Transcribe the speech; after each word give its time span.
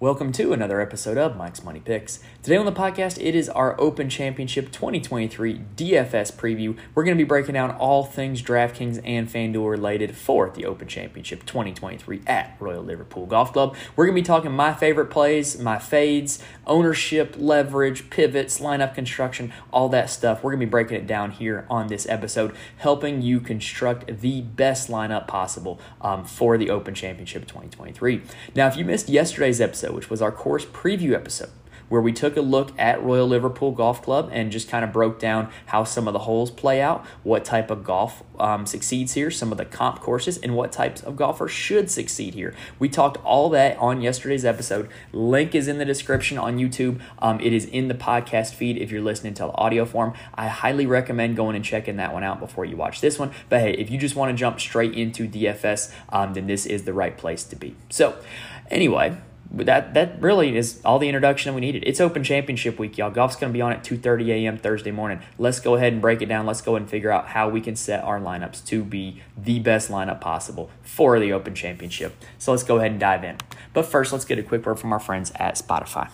Welcome 0.00 0.30
to 0.34 0.52
another 0.52 0.80
episode 0.80 1.18
of 1.18 1.36
Mike's 1.36 1.64
Money 1.64 1.80
Picks. 1.80 2.20
Today 2.44 2.56
on 2.56 2.66
the 2.66 2.70
podcast, 2.72 3.20
it 3.20 3.34
is 3.34 3.48
our 3.48 3.74
Open 3.80 4.08
Championship 4.08 4.70
2023 4.70 5.60
DFS 5.74 6.32
preview. 6.36 6.78
We're 6.94 7.02
going 7.02 7.16
to 7.16 7.20
be 7.20 7.26
breaking 7.26 7.54
down 7.54 7.72
all 7.72 8.04
things 8.04 8.40
DraftKings 8.40 9.00
and 9.04 9.28
FanDuel 9.28 9.68
related 9.68 10.16
for 10.16 10.50
the 10.50 10.66
Open 10.66 10.86
Championship 10.86 11.44
2023 11.46 12.20
at 12.28 12.56
Royal 12.60 12.84
Liverpool 12.84 13.26
Golf 13.26 13.52
Club. 13.52 13.74
We're 13.96 14.06
going 14.06 14.14
to 14.14 14.22
be 14.22 14.24
talking 14.24 14.52
my 14.52 14.72
favorite 14.72 15.06
plays, 15.06 15.58
my 15.58 15.80
fades, 15.80 16.40
ownership, 16.64 17.34
leverage, 17.36 18.08
pivots, 18.08 18.60
lineup 18.60 18.94
construction, 18.94 19.52
all 19.72 19.88
that 19.88 20.10
stuff. 20.10 20.44
We're 20.44 20.52
going 20.52 20.60
to 20.60 20.66
be 20.66 20.70
breaking 20.70 20.96
it 20.96 21.08
down 21.08 21.32
here 21.32 21.66
on 21.68 21.88
this 21.88 22.08
episode, 22.08 22.54
helping 22.76 23.20
you 23.20 23.40
construct 23.40 24.20
the 24.20 24.42
best 24.42 24.88
lineup 24.88 25.26
possible 25.26 25.80
um, 26.00 26.24
for 26.24 26.56
the 26.56 26.70
Open 26.70 26.94
Championship 26.94 27.48
2023. 27.48 28.22
Now, 28.54 28.68
if 28.68 28.76
you 28.76 28.84
missed 28.84 29.08
yesterday's 29.08 29.60
episode, 29.60 29.87
episode, 29.88 29.96
which 29.96 30.10
was 30.10 30.22
our 30.22 30.32
course 30.32 30.64
preview 30.64 31.14
episode, 31.14 31.50
where 31.88 32.02
we 32.02 32.12
took 32.12 32.36
a 32.36 32.42
look 32.42 32.78
at 32.78 33.02
Royal 33.02 33.26
Liverpool 33.26 33.72
Golf 33.72 34.02
Club 34.02 34.28
and 34.30 34.52
just 34.52 34.68
kind 34.68 34.84
of 34.84 34.92
broke 34.92 35.18
down 35.18 35.50
how 35.66 35.84
some 35.84 36.06
of 36.06 36.12
the 36.12 36.20
holes 36.20 36.50
play 36.50 36.82
out, 36.82 37.04
what 37.22 37.46
type 37.46 37.70
of 37.70 37.82
golf 37.82 38.22
um, 38.38 38.66
succeeds 38.66 39.14
here, 39.14 39.30
some 39.30 39.50
of 39.50 39.56
the 39.56 39.64
comp 39.64 40.00
courses, 40.00 40.36
and 40.36 40.54
what 40.54 40.70
types 40.70 41.02
of 41.02 41.16
golfers 41.16 41.50
should 41.50 41.90
succeed 41.90 42.34
here. 42.34 42.54
We 42.78 42.90
talked 42.90 43.16
all 43.24 43.48
that 43.50 43.78
on 43.78 44.02
yesterday's 44.02 44.44
episode. 44.44 44.90
Link 45.12 45.54
is 45.54 45.66
in 45.66 45.78
the 45.78 45.86
description 45.86 46.36
on 46.36 46.58
YouTube. 46.58 47.00
Um, 47.20 47.40
it 47.40 47.54
is 47.54 47.64
in 47.64 47.88
the 47.88 47.94
podcast 47.94 48.54
feed 48.54 48.76
if 48.76 48.90
you're 48.90 49.00
listening 49.00 49.32
to 49.34 49.44
the 49.44 49.52
audio 49.52 49.86
form. 49.86 50.12
I 50.34 50.48
highly 50.48 50.84
recommend 50.84 51.36
going 51.36 51.56
and 51.56 51.64
checking 51.64 51.96
that 51.96 52.12
one 52.12 52.22
out 52.22 52.38
before 52.38 52.66
you 52.66 52.76
watch 52.76 53.00
this 53.00 53.18
one. 53.18 53.30
But 53.48 53.60
hey, 53.60 53.72
if 53.72 53.90
you 53.90 53.96
just 53.96 54.14
want 54.14 54.30
to 54.30 54.36
jump 54.36 54.60
straight 54.60 54.92
into 54.92 55.26
DFS, 55.26 55.90
um, 56.10 56.34
then 56.34 56.46
this 56.46 56.66
is 56.66 56.84
the 56.84 56.92
right 56.92 57.16
place 57.16 57.44
to 57.44 57.56
be. 57.56 57.76
So, 57.88 58.14
anyway, 58.70 59.16
that 59.50 59.94
that 59.94 60.20
really 60.20 60.56
is 60.56 60.80
all 60.84 60.98
the 60.98 61.08
introduction 61.08 61.54
we 61.54 61.60
needed. 61.60 61.84
It's 61.86 62.00
Open 62.00 62.22
Championship 62.22 62.78
week, 62.78 62.98
y'all. 62.98 63.10
Golf's 63.10 63.36
going 63.36 63.52
to 63.52 63.56
be 63.56 63.62
on 63.62 63.72
at 63.72 63.82
2:30 63.82 64.28
a.m. 64.28 64.58
Thursday 64.58 64.90
morning. 64.90 65.20
Let's 65.38 65.60
go 65.60 65.74
ahead 65.74 65.92
and 65.92 66.02
break 66.02 66.22
it 66.22 66.26
down. 66.26 66.46
Let's 66.46 66.60
go 66.60 66.76
and 66.76 66.88
figure 66.88 67.10
out 67.10 67.28
how 67.28 67.48
we 67.48 67.60
can 67.60 67.76
set 67.76 68.04
our 68.04 68.20
lineups 68.20 68.64
to 68.66 68.84
be 68.84 69.22
the 69.36 69.58
best 69.60 69.90
lineup 69.90 70.20
possible 70.20 70.70
for 70.82 71.18
the 71.18 71.32
Open 71.32 71.54
Championship. 71.54 72.14
So 72.38 72.52
let's 72.52 72.62
go 72.62 72.76
ahead 72.76 72.90
and 72.90 73.00
dive 73.00 73.24
in. 73.24 73.36
But 73.72 73.86
first, 73.86 74.12
let's 74.12 74.24
get 74.24 74.38
a 74.38 74.42
quick 74.42 74.66
word 74.66 74.78
from 74.78 74.92
our 74.92 75.00
friends 75.00 75.32
at 75.36 75.56
Spotify. 75.56 76.10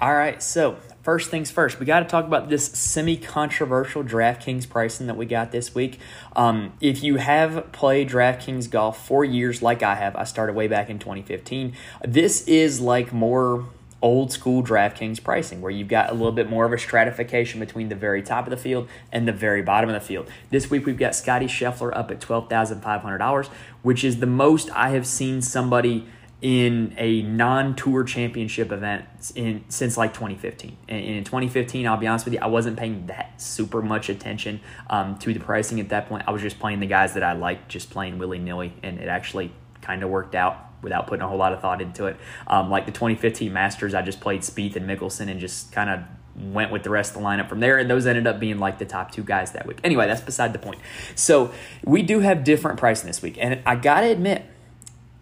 All 0.00 0.14
right, 0.14 0.40
so 0.40 0.76
first 1.08 1.30
things 1.30 1.50
first, 1.50 1.80
we 1.80 1.86
got 1.86 2.00
to 2.00 2.04
talk 2.04 2.26
about 2.26 2.50
this 2.50 2.66
semi 2.66 3.16
controversial 3.16 4.04
DraftKings 4.04 4.68
pricing 4.68 5.06
that 5.06 5.16
we 5.16 5.24
got 5.24 5.52
this 5.52 5.74
week. 5.74 5.98
Um, 6.36 6.74
if 6.82 7.02
you 7.02 7.16
have 7.16 7.72
played 7.72 8.10
DraftKings 8.10 8.68
golf 8.68 9.06
for 9.06 9.24
years, 9.24 9.62
like 9.62 9.82
I 9.82 9.94
have, 9.94 10.14
I 10.16 10.24
started 10.24 10.54
way 10.54 10.68
back 10.68 10.90
in 10.90 10.98
2015. 10.98 11.72
This 12.06 12.46
is 12.46 12.82
like 12.82 13.10
more 13.10 13.64
old 14.02 14.32
school 14.32 14.62
DraftKings 14.62 15.24
pricing, 15.24 15.62
where 15.62 15.70
you've 15.70 15.88
got 15.88 16.10
a 16.10 16.12
little 16.12 16.30
bit 16.30 16.50
more 16.50 16.66
of 16.66 16.74
a 16.74 16.78
stratification 16.78 17.58
between 17.58 17.88
the 17.88 17.94
very 17.94 18.22
top 18.22 18.44
of 18.44 18.50
the 18.50 18.58
field 18.58 18.86
and 19.10 19.26
the 19.26 19.32
very 19.32 19.62
bottom 19.62 19.88
of 19.88 19.94
the 19.94 20.06
field. 20.06 20.28
This 20.50 20.68
week 20.68 20.84
we've 20.84 20.98
got 20.98 21.14
Scotty 21.14 21.46
Scheffler 21.46 21.90
up 21.96 22.10
at 22.10 22.20
$12,500, 22.20 23.46
which 23.80 24.04
is 24.04 24.20
the 24.20 24.26
most 24.26 24.68
I 24.72 24.90
have 24.90 25.06
seen 25.06 25.40
somebody 25.40 26.06
in 26.40 26.94
a 26.96 27.22
non-tour 27.22 28.04
championship 28.04 28.70
event 28.70 29.04
in 29.34 29.64
since 29.68 29.96
like 29.96 30.14
2015 30.14 30.76
and 30.88 31.04
in 31.04 31.24
2015 31.24 31.84
i'll 31.86 31.96
be 31.96 32.06
honest 32.06 32.24
with 32.24 32.32
you 32.32 32.38
i 32.40 32.46
wasn't 32.46 32.76
paying 32.76 33.04
that 33.06 33.40
super 33.40 33.82
much 33.82 34.08
attention 34.08 34.60
um, 34.88 35.18
to 35.18 35.34
the 35.34 35.40
pricing 35.40 35.80
at 35.80 35.88
that 35.88 36.08
point 36.08 36.22
i 36.28 36.30
was 36.30 36.40
just 36.40 36.60
playing 36.60 36.78
the 36.78 36.86
guys 36.86 37.14
that 37.14 37.24
i 37.24 37.32
liked 37.32 37.68
just 37.68 37.90
playing 37.90 38.18
willy-nilly 38.18 38.72
and 38.84 39.00
it 39.00 39.08
actually 39.08 39.52
kind 39.82 40.04
of 40.04 40.10
worked 40.10 40.36
out 40.36 40.56
without 40.80 41.08
putting 41.08 41.24
a 41.24 41.28
whole 41.28 41.38
lot 41.38 41.52
of 41.52 41.60
thought 41.60 41.82
into 41.82 42.06
it 42.06 42.16
um, 42.46 42.70
like 42.70 42.86
the 42.86 42.92
2015 42.92 43.52
masters 43.52 43.92
i 43.92 44.00
just 44.00 44.20
played 44.20 44.42
Spieth 44.42 44.76
and 44.76 44.88
mickelson 44.88 45.28
and 45.28 45.40
just 45.40 45.72
kind 45.72 45.90
of 45.90 46.00
went 46.40 46.70
with 46.70 46.84
the 46.84 46.90
rest 46.90 47.14
of 47.14 47.20
the 47.20 47.26
lineup 47.26 47.48
from 47.48 47.58
there, 47.60 47.78
and 47.78 47.90
those 47.90 48.06
ended 48.06 48.26
up 48.26 48.38
being 48.38 48.58
like 48.58 48.78
the 48.78 48.84
top 48.84 49.10
two 49.10 49.22
guys 49.22 49.52
that 49.52 49.66
week. 49.66 49.80
Anyway, 49.82 50.06
that's 50.06 50.20
beside 50.20 50.52
the 50.52 50.58
point. 50.58 50.78
So 51.14 51.52
we 51.84 52.02
do 52.02 52.20
have 52.20 52.44
different 52.44 52.78
pricing 52.78 53.06
this 53.06 53.22
week, 53.22 53.36
and 53.40 53.60
I 53.66 53.74
gotta 53.74 54.08
admit, 54.08 54.44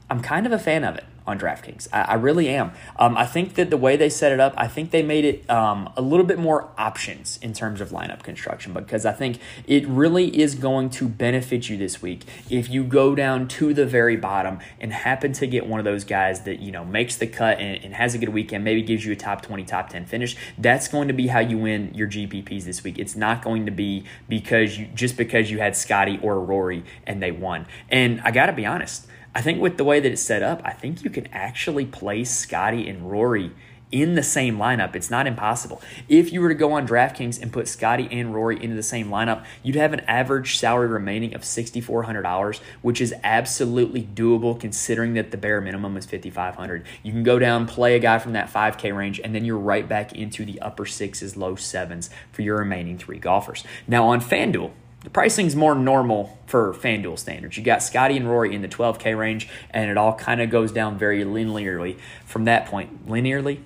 I'm 0.09 0.21
kind 0.21 0.47
of 0.47 0.53
a 0.53 0.59
fan 0.59 0.85
of 0.85 0.97
it 0.97 1.05
on 1.27 1.39
DraftKings. 1.39 1.89
I, 1.93 2.03
I 2.03 2.15
really 2.15 2.49
am. 2.49 2.71
Um, 2.99 3.17
I 3.17 3.27
think 3.27 3.55
that 3.55 3.71
the 3.71 3.77
way 3.77 3.97
they 3.97 4.09
set 4.09 4.31
it 4.31 4.39
up, 4.39 4.55
I 4.57 4.69
think 4.69 4.93
they 4.93 5.03
made 5.03 5.25
it 5.25 5.51
um, 5.51 5.93
a 5.97 6.01
little 6.01 6.25
bit 6.25 6.39
more 6.39 6.69
options 6.79 7.39
in 7.43 7.53
terms 7.53 7.81
of 7.81 7.91
lineup 7.91 8.23
construction 8.23 8.73
because 8.73 9.05
I 9.05 9.13
think 9.13 9.41
it 9.67 9.87
really 9.89 10.41
is 10.41 10.55
going 10.55 10.91
to 10.91 11.09
benefit 11.09 11.69
you 11.69 11.77
this 11.77 12.01
week 12.01 12.25
if 12.49 12.71
you 12.71 12.85
go 12.85 13.17
down 13.17 13.49
to 13.49 13.75
the 13.75 13.85
very 13.85 14.17
bottom 14.17 14.61
and 14.81 14.93
happen 14.93 15.33
to 15.33 15.47
get 15.47 15.67
one 15.67 15.81
of 15.81 15.85
those 15.85 16.05
guys 16.05 16.43
that 16.43 16.61
you 16.61 16.71
know 16.71 16.85
makes 16.85 17.17
the 17.17 17.27
cut 17.27 17.59
and, 17.59 17.85
and 17.85 17.95
has 17.95 18.15
a 18.15 18.19
good 18.19 18.29
weekend, 18.29 18.63
maybe 18.63 18.83
gives 18.83 19.05
you 19.05 19.13
a 19.13 19.17
top 19.17 19.43
twenty, 19.43 19.65
top 19.65 19.89
ten 19.89 20.07
finish. 20.07 20.37
That's 20.57 20.87
going 20.87 21.09
to 21.09 21.15
be 21.15 21.27
how 21.27 21.41
you 21.41 21.59
win 21.59 21.93
your 21.93 22.09
GPPs 22.09 22.65
this 22.65 22.85
week. 22.85 22.99
It's 22.99 23.17
not 23.17 23.43
going 23.43 23.67
to 23.67 23.73
be 23.73 24.05
because 24.29 24.79
you 24.79 24.87
just 24.95 25.17
because 25.17 25.51
you 25.51 25.59
had 25.59 25.77
Scotty 25.77 26.21
or 26.23 26.39
Rory 26.41 26.85
and 27.05 27.21
they 27.21 27.33
won. 27.33 27.67
And 27.89 28.21
I 28.21 28.31
got 28.31 28.47
to 28.47 28.53
be 28.53 28.65
honest. 28.65 29.09
I 29.37 29.43
think 29.43 29.61
with 29.61 29.77
the 29.77 29.85
way 29.85 30.01
that 30.01 30.11
it's 30.11 30.23
set 30.23 30.43
up, 30.43 30.63
I 30.65 30.73
think 30.73 31.05
you 31.05 31.11
can 31.11 31.27
actually 31.27 31.85
play 31.85 32.25
Scotty 32.25 32.89
and 32.89 33.11
Rory 33.11 33.53
in 33.93 34.15
the 34.15 34.23
same 34.23 34.57
lineup. 34.57 34.97
It's 34.97 35.11
not 35.11 35.27
impossible. 35.27 35.83
If 36.09 36.33
you 36.33 36.41
were 36.41 36.49
to 36.49 36.55
go 36.55 36.73
on 36.73 36.89
DraftKings 36.89 37.43
and 37.43 37.53
put 37.53 37.69
Scotty 37.69 38.09
and 38.11 38.35
Rory 38.35 38.57
into 38.65 38.75
the 38.75 38.83
same 38.83 39.11
lineup, 39.11 39.45
you'd 39.63 39.77
have 39.77 39.93
an 39.93 40.01
average 40.09 40.57
salary 40.57 40.89
remaining 40.89 41.35
of 41.35 41.43
$6,400, 41.43 42.61
which 42.81 42.99
is 43.03 43.13
absolutely 43.23 44.05
doable 44.05 44.59
considering 44.59 45.13
that 45.13 45.33
the 45.33 45.37
bare 45.37 45.61
minimum 45.61 45.99
is 45.99 46.07
$5,500. 46.07 46.83
You 47.03 47.13
can 47.13 47.23
go 47.23 47.39
down, 47.39 47.67
play 47.67 47.95
a 47.95 47.99
guy 47.99 48.19
from 48.19 48.33
that 48.33 48.51
5K 48.51 48.97
range, 48.97 49.21
and 49.23 49.35
then 49.35 49.45
you're 49.45 49.59
right 49.59 49.87
back 49.87 50.15
into 50.15 50.47
the 50.47 50.59
upper 50.63 50.87
sixes, 50.87 51.37
low 51.37 51.57
sevens 51.57 52.09
for 52.33 52.41
your 52.41 52.57
remaining 52.57 52.97
three 52.97 53.19
golfers. 53.19 53.65
Now 53.87 54.09
on 54.09 54.23
FanDuel, 54.23 54.71
the 55.05 55.11
pricing's 55.11 55.55
more 55.55 55.75
normal 55.75 56.39
for 56.47 56.75
FanDuel 56.75 57.19
standards. 57.19 57.57
You 57.57 57.63
got 57.63 57.83
Scotty 57.83 58.17
and 58.17 58.29
Rory 58.29 58.55
in 58.55 58.63
the 58.63 58.69
12K 58.69 59.17
range, 59.17 59.49
and 59.71 59.91
it 59.91 59.97
all 59.97 60.15
kind 60.15 60.41
of 60.41 60.51
goes 60.51 60.73
down 60.73 60.99
very 60.99 61.25
linearly 61.25 61.99
from 62.25 62.45
that 62.45 62.67
point. 62.67 63.07
Linearly? 63.09 63.61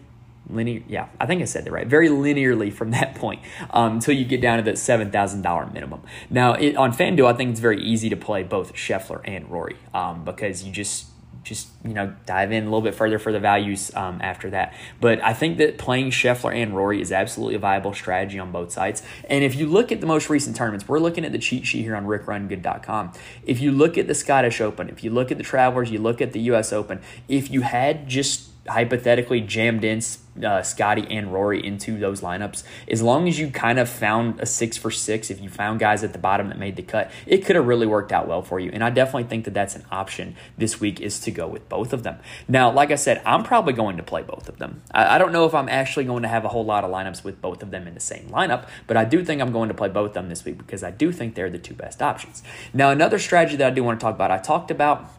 Linear, 0.49 0.83
yeah, 0.89 1.07
I 1.21 1.27
think 1.27 1.43
I 1.43 1.45
said 1.45 1.65
that 1.65 1.73
right. 1.73 1.87
Very 1.87 2.09
linearly 2.09 2.73
from 2.73 2.91
that 2.91 3.15
point 3.17 3.41
um, 3.71 3.95
until 3.95 4.15
you 4.15 4.25
get 4.25 4.41
down 4.41 4.59
to 4.59 4.65
that 4.65 4.79
seven 4.79 5.11
thousand 5.11 5.43
dollar 5.43 5.67
minimum. 5.67 6.03
Now, 6.29 6.55
it, 6.55 6.77
on 6.77 6.93
FanDuel, 6.93 7.33
I 7.33 7.37
think 7.37 7.53
it's 7.53 7.61
very 7.61 7.83
easy 7.83 8.09
to 8.11 8.17
play 8.17 8.43
both 8.43 8.75
Scheffler 8.75 9.21
and 9.25 9.49
Rory 9.51 9.77
um, 9.95 10.25
because 10.25 10.65
you 10.65 10.73
just 10.73 11.07
just 11.43 11.69
you 11.85 11.95
know 11.95 12.15
dive 12.27 12.53
in 12.53 12.63
a 12.63 12.67
little 12.67 12.83
bit 12.83 12.95
further 12.95 13.19
for 13.19 13.33
the 13.33 13.41
values 13.41 13.95
um, 13.95 14.21
after 14.23 14.51
that. 14.51 14.75
But 15.01 15.23
I 15.23 15.33
think 15.33 15.59
that 15.59 15.79
playing 15.79 16.11
Scheffler 16.11 16.55
and 16.55 16.75
Rory 16.75 17.01
is 17.01 17.13
absolutely 17.13 17.55
a 17.55 17.59
viable 17.59 17.95
strategy 17.95 18.39
on 18.39 18.53
both 18.53 18.73
sides. 18.73 19.03
And 19.29 19.45
if 19.45 19.55
you 19.55 19.67
look 19.67 19.93
at 19.93 20.01
the 20.01 20.07
most 20.07 20.29
recent 20.29 20.57
tournaments, 20.57 20.89
we're 20.89 20.99
looking 20.99 21.25
at 21.25 21.33
the 21.33 21.39
cheat 21.39 21.67
sheet 21.67 21.83
here 21.83 21.97
on 21.97 22.07
RickRunGood.com. 22.07 23.13
If 23.45 23.61
you 23.61 23.73
look 23.73 23.97
at 23.99 24.07
the 24.07 24.15
Scottish 24.15 24.61
Open, 24.61 24.89
if 24.89 25.03
you 25.03 25.11
look 25.11 25.31
at 25.31 25.39
the 25.39 25.45
Travelers, 25.45 25.91
you 25.91 25.99
look 25.99 26.21
at 26.21 26.33
the 26.33 26.41
U.S. 26.41 26.73
Open. 26.73 27.01
If 27.29 27.51
you 27.51 27.63
had 27.63 28.09
just 28.09 28.49
hypothetically 28.69 29.41
jammed 29.41 29.85
in 29.85 30.01
uh, 30.45 30.63
Scotty 30.63 31.07
and 31.11 31.33
Rory 31.33 31.65
into 31.65 31.99
those 31.99 32.21
lineups, 32.21 32.63
as 32.89 33.03
long 33.03 33.29
as 33.29 33.39
you 33.39 33.51
kind 33.51 33.79
of 33.79 33.89
found 33.89 34.41
a 34.41 34.47
six 34.47 34.77
for 34.77 34.91
six, 34.91 35.31
if 35.31 35.41
you 35.41 35.49
found 35.49 35.81
guys 35.81 36.05
at 36.05 36.13
the 36.13 36.19
bottom 36.19 36.49
that 36.49 36.59
made 36.59 36.77
the 36.77 36.83
cut, 36.83 37.11
it 37.27 37.45
could 37.45 37.57
have 37.57 37.67
really 37.67 37.87
worked 37.87 38.13
out 38.13 38.29
well 38.29 38.43
for 38.43 38.61
you. 38.61 38.71
And 38.73 38.83
I 38.83 38.91
definitely 38.91 39.25
think 39.25 39.45
that 39.45 39.55
that's 39.55 39.77
an 39.77 39.85
option 39.91 40.37
this 40.57 40.81
week 40.81 41.01
is 41.01 41.21
to 41.21 41.31
go 41.31 41.47
with 41.47 41.69
both 41.69 41.93
of 41.93 42.03
them. 42.03 42.19
Now, 42.49 42.71
like 42.71 42.91
I 42.91 42.97
said, 42.97 43.23
I'm 43.25 43.43
probably 43.43 43.73
going 43.73 43.97
to 43.97 44.03
play 44.03 44.23
both 44.23 44.49
of 44.49 44.59
them. 44.59 44.83
I, 44.93 45.17
I 45.17 45.19
don't 45.19 45.33
know 45.33 45.47
if 45.47 45.55
I'm 45.55 45.69
actually 45.69 46.05
going 46.05 46.23
to 46.23 46.29
have 46.29 46.45
a 46.45 46.49
whole 46.49 46.65
lot 46.65 46.85
of 46.85 46.91
lineups 46.91 47.25
with 47.25 47.41
both 47.41 47.63
of 47.63 47.71
them 47.71 47.87
in 47.87 47.95
the 47.95 48.01
same 48.01 48.29
lineup, 48.29 48.69
but 48.87 48.97
I 48.97 49.05
do 49.05 49.25
think 49.25 49.41
I'm 49.41 49.53
going 49.53 49.69
to 49.69 49.75
play 49.75 49.89
both 49.89 50.11
of 50.11 50.15
them 50.15 50.29
this 50.29 50.45
week 50.45 50.59
because 50.59 50.83
I 50.83 50.91
do 50.91 51.13
think 51.13 51.35
they're 51.35 51.51
the 51.51 51.59
two 51.59 51.75
best 51.75 52.03
options. 52.03 52.43
Now, 52.73 52.91
another 52.91 53.19
strategy 53.19 53.57
that 53.57 53.73
I 53.73 53.75
do 53.75 53.85
want 53.85 54.01
to 54.01 54.05
talk 54.05 54.15
about, 54.15 54.31
I 54.31 54.39
talked 54.39 54.71
about 54.71 55.11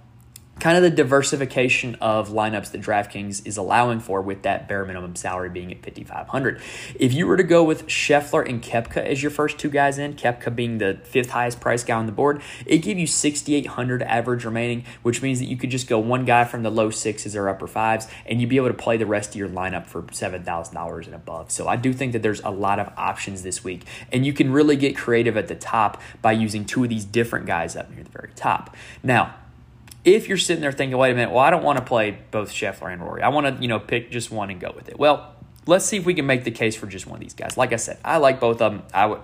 kind 0.62 0.78
of 0.78 0.84
the 0.84 0.92
diversification 0.92 1.96
of 1.96 2.30
lineups 2.30 2.72
that 2.72 2.80
DraftKings 2.80 3.46
is 3.48 3.58
allowing 3.58 4.00
for 4.00 4.22
with 4.22 4.44
that 4.44 4.68
bare 4.68 4.86
minimum 4.86 5.16
salary 5.16 5.50
being 5.50 5.72
at 5.72 5.84
5500 5.84 6.62
If 7.00 7.14
you 7.14 7.26
were 7.26 7.36
to 7.36 7.44
go 7.44 7.64
with 7.64 7.88
Scheffler 7.88 8.48
and 8.48 8.62
Koepka 8.62 8.98
as 8.98 9.24
your 9.24 9.32
first 9.32 9.58
two 9.58 9.72
guys 9.72 9.98
in, 9.98 10.14
Koepka 10.14 10.56
being 10.56 10.78
the 10.78 11.00
fifth 11.04 11.32
highest 11.32 11.60
price 11.60 11.84
guy 11.84 11.96
on 11.96 12.06
the 12.06 12.12
board, 12.12 12.44
it 12.68 12.78
give 12.78 13.00
you 13.00 13.08
6800 13.08 14.04
average 14.04 14.46
remaining, 14.46 14.86
which 15.02 15.24
means 15.24 15.40
that 15.40 15.46
you 15.46 15.58
could 15.58 15.72
just 15.72 15.88
go 15.88 15.98
one 15.98 16.26
guy 16.26 16.46
from 16.46 16.62
the 16.62 16.70
low 16.70 16.92
sixes 16.92 17.36
or 17.36 17.50
upper 17.50 17.66
fives 17.66 18.08
and 18.28 18.40
you'd 18.40 18.50
be 18.50 18.58
able 18.58 18.68
to 18.68 18.74
play 18.76 18.98
the 18.98 19.08
rest 19.08 19.32
of 19.32 19.38
your 19.38 19.50
lineup 19.50 19.88
for 19.88 20.04
$7,000 20.04 21.06
and 21.06 21.16
above. 21.16 21.50
So 21.50 21.68
I 21.68 21.76
do 21.76 21.92
think 21.92 22.14
that 22.14 22.22
there's 22.22 22.42
a 22.42 22.52
lot 22.52 22.78
of 22.78 22.94
options 22.98 23.42
this 23.42 23.64
week 23.64 23.84
and 24.12 24.28
you 24.28 24.32
can 24.32 24.54
really 24.54 24.76
get 24.76 24.96
creative 24.96 25.36
at 25.38 25.48
the 25.48 25.56
top 25.56 26.00
by 26.22 26.34
using 26.34 26.66
two 26.66 26.84
of 26.84 26.90
these 26.90 27.04
different 27.04 27.48
guys 27.48 27.76
up 27.76 27.90
near 27.90 28.04
the 28.04 28.12
very 28.12 28.30
top. 28.36 28.76
Now, 29.02 29.34
if 30.04 30.28
you're 30.28 30.38
sitting 30.38 30.62
there 30.62 30.72
thinking, 30.72 30.98
wait 30.98 31.12
a 31.12 31.16
minute, 31.16 31.32
well, 31.32 31.44
I 31.44 31.50
don't 31.50 31.64
want 31.64 31.78
to 31.80 31.86
play 31.86 32.18
both 32.32 32.52
Scheffler 32.52 32.92
and 32.92 33.02
Rory. 33.02 33.22
I 33.22 33.30
want 33.30 33.56
to, 33.56 33.62
you 33.62 33.68
know, 33.68 33.80
pick 33.80 34.12
just 34.12 34.32
one 34.32 34.50
and 34.50 34.60
go 34.60 34.72
with 34.76 34.90
it. 34.90 34.98
Well, 34.98 35.34
let's 35.68 35.86
see 35.86 35.98
if 35.98 36.06
we 36.06 36.14
can 36.14 36.26
make 36.26 36.44
the 36.44 36.52
case 36.52 36.76
for 36.76 36.88
just 36.88 37.06
one 37.06 37.18
of 37.18 37.22
these 37.22 37.34
guys. 37.34 37.58
Like 37.58 37.74
I 37.74 37.78
said, 37.78 38.00
I 38.04 38.18
like 38.18 38.40
both 38.40 38.62
of 38.62 38.72
them. 38.72 38.84
I 38.94 39.06
would 39.06 39.22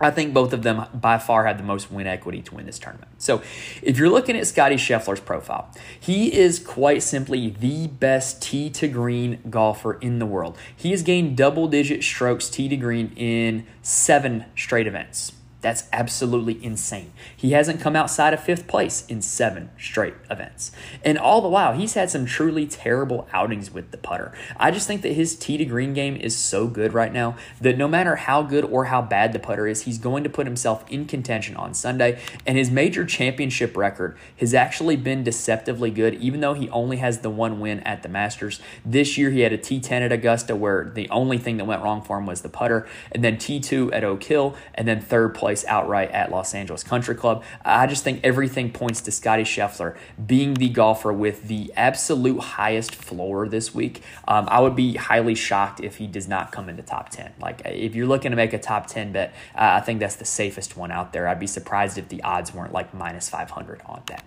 I 0.00 0.10
think 0.10 0.32
both 0.32 0.54
of 0.54 0.62
them 0.62 0.86
by 0.94 1.18
far 1.18 1.44
have 1.44 1.58
the 1.58 1.62
most 1.62 1.92
win 1.92 2.06
equity 2.06 2.40
to 2.42 2.54
win 2.54 2.64
this 2.64 2.78
tournament. 2.78 3.10
So, 3.18 3.42
if 3.82 3.98
you're 3.98 4.08
looking 4.08 4.34
at 4.34 4.46
Scotty 4.46 4.76
Scheffler's 4.76 5.20
profile, 5.20 5.70
he 5.98 6.32
is 6.32 6.58
quite 6.58 7.02
simply 7.02 7.50
the 7.50 7.86
best 7.86 8.40
tee 8.40 8.70
to 8.70 8.88
green 8.88 9.40
golfer 9.50 9.94
in 9.94 10.18
the 10.18 10.24
world. 10.24 10.56
He 10.74 10.92
has 10.92 11.02
gained 11.02 11.36
double 11.36 11.68
digit 11.68 12.02
strokes 12.02 12.48
tee 12.48 12.68
to 12.68 12.76
green 12.76 13.12
in 13.14 13.66
seven 13.82 14.46
straight 14.56 14.86
events. 14.86 15.32
That's 15.60 15.84
absolutely 15.92 16.62
insane. 16.64 17.12
He 17.36 17.52
hasn't 17.52 17.80
come 17.80 17.94
outside 17.94 18.32
of 18.32 18.42
fifth 18.42 18.66
place 18.66 19.04
in 19.08 19.20
seven 19.20 19.70
straight 19.78 20.14
events. 20.30 20.72
And 21.04 21.18
all 21.18 21.42
the 21.42 21.48
while, 21.48 21.74
he's 21.74 21.94
had 21.94 22.10
some 22.10 22.24
truly 22.24 22.66
terrible 22.66 23.28
outings 23.32 23.70
with 23.70 23.90
the 23.90 23.98
putter. 23.98 24.32
I 24.56 24.70
just 24.70 24.86
think 24.86 25.02
that 25.02 25.12
his 25.12 25.36
tee 25.36 25.58
to 25.58 25.64
green 25.66 25.92
game 25.92 26.16
is 26.16 26.34
so 26.36 26.66
good 26.66 26.94
right 26.94 27.12
now 27.12 27.36
that 27.60 27.76
no 27.76 27.88
matter 27.88 28.16
how 28.16 28.42
good 28.42 28.64
or 28.64 28.86
how 28.86 29.02
bad 29.02 29.34
the 29.34 29.38
putter 29.38 29.66
is, 29.66 29.82
he's 29.82 29.98
going 29.98 30.24
to 30.24 30.30
put 30.30 30.46
himself 30.46 30.84
in 30.88 31.04
contention 31.04 31.56
on 31.56 31.74
Sunday. 31.74 32.20
And 32.46 32.56
his 32.56 32.70
major 32.70 33.04
championship 33.04 33.76
record 33.76 34.16
has 34.38 34.54
actually 34.54 34.96
been 34.96 35.22
deceptively 35.24 35.90
good, 35.90 36.14
even 36.14 36.40
though 36.40 36.54
he 36.54 36.70
only 36.70 36.96
has 36.98 37.18
the 37.18 37.30
one 37.30 37.60
win 37.60 37.80
at 37.80 38.02
the 38.02 38.08
Masters. 38.08 38.60
This 38.84 39.18
year, 39.18 39.30
he 39.30 39.40
had 39.40 39.52
a 39.52 39.58
T10 39.58 39.90
at 39.90 40.12
Augusta 40.12 40.56
where 40.56 40.90
the 40.94 41.08
only 41.10 41.36
thing 41.36 41.58
that 41.58 41.66
went 41.66 41.82
wrong 41.82 42.00
for 42.00 42.16
him 42.16 42.24
was 42.24 42.40
the 42.40 42.48
putter, 42.48 42.88
and 43.12 43.22
then 43.22 43.36
T2 43.36 43.92
at 43.92 44.04
Oak 44.04 44.22
Hill, 44.22 44.56
and 44.74 44.88
then 44.88 45.00
third 45.00 45.34
place 45.34 45.49
place 45.50 45.64
outright 45.66 46.12
at 46.12 46.30
Los 46.30 46.54
Angeles 46.54 46.84
Country 46.84 47.16
Club. 47.16 47.42
I 47.64 47.88
just 47.88 48.04
think 48.04 48.20
everything 48.22 48.70
points 48.70 49.00
to 49.00 49.10
Scotty 49.10 49.42
Scheffler 49.42 49.96
being 50.24 50.54
the 50.54 50.68
golfer 50.68 51.12
with 51.12 51.48
the 51.48 51.72
absolute 51.76 52.38
highest 52.38 52.94
floor 52.94 53.48
this 53.48 53.74
week. 53.74 54.00
Um, 54.28 54.46
I 54.48 54.60
would 54.60 54.76
be 54.76 54.94
highly 54.94 55.34
shocked 55.34 55.80
if 55.80 55.96
he 55.96 56.06
does 56.06 56.28
not 56.28 56.52
come 56.52 56.68
into 56.68 56.84
top 56.84 57.08
10. 57.08 57.32
Like, 57.40 57.62
if 57.64 57.96
you're 57.96 58.06
looking 58.06 58.30
to 58.30 58.36
make 58.36 58.52
a 58.52 58.60
top 58.60 58.86
10 58.86 59.10
bet, 59.10 59.34
uh, 59.56 59.78
I 59.78 59.80
think 59.80 59.98
that's 59.98 60.14
the 60.14 60.24
safest 60.24 60.76
one 60.76 60.92
out 60.92 61.12
there. 61.12 61.26
I'd 61.26 61.40
be 61.40 61.48
surprised 61.48 61.98
if 61.98 62.08
the 62.08 62.22
odds 62.22 62.54
weren't 62.54 62.72
like 62.72 62.94
minus 62.94 63.28
500 63.28 63.82
on 63.86 64.02
that. 64.06 64.24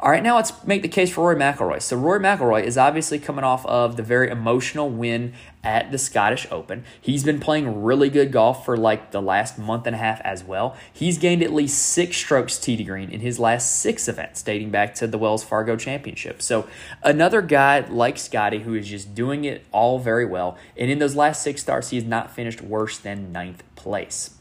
All 0.00 0.10
right, 0.10 0.22
now 0.22 0.36
let's 0.36 0.52
make 0.64 0.82
the 0.82 0.88
case 0.88 1.10
for 1.10 1.22
Rory 1.22 1.36
McIlroy. 1.36 1.82
So 1.82 1.96
Rory 1.96 2.20
McIlroy 2.20 2.62
is 2.64 2.78
obviously 2.78 3.18
coming 3.18 3.44
off 3.44 3.64
of 3.66 3.96
the 3.96 4.02
very 4.02 4.28
emotional 4.28 4.88
win 4.90 5.34
at 5.68 5.92
the 5.92 5.98
Scottish 5.98 6.46
Open. 6.50 6.82
He's 6.98 7.22
been 7.22 7.38
playing 7.38 7.82
really 7.84 8.08
good 8.08 8.32
golf 8.32 8.64
for 8.64 8.74
like 8.74 9.10
the 9.10 9.20
last 9.20 9.58
month 9.58 9.86
and 9.86 9.94
a 9.94 9.98
half 9.98 10.18
as 10.22 10.42
well. 10.42 10.74
He's 10.90 11.18
gained 11.18 11.42
at 11.42 11.52
least 11.52 11.78
six 11.78 12.16
strokes 12.16 12.58
tee 12.58 12.78
to 12.78 12.82
green 12.82 13.10
in 13.10 13.20
his 13.20 13.38
last 13.38 13.78
six 13.78 14.08
events, 14.08 14.42
dating 14.42 14.70
back 14.70 14.94
to 14.94 15.06
the 15.06 15.18
Wells 15.18 15.44
Fargo 15.44 15.76
Championship. 15.76 16.40
So 16.40 16.66
another 17.02 17.42
guy 17.42 17.80
like 17.80 18.16
Scotty 18.16 18.60
who 18.60 18.72
is 18.72 18.88
just 18.88 19.14
doing 19.14 19.44
it 19.44 19.66
all 19.70 19.98
very 19.98 20.24
well. 20.24 20.56
And 20.74 20.90
in 20.90 21.00
those 21.00 21.14
last 21.14 21.42
six 21.42 21.60
starts, 21.60 21.90
he 21.90 21.96
has 21.98 22.06
not 22.06 22.34
finished 22.34 22.62
worse 22.62 22.96
than 22.96 23.30
ninth 23.30 23.62
place. 23.76 24.36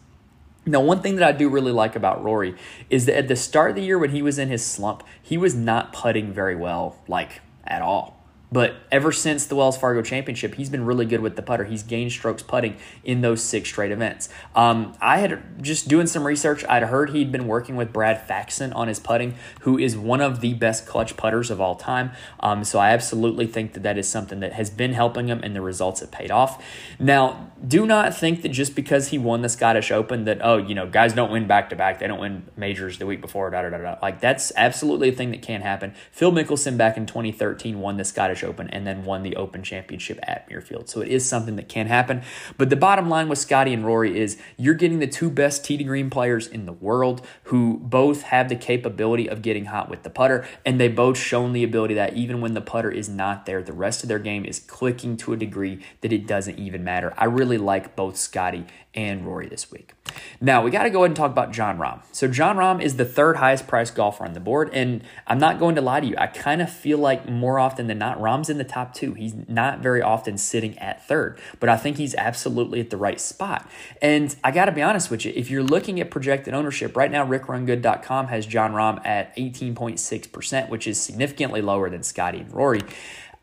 Now, 0.65 0.79
one 0.79 1.01
thing 1.01 1.17
that 1.17 1.27
I 1.27 1.33
do 1.33 1.49
really 1.49 1.73
like 1.73 1.97
about 1.97 2.23
Rory 2.23 2.55
is 2.89 3.05
that 3.05 3.17
at 3.17 3.27
the 3.27 3.35
start 3.35 3.71
of 3.71 3.75
the 3.75 3.83
year 3.83 3.99
when 3.99 4.11
he 4.11 4.21
was 4.21 4.39
in 4.39 4.47
his 4.47 4.65
slump, 4.65 5.03
he 5.21 5.37
was 5.37 5.53
not 5.53 5.91
putting 5.91 6.31
very 6.31 6.55
well, 6.55 6.97
like 7.07 7.41
at 7.65 7.81
all. 7.81 8.16
But 8.51 8.75
ever 8.91 9.11
since 9.11 9.45
the 9.45 9.55
Wells 9.55 9.77
Fargo 9.77 10.01
Championship, 10.01 10.55
he's 10.55 10.69
been 10.69 10.85
really 10.85 11.05
good 11.05 11.19
with 11.19 11.35
the 11.35 11.41
putter. 11.41 11.65
He's 11.65 11.83
gained 11.83 12.11
strokes 12.13 12.41
putting 12.41 12.77
in 13.03 13.21
those 13.21 13.43
six 13.43 13.67
straight 13.69 13.91
events. 13.91 14.29
Um, 14.55 14.95
I 15.01 15.19
had 15.19 15.61
just 15.61 15.89
doing 15.89 16.07
some 16.07 16.25
research. 16.25 16.63
I'd 16.69 16.83
heard 16.83 17.09
he'd 17.09 17.31
been 17.31 17.47
working 17.47 17.75
with 17.75 17.91
Brad 17.91 18.25
Faxon 18.25 18.71
on 18.73 18.87
his 18.87 18.99
putting, 18.99 19.35
who 19.61 19.77
is 19.77 19.97
one 19.97 20.21
of 20.21 20.39
the 20.39 20.53
best 20.53 20.87
clutch 20.87 21.17
putters 21.17 21.51
of 21.51 21.59
all 21.59 21.75
time. 21.75 22.11
Um, 22.39 22.63
so 22.63 22.79
I 22.79 22.91
absolutely 22.91 23.47
think 23.47 23.73
that 23.73 23.83
that 23.83 23.97
is 23.97 24.07
something 24.07 24.39
that 24.39 24.53
has 24.53 24.69
been 24.69 24.93
helping 24.93 25.27
him, 25.27 25.41
and 25.43 25.53
the 25.53 25.61
results 25.61 25.99
have 25.99 26.11
paid 26.11 26.31
off. 26.31 26.63
Now, 26.99 27.51
do 27.65 27.85
not 27.85 28.15
think 28.15 28.43
that 28.43 28.49
just 28.49 28.75
because 28.75 29.09
he 29.09 29.17
won 29.17 29.41
the 29.41 29.49
Scottish 29.49 29.91
Open 29.91 30.23
that 30.25 30.39
oh, 30.41 30.57
you 30.57 30.75
know, 30.75 30.87
guys 30.87 31.13
don't 31.13 31.31
win 31.31 31.47
back 31.47 31.69
to 31.71 31.75
back. 31.75 31.99
They 31.99 32.07
don't 32.07 32.19
win 32.19 32.45
majors 32.55 32.97
the 32.97 33.05
week 33.05 33.19
before. 33.19 33.49
Da 33.49 33.63
da 33.63 33.69
da 33.69 33.77
da. 33.77 33.95
Like 34.01 34.21
that's 34.21 34.53
absolutely 34.55 35.09
a 35.09 35.11
thing 35.11 35.31
that 35.31 35.41
can 35.41 35.61
happen. 35.61 35.93
Phil 36.11 36.31
Mickelson 36.31 36.77
back 36.77 36.95
in 36.97 37.05
2013 37.05 37.79
won 37.79 37.97
the 37.97 38.05
Scottish 38.05 38.36
Scottish 38.37 38.47
Open 38.47 38.69
and 38.69 38.85
then 38.85 39.03
won 39.03 39.23
the 39.23 39.35
Open 39.35 39.63
Championship 39.63 40.19
at 40.23 40.49
Muirfield. 40.49 40.89
So 40.89 41.01
it 41.01 41.07
is 41.07 41.27
something 41.27 41.55
that 41.55 41.69
can 41.69 41.87
happen. 41.87 42.21
But 42.57 42.69
the 42.69 42.75
bottom 42.75 43.09
line 43.09 43.29
with 43.29 43.39
Scotty 43.39 43.73
and 43.73 43.85
Rory 43.85 44.17
is 44.19 44.37
you're 44.57 44.73
getting 44.73 44.99
the 44.99 45.07
two 45.07 45.29
best 45.29 45.65
to 45.65 45.83
green 45.83 46.09
players 46.09 46.47
in 46.47 46.65
the 46.65 46.73
world 46.73 47.25
who 47.45 47.79
both 47.79 48.23
have 48.23 48.49
the 48.49 48.55
capability 48.55 49.27
of 49.27 49.41
getting 49.41 49.65
hot 49.65 49.89
with 49.89 50.03
the 50.03 50.09
putter, 50.09 50.47
and 50.65 50.79
they 50.79 50.87
both 50.87 51.17
shown 51.17 51.53
the 51.53 51.63
ability 51.63 51.93
that 51.93 52.13
even 52.13 52.41
when 52.41 52.53
the 52.53 52.61
putter 52.61 52.91
is 52.91 53.09
not 53.09 53.45
there, 53.45 53.61
the 53.61 53.73
rest 53.73 54.03
of 54.03 54.09
their 54.09 54.19
game 54.19 54.45
is 54.45 54.59
clicking 54.59 55.17
to 55.17 55.33
a 55.33 55.37
degree 55.37 55.83
that 56.01 56.13
it 56.13 56.25
doesn't 56.25 56.57
even 56.57 56.83
matter. 56.83 57.13
I 57.17 57.25
really 57.25 57.57
like 57.57 57.95
both 57.95 58.17
Scotty 58.17 58.65
and 58.93 59.25
Rory 59.25 59.47
this 59.47 59.71
week. 59.71 59.93
Now, 60.39 60.61
we 60.61 60.71
got 60.71 60.83
to 60.83 60.89
go 60.89 60.99
ahead 60.99 61.09
and 61.09 61.15
talk 61.15 61.31
about 61.31 61.51
Jon 61.51 61.77
Rahm. 61.77 62.01
So, 62.11 62.27
Jon 62.27 62.57
Rahm 62.57 62.81
is 62.81 62.97
the 62.97 63.05
third 63.05 63.37
highest 63.37 63.67
priced 63.67 63.95
golfer 63.95 64.23
on 64.23 64.33
the 64.33 64.39
board. 64.39 64.69
And 64.73 65.03
I'm 65.25 65.39
not 65.39 65.59
going 65.59 65.75
to 65.75 65.81
lie 65.81 65.99
to 65.99 66.07
you, 66.07 66.15
I 66.17 66.27
kind 66.27 66.61
of 66.61 66.71
feel 66.71 66.97
like 66.97 67.27
more 67.27 67.59
often 67.59 67.87
than 67.87 67.97
not, 67.97 68.19
Rahm's 68.19 68.49
in 68.49 68.57
the 68.57 68.63
top 68.63 68.93
two. 68.93 69.13
He's 69.13 69.33
not 69.47 69.79
very 69.79 70.01
often 70.01 70.37
sitting 70.37 70.77
at 70.77 71.07
third, 71.07 71.39
but 71.59 71.69
I 71.69 71.77
think 71.77 71.97
he's 71.97 72.15
absolutely 72.15 72.79
at 72.79 72.89
the 72.89 72.97
right 72.97 73.19
spot. 73.19 73.69
And 74.01 74.35
I 74.43 74.51
got 74.51 74.65
to 74.65 74.71
be 74.71 74.81
honest 74.81 75.09
with 75.09 75.25
you, 75.25 75.33
if 75.35 75.49
you're 75.49 75.63
looking 75.63 75.99
at 75.99 76.11
projected 76.11 76.53
ownership, 76.53 76.95
right 76.95 77.11
now, 77.11 77.25
rickrungood.com 77.25 78.27
has 78.27 78.45
Jon 78.45 78.73
Rahm 78.73 79.05
at 79.05 79.35
18.6%, 79.35 80.69
which 80.69 80.87
is 80.87 80.99
significantly 80.99 81.61
lower 81.61 81.89
than 81.89 82.03
Scotty 82.03 82.39
and 82.39 82.53
Rory. 82.53 82.81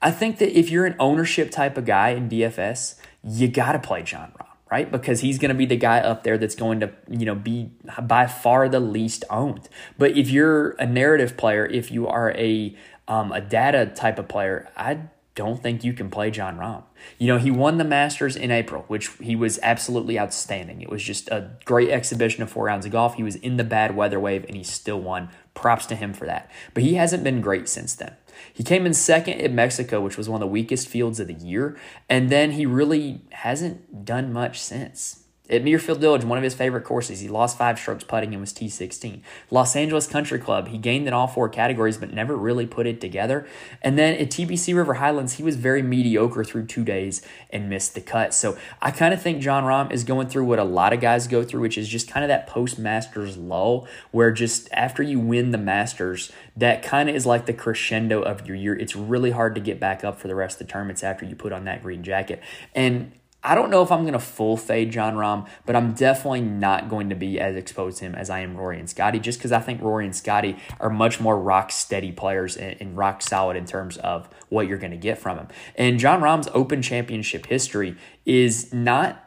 I 0.00 0.10
think 0.10 0.38
that 0.38 0.56
if 0.56 0.70
you're 0.70 0.86
an 0.86 0.96
ownership 0.98 1.50
type 1.50 1.78
of 1.78 1.86
guy 1.86 2.10
in 2.10 2.28
DFS, 2.28 2.96
you 3.22 3.48
got 3.48 3.72
to 3.72 3.78
play 3.78 4.02
Jon 4.02 4.32
Rahm 4.38 4.53
right? 4.74 4.90
Because 4.90 5.20
he's 5.20 5.38
going 5.38 5.50
to 5.50 5.54
be 5.54 5.66
the 5.66 5.76
guy 5.76 6.00
up 6.00 6.24
there 6.24 6.36
that's 6.36 6.56
going 6.56 6.80
to, 6.80 6.90
you 7.08 7.24
know, 7.24 7.36
be 7.36 7.70
by 8.02 8.26
far 8.26 8.68
the 8.68 8.80
least 8.80 9.22
owned. 9.30 9.68
But 9.96 10.16
if 10.16 10.30
you're 10.30 10.70
a 10.80 10.86
narrative 10.86 11.36
player, 11.36 11.64
if 11.64 11.92
you 11.92 12.08
are 12.08 12.32
a 12.32 12.76
um, 13.06 13.30
a 13.30 13.40
data 13.40 13.86
type 13.94 14.18
of 14.18 14.26
player, 14.26 14.68
I 14.76 14.98
don't 15.36 15.62
think 15.62 15.84
you 15.84 15.92
can 15.92 16.10
play 16.10 16.32
Jon 16.32 16.56
Rahm. 16.56 16.82
You 17.18 17.28
know, 17.28 17.38
he 17.38 17.52
won 17.52 17.78
the 17.78 17.84
Masters 17.84 18.34
in 18.34 18.50
April, 18.50 18.84
which 18.88 19.10
he 19.20 19.36
was 19.36 19.60
absolutely 19.62 20.18
outstanding. 20.18 20.80
It 20.82 20.90
was 20.90 21.04
just 21.04 21.28
a 21.28 21.50
great 21.64 21.90
exhibition 21.90 22.42
of 22.42 22.50
four 22.50 22.64
rounds 22.64 22.84
of 22.84 22.90
golf. 22.90 23.14
He 23.14 23.22
was 23.22 23.36
in 23.36 23.56
the 23.56 23.64
bad 23.64 23.94
weather 23.94 24.18
wave 24.18 24.44
and 24.44 24.56
he 24.56 24.64
still 24.64 25.00
won. 25.00 25.28
Props 25.54 25.86
to 25.86 25.94
him 25.94 26.12
for 26.14 26.26
that. 26.26 26.50
But 26.72 26.82
he 26.82 26.94
hasn't 26.94 27.22
been 27.22 27.40
great 27.40 27.68
since 27.68 27.94
then. 27.94 28.14
He 28.52 28.62
came 28.62 28.86
in 28.86 28.94
second 28.94 29.40
at 29.40 29.52
Mexico, 29.52 30.00
which 30.00 30.16
was 30.16 30.28
one 30.28 30.42
of 30.42 30.46
the 30.46 30.52
weakest 30.52 30.88
fields 30.88 31.20
of 31.20 31.26
the 31.26 31.34
year, 31.34 31.76
and 32.08 32.30
then 32.30 32.52
he 32.52 32.66
really 32.66 33.22
hasn't 33.30 34.04
done 34.04 34.32
much 34.32 34.60
since. 34.60 35.23
At 35.50 35.62
Muirfield 35.62 35.98
Village, 35.98 36.24
one 36.24 36.38
of 36.38 36.44
his 36.44 36.54
favorite 36.54 36.84
courses, 36.84 37.20
he 37.20 37.28
lost 37.28 37.58
five 37.58 37.78
strokes 37.78 38.02
putting 38.02 38.32
and 38.32 38.40
was 38.40 38.54
T16. 38.54 39.20
Los 39.50 39.76
Angeles 39.76 40.06
Country 40.06 40.38
Club, 40.38 40.68
he 40.68 40.78
gained 40.78 41.06
in 41.06 41.12
all 41.12 41.26
four 41.26 41.50
categories 41.50 41.98
but 41.98 42.14
never 42.14 42.34
really 42.34 42.66
put 42.66 42.86
it 42.86 42.98
together. 42.98 43.46
And 43.82 43.98
then 43.98 44.14
at 44.14 44.30
TPC 44.30 44.74
River 44.74 44.94
Highlands, 44.94 45.34
he 45.34 45.42
was 45.42 45.56
very 45.56 45.82
mediocre 45.82 46.44
through 46.44 46.64
two 46.64 46.82
days 46.82 47.20
and 47.50 47.68
missed 47.68 47.94
the 47.94 48.00
cut. 48.00 48.32
So 48.32 48.56
I 48.80 48.90
kind 48.90 49.12
of 49.12 49.20
think 49.20 49.42
Jon 49.42 49.64
Rahm 49.64 49.92
is 49.92 50.02
going 50.02 50.28
through 50.28 50.46
what 50.46 50.58
a 50.58 50.64
lot 50.64 50.94
of 50.94 51.00
guys 51.00 51.26
go 51.26 51.44
through, 51.44 51.60
which 51.60 51.76
is 51.76 51.90
just 51.90 52.08
kind 52.08 52.24
of 52.24 52.28
that 52.28 52.46
post 52.46 52.78
Masters 52.78 53.36
lull, 53.36 53.86
where 54.12 54.32
just 54.32 54.70
after 54.72 55.02
you 55.02 55.20
win 55.20 55.50
the 55.50 55.58
Masters, 55.58 56.32
that 56.56 56.82
kind 56.82 57.10
of 57.10 57.14
is 57.14 57.26
like 57.26 57.44
the 57.44 57.52
crescendo 57.52 58.22
of 58.22 58.46
your 58.46 58.56
year. 58.56 58.74
It's 58.74 58.96
really 58.96 59.32
hard 59.32 59.54
to 59.56 59.60
get 59.60 59.78
back 59.78 60.04
up 60.04 60.18
for 60.18 60.26
the 60.26 60.34
rest 60.34 60.58
of 60.58 60.66
the 60.66 60.72
tournaments 60.72 61.04
after 61.04 61.26
you 61.26 61.36
put 61.36 61.52
on 61.52 61.64
that 61.64 61.82
green 61.82 62.02
jacket. 62.02 62.40
And 62.74 63.12
I 63.44 63.54
don't 63.54 63.70
know 63.70 63.82
if 63.82 63.92
I'm 63.92 64.00
going 64.00 64.14
to 64.14 64.18
full 64.18 64.56
fade 64.56 64.90
Jon 64.90 65.14
Rahm, 65.16 65.46
but 65.66 65.76
I'm 65.76 65.92
definitely 65.92 66.40
not 66.40 66.88
going 66.88 67.10
to 67.10 67.14
be 67.14 67.38
as 67.38 67.56
exposed 67.56 67.98
to 67.98 68.06
him 68.06 68.14
as 68.14 68.30
I 68.30 68.40
am 68.40 68.56
Rory 68.56 68.78
and 68.78 68.88
Scotty, 68.88 69.18
just 69.20 69.38
because 69.38 69.52
I 69.52 69.60
think 69.60 69.82
Rory 69.82 70.06
and 70.06 70.16
Scotty 70.16 70.56
are 70.80 70.88
much 70.88 71.20
more 71.20 71.38
rock 71.38 71.70
steady 71.70 72.10
players 72.10 72.56
and, 72.56 72.76
and 72.80 72.96
rock 72.96 73.20
solid 73.20 73.56
in 73.56 73.66
terms 73.66 73.98
of 73.98 74.30
what 74.48 74.66
you're 74.66 74.78
going 74.78 74.92
to 74.92 74.96
get 74.96 75.18
from 75.18 75.36
him. 75.36 75.48
And 75.76 75.98
Jon 75.98 76.22
Rahm's 76.22 76.48
Open 76.54 76.80
Championship 76.80 77.46
history 77.46 77.96
is 78.24 78.72
not 78.72 79.20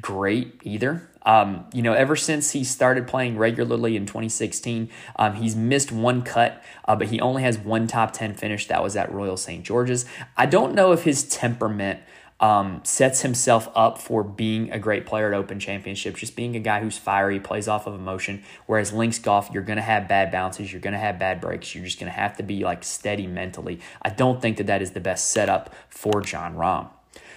great 0.00 0.60
either. 0.62 1.10
Um, 1.22 1.66
you 1.72 1.82
know, 1.82 1.92
ever 1.92 2.14
since 2.14 2.52
he 2.52 2.62
started 2.62 3.08
playing 3.08 3.36
regularly 3.36 3.96
in 3.96 4.06
2016, 4.06 4.88
um, 5.16 5.34
he's 5.34 5.56
missed 5.56 5.90
one 5.90 6.22
cut, 6.22 6.62
uh, 6.84 6.94
but 6.94 7.08
he 7.08 7.20
only 7.20 7.42
has 7.42 7.58
one 7.58 7.88
top 7.88 8.12
10 8.12 8.34
finish. 8.34 8.68
That 8.68 8.80
was 8.80 8.94
at 8.94 9.10
Royal 9.10 9.36
St. 9.36 9.64
George's. 9.64 10.06
I 10.36 10.46
don't 10.46 10.72
know 10.72 10.92
if 10.92 11.02
his 11.02 11.24
temperament 11.24 11.98
um, 12.38 12.80
sets 12.84 13.22
himself 13.22 13.68
up 13.74 13.98
for 13.98 14.22
being 14.22 14.70
a 14.70 14.78
great 14.78 15.06
player 15.06 15.32
at 15.32 15.34
Open 15.34 15.58
Championships, 15.58 16.20
just 16.20 16.36
being 16.36 16.54
a 16.54 16.60
guy 16.60 16.80
who's 16.80 16.98
fiery, 16.98 17.40
plays 17.40 17.66
off 17.66 17.86
of 17.86 17.94
emotion. 17.94 18.42
Whereas 18.66 18.92
links 18.92 19.18
golf, 19.18 19.48
you're 19.52 19.62
going 19.62 19.76
to 19.76 19.82
have 19.82 20.06
bad 20.06 20.30
bounces, 20.30 20.72
you're 20.72 20.80
going 20.80 20.92
to 20.92 20.98
have 20.98 21.18
bad 21.18 21.40
breaks, 21.40 21.74
you're 21.74 21.84
just 21.84 21.98
going 21.98 22.12
to 22.12 22.18
have 22.18 22.36
to 22.36 22.42
be 22.42 22.62
like 22.62 22.84
steady 22.84 23.26
mentally. 23.26 23.80
I 24.02 24.10
don't 24.10 24.42
think 24.42 24.58
that 24.58 24.66
that 24.66 24.82
is 24.82 24.90
the 24.90 25.00
best 25.00 25.30
setup 25.30 25.74
for 25.88 26.20
Jon 26.20 26.56
Rahm. 26.56 26.88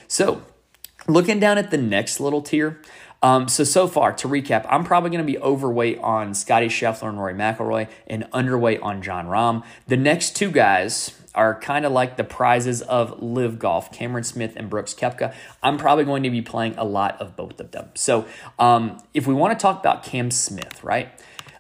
So, 0.08 0.42
looking 1.08 1.40
down 1.40 1.58
at 1.58 1.72
the 1.72 1.78
next 1.78 2.20
little 2.20 2.42
tier, 2.42 2.82
Um, 3.22 3.48
so, 3.50 3.64
so 3.64 3.88
far, 3.88 4.14
to 4.14 4.28
recap, 4.28 4.66
I'm 4.70 4.84
probably 4.84 5.10
going 5.10 5.26
to 5.26 5.30
be 5.32 5.38
overweight 5.38 6.00
on 6.00 6.34
Scotty 6.34 6.68
Scheffler 6.68 7.10
and 7.10 7.20
Rory 7.20 7.34
McIlroy 7.34 7.90
and 8.08 8.24
underweight 8.32 8.82
on 8.82 9.02
Jon 9.02 9.28
Rahm. 9.28 9.64
The 9.88 9.98
next 9.98 10.36
two 10.38 10.52
guys 10.52 11.16
are 11.36 11.60
kind 11.60 11.86
of 11.86 11.92
like 11.92 12.18
the 12.18 12.24
prizes 12.24 12.82
of 12.82 13.22
LIV 13.22 13.60
golf 13.60 13.92
Cameron 13.92 14.24
Smith 14.24 14.54
and 14.56 14.70
Brooks 14.70 14.94
Koepka. 14.94 15.34
I'm 15.62 15.78
probably 15.78 16.06
going 16.06 16.24
to 16.24 16.30
be 16.30 16.42
playing 16.42 16.76
a 16.78 16.86
lot 16.86 17.20
of 17.22 17.36
both 17.36 17.60
of 17.60 17.72
them. 17.72 17.90
So, 17.96 18.26
um, 18.58 19.02
if 19.14 19.28
we 19.28 19.34
want 19.34 19.58
to 19.58 19.62
talk 19.62 19.80
about 19.80 20.04
Cam 20.04 20.32
Smith, 20.32 20.84
right? 20.84 21.12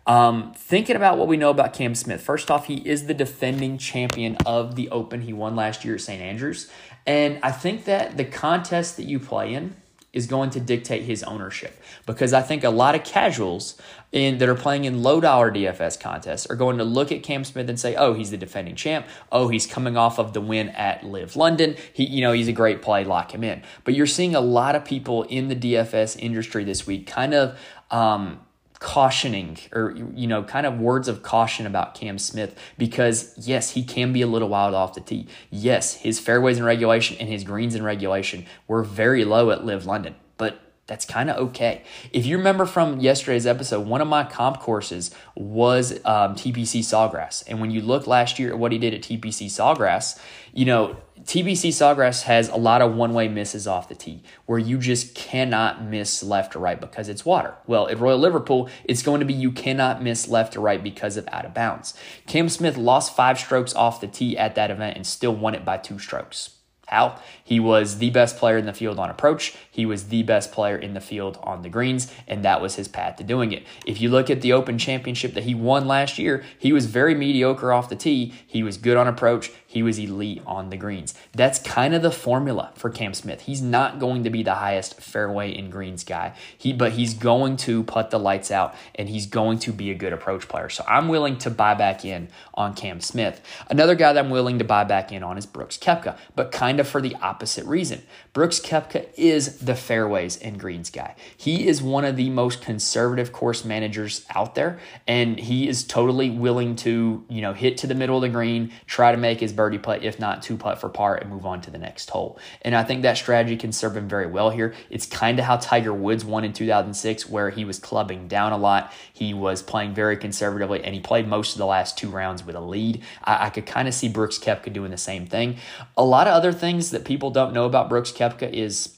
Um, 0.07 0.53
thinking 0.55 0.95
about 0.95 1.17
what 1.17 1.27
we 1.27 1.37
know 1.37 1.51
about 1.51 1.73
Cam 1.73 1.93
Smith, 1.93 2.21
first 2.21 2.49
off, 2.49 2.65
he 2.65 2.77
is 2.77 3.05
the 3.05 3.13
defending 3.13 3.77
champion 3.77 4.37
of 4.45 4.75
the 4.75 4.89
Open. 4.89 5.21
He 5.21 5.33
won 5.33 5.55
last 5.55 5.85
year 5.85 5.95
at 5.95 6.01
St. 6.01 6.21
Andrews. 6.21 6.71
And 7.05 7.39
I 7.43 7.51
think 7.51 7.85
that 7.85 8.17
the 8.17 8.25
contest 8.25 8.97
that 8.97 9.05
you 9.05 9.19
play 9.19 9.53
in 9.53 9.75
is 10.11 10.25
going 10.25 10.49
to 10.49 10.59
dictate 10.59 11.03
his 11.03 11.23
ownership 11.23 11.79
because 12.05 12.33
I 12.33 12.41
think 12.41 12.63
a 12.63 12.69
lot 12.69 12.95
of 12.95 13.03
casuals 13.03 13.79
in 14.11 14.39
that 14.39 14.49
are 14.49 14.55
playing 14.55 14.85
in 14.85 15.03
low 15.03 15.21
dollar 15.21 15.51
DFS 15.51 15.99
contests 15.99 16.47
are 16.47 16.55
going 16.55 16.79
to 16.79 16.83
look 16.83 17.11
at 17.11 17.21
Cam 17.21 17.43
Smith 17.43 17.69
and 17.69 17.79
say, 17.79 17.95
"Oh, 17.95 18.13
he's 18.13 18.31
the 18.31 18.37
defending 18.37 18.75
champ. 18.75 19.05
Oh, 19.31 19.49
he's 19.49 19.67
coming 19.67 19.97
off 19.97 20.17
of 20.17 20.33
the 20.33 20.41
win 20.41 20.69
at 20.69 21.03
LIV 21.03 21.35
London. 21.35 21.75
He, 21.93 22.05
you 22.05 22.21
know, 22.21 22.31
he's 22.31 22.47
a 22.47 22.53
great 22.53 22.81
play. 22.81 23.03
Lock 23.03 23.33
him 23.33 23.43
in." 23.43 23.61
But 23.83 23.93
you're 23.93 24.07
seeing 24.07 24.35
a 24.35 24.41
lot 24.41 24.75
of 24.75 24.83
people 24.83 25.23
in 25.23 25.47
the 25.47 25.55
DFS 25.55 26.17
industry 26.19 26.63
this 26.63 26.87
week 26.87 27.05
kind 27.05 27.33
of 27.35 27.59
um, 27.91 28.39
cautioning 28.79 29.57
or 29.73 29.93
you 30.13 30.25
know 30.25 30.41
kind 30.41 30.65
of 30.65 30.79
words 30.79 31.07
of 31.09 31.21
caution 31.21 31.65
about 31.65 31.93
Cam 31.93 32.17
Smith 32.17 32.57
because 32.77 33.33
yes 33.37 33.71
he 33.71 33.83
can 33.83 34.13
be 34.13 34.21
a 34.21 34.27
little 34.27 34.47
wild 34.47 34.73
off 34.73 34.93
the 34.93 35.01
tee. 35.01 35.27
Yes 35.49 35.95
his 35.95 36.19
fairways 36.19 36.57
in 36.57 36.63
regulation 36.63 37.17
and 37.19 37.27
his 37.27 37.43
greens 37.43 37.75
in 37.75 37.83
regulation 37.83 38.45
were 38.67 38.83
very 38.83 39.25
low 39.25 39.51
at 39.51 39.65
LIV 39.65 39.85
London 39.85 40.15
but 40.37 40.68
that's 40.89 41.05
kind 41.05 41.29
of 41.29 41.37
okay. 41.37 41.83
If 42.11 42.25
you 42.25 42.37
remember 42.37 42.65
from 42.65 42.99
yesterday's 42.99 43.45
episode, 43.45 43.87
one 43.87 44.01
of 44.01 44.07
my 44.07 44.23
comp 44.23 44.59
courses 44.59 45.11
was 45.35 45.93
um, 46.03 46.35
TPC 46.35 46.81
Sawgrass. 46.81 47.43
And 47.47 47.61
when 47.61 47.71
you 47.71 47.81
look 47.81 48.07
last 48.07 48.39
year 48.39 48.49
at 48.49 48.59
what 48.59 48.71
he 48.71 48.79
did 48.79 48.93
at 48.93 49.01
TPC 49.01 49.45
Sawgrass, 49.45 50.19
you 50.51 50.65
know, 50.65 50.97
TPC 51.21 51.69
Sawgrass 51.69 52.23
has 52.23 52.49
a 52.49 52.55
lot 52.55 52.81
of 52.81 52.95
one 52.95 53.13
way 53.13 53.27
misses 53.27 53.67
off 53.67 53.87
the 53.87 53.93
tee 53.93 54.23
where 54.47 54.57
you 54.57 54.79
just 54.79 55.13
cannot 55.13 55.83
miss 55.83 56.23
left 56.23 56.55
or 56.55 56.59
right 56.59 56.81
because 56.81 57.07
it's 57.07 57.23
water. 57.23 57.53
Well, 57.67 57.87
at 57.87 57.99
Royal 57.99 58.17
Liverpool, 58.17 58.67
it's 58.83 59.03
going 59.03 59.19
to 59.19 59.25
be 59.25 59.33
you 59.33 59.51
cannot 59.51 60.01
miss 60.01 60.27
left 60.27 60.57
or 60.57 60.61
right 60.61 60.83
because 60.83 61.17
of 61.17 61.27
out 61.31 61.45
of 61.45 61.53
bounds. 61.53 61.93
Cam 62.25 62.49
Smith 62.49 62.77
lost 62.77 63.15
five 63.15 63.37
strokes 63.37 63.75
off 63.75 64.01
the 64.01 64.07
tee 64.07 64.37
at 64.37 64.55
that 64.55 64.71
event 64.71 64.95
and 64.95 65.05
still 65.05 65.35
won 65.35 65.53
it 65.53 65.63
by 65.63 65.77
two 65.77 65.99
strokes. 65.99 66.58
How? 66.89 67.19
He 67.43 67.59
was 67.59 67.99
the 67.99 68.09
best 68.09 68.37
player 68.37 68.57
in 68.57 68.65
the 68.65 68.73
field 68.73 68.97
on 68.97 69.11
approach. 69.11 69.55
He 69.69 69.85
was 69.85 70.05
the 70.05 70.23
best 70.23 70.51
player 70.51 70.75
in 70.75 70.95
the 70.95 70.99
field 70.99 71.37
on 71.43 71.61
the 71.61 71.69
greens, 71.69 72.11
and 72.27 72.43
that 72.43 72.61
was 72.61 72.75
his 72.75 72.87
path 72.87 73.17
to 73.17 73.23
doing 73.23 73.51
it. 73.51 73.63
If 73.85 74.01
you 74.01 74.09
look 74.09 74.31
at 74.31 74.41
the 74.41 74.53
Open 74.53 74.79
Championship 74.79 75.35
that 75.35 75.43
he 75.43 75.53
won 75.53 75.87
last 75.87 76.17
year, 76.17 76.43
he 76.57 76.73
was 76.73 76.87
very 76.87 77.13
mediocre 77.13 77.71
off 77.71 77.89
the 77.89 77.95
tee. 77.95 78.33
He 78.47 78.63
was 78.63 78.77
good 78.77 78.97
on 78.97 79.07
approach. 79.07 79.51
He 79.69 79.83
was 79.83 79.99
elite 79.99 80.41
on 80.47 80.71
the 80.71 80.77
greens. 80.77 81.13
That's 81.31 81.59
kind 81.59 81.93
of 81.93 82.01
the 82.01 82.09
formula 82.09 82.71
for 82.73 82.89
Cam 82.89 83.13
Smith. 83.13 83.41
He's 83.41 83.61
not 83.61 83.99
going 83.99 84.23
to 84.23 84.31
be 84.31 84.41
the 84.41 84.55
highest 84.55 84.99
fairway 84.99 85.55
in 85.55 85.69
greens 85.69 86.03
guy. 86.03 86.33
He 86.57 86.73
but 86.73 86.93
he's 86.93 87.13
going 87.13 87.55
to 87.57 87.83
put 87.83 88.09
the 88.09 88.17
lights 88.17 88.49
out 88.49 88.73
and 88.95 89.07
he's 89.07 89.27
going 89.27 89.59
to 89.59 89.71
be 89.71 89.91
a 89.91 89.93
good 89.93 90.11
approach 90.11 90.47
player. 90.47 90.69
So 90.69 90.83
I'm 90.87 91.07
willing 91.07 91.37
to 91.39 91.51
buy 91.51 91.75
back 91.75 92.03
in 92.03 92.29
on 92.55 92.73
Cam 92.73 92.99
Smith. 92.99 93.41
Another 93.69 93.93
guy 93.93 94.11
that 94.11 94.25
I'm 94.25 94.31
willing 94.31 94.57
to 94.57 94.65
buy 94.65 94.85
back 94.85 95.11
in 95.11 95.21
on 95.21 95.37
is 95.37 95.45
Brooks 95.45 95.77
Koepka, 95.77 96.17
but 96.35 96.51
kind 96.51 96.79
of 96.79 96.87
for 96.87 96.99
the 96.99 97.15
opposite 97.21 97.65
reason. 97.65 98.01
Brooks 98.33 98.59
Koepka 98.59 99.05
is 99.17 99.59
the 99.59 99.75
fairways 99.75 100.37
and 100.37 100.59
greens 100.59 100.89
guy. 100.89 101.13
He 101.37 101.67
is 101.67 101.79
one 101.79 102.05
of 102.05 102.15
the 102.15 102.31
most 102.31 102.63
conservative 102.63 103.31
course 103.31 103.63
managers 103.63 104.25
out 104.33 104.55
there 104.55 104.79
and 105.07 105.39
he 105.39 105.67
is 105.67 105.83
totally 105.83 106.31
willing 106.31 106.75
to, 106.77 107.23
you 107.29 107.41
know, 107.43 107.53
hit 107.53 107.77
to 107.77 107.87
the 107.87 107.93
middle 107.93 108.15
of 108.15 108.23
the 108.23 108.29
green, 108.29 108.71
try 108.87 109.11
to 109.11 109.17
make 109.17 109.39
his 109.39 109.58
birdie 109.59 109.77
putt, 109.77 110.03
if 110.03 110.21
not 110.21 110.41
two 110.41 110.55
putt 110.55 110.79
for 110.79 110.87
par, 110.87 111.17
and 111.17 111.29
move 111.29 111.45
on 111.45 111.59
to 111.59 111.69
the 111.69 111.77
next 111.77 112.09
hole. 112.11 112.39
And 112.61 112.73
I 112.73 112.85
think 112.85 113.01
that 113.01 113.17
strategy 113.17 113.57
can 113.57 113.73
serve 113.73 113.97
him 113.97 114.07
very 114.07 114.25
well 114.25 114.51
here. 114.51 114.73
It's 114.89 115.05
kind 115.05 115.37
of 115.37 115.43
how 115.43 115.57
Tiger 115.57 115.93
Woods 115.93 116.23
won 116.23 116.45
in 116.45 116.53
2006, 116.53 117.27
where 117.27 117.49
he 117.49 117.65
was 117.65 117.77
clubbing 117.77 118.29
down 118.29 118.53
a 118.53 118.57
lot. 118.57 118.93
He 119.11 119.33
was 119.33 119.61
playing 119.61 119.93
very 119.93 120.15
conservatively, 120.15 120.81
and 120.81 120.95
he 120.95 121.01
played 121.01 121.27
most 121.27 121.51
of 121.51 121.57
the 121.57 121.65
last 121.65 121.97
two 121.97 122.09
rounds 122.09 122.41
with 122.45 122.55
a 122.55 122.61
lead. 122.61 123.03
I, 123.25 123.47
I 123.47 123.49
could 123.49 123.65
kind 123.65 123.89
of 123.89 123.93
see 123.93 124.07
Brooks 124.07 124.39
Koepka 124.39 124.71
doing 124.71 124.91
the 124.91 124.97
same 124.97 125.27
thing. 125.27 125.57
A 125.97 126.05
lot 126.05 126.27
of 126.27 126.33
other 126.33 126.53
things 126.53 126.91
that 126.91 127.03
people 127.03 127.29
don't 127.29 127.51
know 127.51 127.65
about 127.65 127.89
Brooks 127.89 128.13
Koepka 128.13 128.49
is 128.53 128.95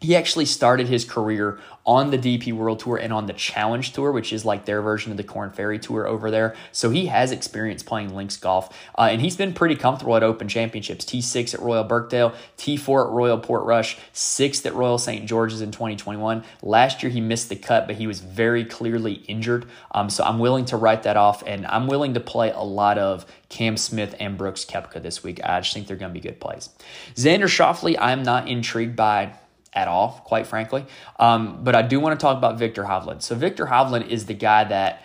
he 0.00 0.14
actually 0.14 0.44
started 0.44 0.88
his 0.88 1.04
career 1.04 1.58
on 1.86 2.10
the 2.10 2.18
DP 2.18 2.52
World 2.52 2.80
Tour 2.80 2.96
and 2.96 3.12
on 3.12 3.26
the 3.26 3.32
Challenge 3.32 3.92
Tour, 3.92 4.12
which 4.12 4.32
is 4.32 4.44
like 4.44 4.64
their 4.64 4.82
version 4.82 5.10
of 5.10 5.16
the 5.16 5.24
Corn 5.24 5.50
Ferry 5.50 5.78
Tour 5.78 6.06
over 6.06 6.30
there. 6.30 6.54
So 6.72 6.90
he 6.90 7.06
has 7.06 7.32
experience 7.32 7.82
playing 7.82 8.14
links 8.14 8.36
golf, 8.36 8.76
uh, 8.98 9.08
and 9.10 9.22
he's 9.22 9.36
been 9.36 9.54
pretty 9.54 9.76
comfortable 9.76 10.16
at 10.16 10.22
Open 10.22 10.48
Championships. 10.48 11.04
T6 11.04 11.54
at 11.54 11.60
Royal 11.60 11.84
Birkdale, 11.84 12.34
T4 12.58 13.06
at 13.06 13.12
Royal 13.12 13.38
Portrush, 13.38 13.96
sixth 14.12 14.66
at 14.66 14.74
Royal 14.74 14.98
St. 14.98 15.24
George's 15.26 15.62
in 15.62 15.70
2021. 15.70 16.44
Last 16.62 17.02
year 17.02 17.10
he 17.10 17.20
missed 17.20 17.48
the 17.48 17.56
cut, 17.56 17.86
but 17.86 17.96
he 17.96 18.06
was 18.06 18.20
very 18.20 18.64
clearly 18.64 19.14
injured. 19.28 19.66
Um, 19.92 20.10
so 20.10 20.24
I'm 20.24 20.40
willing 20.40 20.66
to 20.66 20.76
write 20.76 21.04
that 21.04 21.16
off, 21.16 21.42
and 21.46 21.66
I'm 21.66 21.86
willing 21.86 22.14
to 22.14 22.20
play 22.20 22.50
a 22.50 22.62
lot 22.62 22.98
of 22.98 23.24
Cam 23.48 23.76
Smith 23.76 24.14
and 24.18 24.36
Brooks 24.36 24.64
Koepka 24.64 25.00
this 25.00 25.22
week. 25.22 25.40
I 25.42 25.60
just 25.60 25.72
think 25.72 25.86
they're 25.86 25.96
going 25.96 26.12
to 26.12 26.20
be 26.20 26.26
good 26.26 26.40
plays. 26.40 26.68
Xander 27.14 27.44
Schauffele, 27.44 27.96
I'm 27.98 28.24
not 28.24 28.48
intrigued 28.48 28.96
by 28.96 29.34
at 29.76 29.86
all, 29.86 30.22
quite 30.24 30.46
frankly. 30.46 30.84
Um, 31.20 31.62
but 31.62 31.76
I 31.76 31.82
do 31.82 32.00
want 32.00 32.18
to 32.18 32.24
talk 32.24 32.36
about 32.36 32.58
Viktor 32.58 32.84
Hovland. 32.84 33.22
So 33.22 33.36
Viktor 33.36 33.66
Hovland 33.66 34.08
is 34.08 34.26
the 34.26 34.34
guy 34.34 34.64
that 34.64 35.04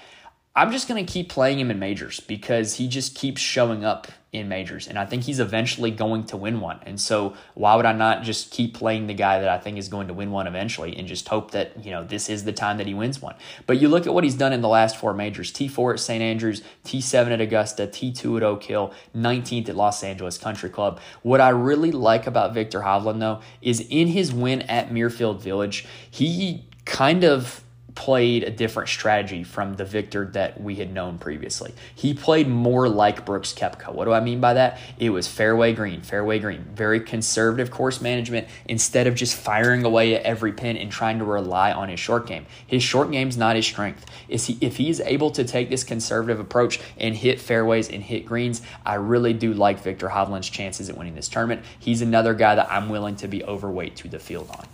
I'm 0.53 0.71
just 0.71 0.89
going 0.89 1.05
to 1.05 1.11
keep 1.11 1.29
playing 1.29 1.59
him 1.59 1.71
in 1.71 1.79
majors 1.79 2.19
because 2.19 2.75
he 2.75 2.89
just 2.89 3.15
keeps 3.15 3.39
showing 3.39 3.85
up 3.85 4.07
in 4.33 4.49
majors. 4.49 4.87
And 4.87 4.99
I 4.99 5.05
think 5.05 5.23
he's 5.23 5.39
eventually 5.39 5.91
going 5.91 6.25
to 6.25 6.37
win 6.37 6.59
one. 6.59 6.79
And 6.83 6.99
so 6.99 7.35
why 7.53 7.75
would 7.75 7.85
I 7.85 7.93
not 7.93 8.23
just 8.23 8.51
keep 8.51 8.73
playing 8.73 9.07
the 9.07 9.13
guy 9.13 9.39
that 9.39 9.47
I 9.47 9.57
think 9.57 9.77
is 9.77 9.87
going 9.87 10.07
to 10.07 10.13
win 10.13 10.29
one 10.29 10.47
eventually 10.47 10.97
and 10.97 11.07
just 11.07 11.29
hope 11.29 11.51
that, 11.51 11.85
you 11.85 11.91
know, 11.91 12.03
this 12.03 12.29
is 12.29 12.43
the 12.43 12.51
time 12.51 12.77
that 12.77 12.87
he 12.87 12.93
wins 12.93 13.21
one. 13.21 13.35
But 13.65 13.81
you 13.81 13.87
look 13.87 14.07
at 14.07 14.13
what 14.13 14.25
he's 14.25 14.35
done 14.35 14.51
in 14.51 14.61
the 14.61 14.67
last 14.67 14.97
four 14.97 15.13
majors 15.13 15.53
T4 15.53 15.93
at 15.93 15.99
St. 16.01 16.21
Andrews, 16.21 16.61
T7 16.83 17.31
at 17.31 17.39
Augusta, 17.39 17.87
T2 17.87 18.37
at 18.37 18.43
Oak 18.43 18.63
Hill, 18.63 18.93
19th 19.15 19.69
at 19.69 19.75
Los 19.77 20.03
Angeles 20.03 20.37
Country 20.37 20.69
Club. 20.69 20.99
What 21.21 21.39
I 21.39 21.49
really 21.49 21.91
like 21.91 22.27
about 22.27 22.53
Viktor 22.53 22.81
Hovland, 22.81 23.19
though, 23.19 23.41
is 23.61 23.85
in 23.89 24.07
his 24.07 24.33
win 24.33 24.63
at 24.63 24.89
Muirfield 24.89 25.41
Village, 25.41 25.85
he 26.09 26.65
kind 26.85 27.23
of 27.23 27.63
played 27.95 28.43
a 28.43 28.51
different 28.51 28.89
strategy 28.89 29.43
from 29.43 29.75
the 29.75 29.85
Viktor 29.85 30.25
that 30.33 30.61
we 30.61 30.75
had 30.75 30.93
known 30.93 31.17
previously. 31.17 31.73
He 31.95 32.13
played 32.13 32.47
more 32.47 32.87
like 32.87 33.25
Brooks 33.25 33.53
Koepka. 33.53 33.93
What 33.93 34.05
do 34.05 34.13
I 34.13 34.19
mean 34.19 34.39
by 34.39 34.53
that? 34.53 34.79
It 34.97 35.09
was 35.09 35.27
fairway 35.27 35.73
green, 35.73 36.01
fairway 36.01 36.39
green, 36.39 36.65
very 36.73 36.99
conservative 36.99 37.71
course 37.71 38.01
management 38.01 38.47
instead 38.65 39.07
of 39.07 39.15
just 39.15 39.35
firing 39.35 39.83
away 39.83 40.15
at 40.15 40.23
every 40.23 40.53
pin 40.53 40.77
and 40.77 40.91
trying 40.91 41.19
to 41.19 41.25
rely 41.25 41.71
on 41.71 41.89
his 41.89 41.99
short 41.99 42.27
game. 42.27 42.45
His 42.65 42.83
short 42.83 43.11
game's 43.11 43.37
not 43.37 43.55
his 43.55 43.65
strength. 43.65 44.05
Is 44.27 44.47
he 44.47 44.57
if 44.61 44.77
he's 44.77 44.99
able 45.01 45.31
to 45.31 45.43
take 45.43 45.69
this 45.69 45.83
conservative 45.83 46.39
approach 46.39 46.79
and 46.97 47.15
hit 47.15 47.39
fairways 47.39 47.89
and 47.89 48.01
hit 48.01 48.25
greens, 48.25 48.61
I 48.85 48.95
really 48.95 49.33
do 49.33 49.53
like 49.53 49.81
Viktor 49.81 50.09
Hovland's 50.09 50.49
chances 50.49 50.89
at 50.89 50.97
winning 50.97 51.15
this 51.15 51.27
tournament. 51.27 51.63
He's 51.79 52.01
another 52.01 52.33
guy 52.33 52.55
that 52.55 52.71
I'm 52.71 52.89
willing 52.89 53.15
to 53.17 53.27
be 53.27 53.43
overweight 53.43 53.95
to 53.97 54.07
the 54.07 54.19
field 54.19 54.49
on. 54.51 54.67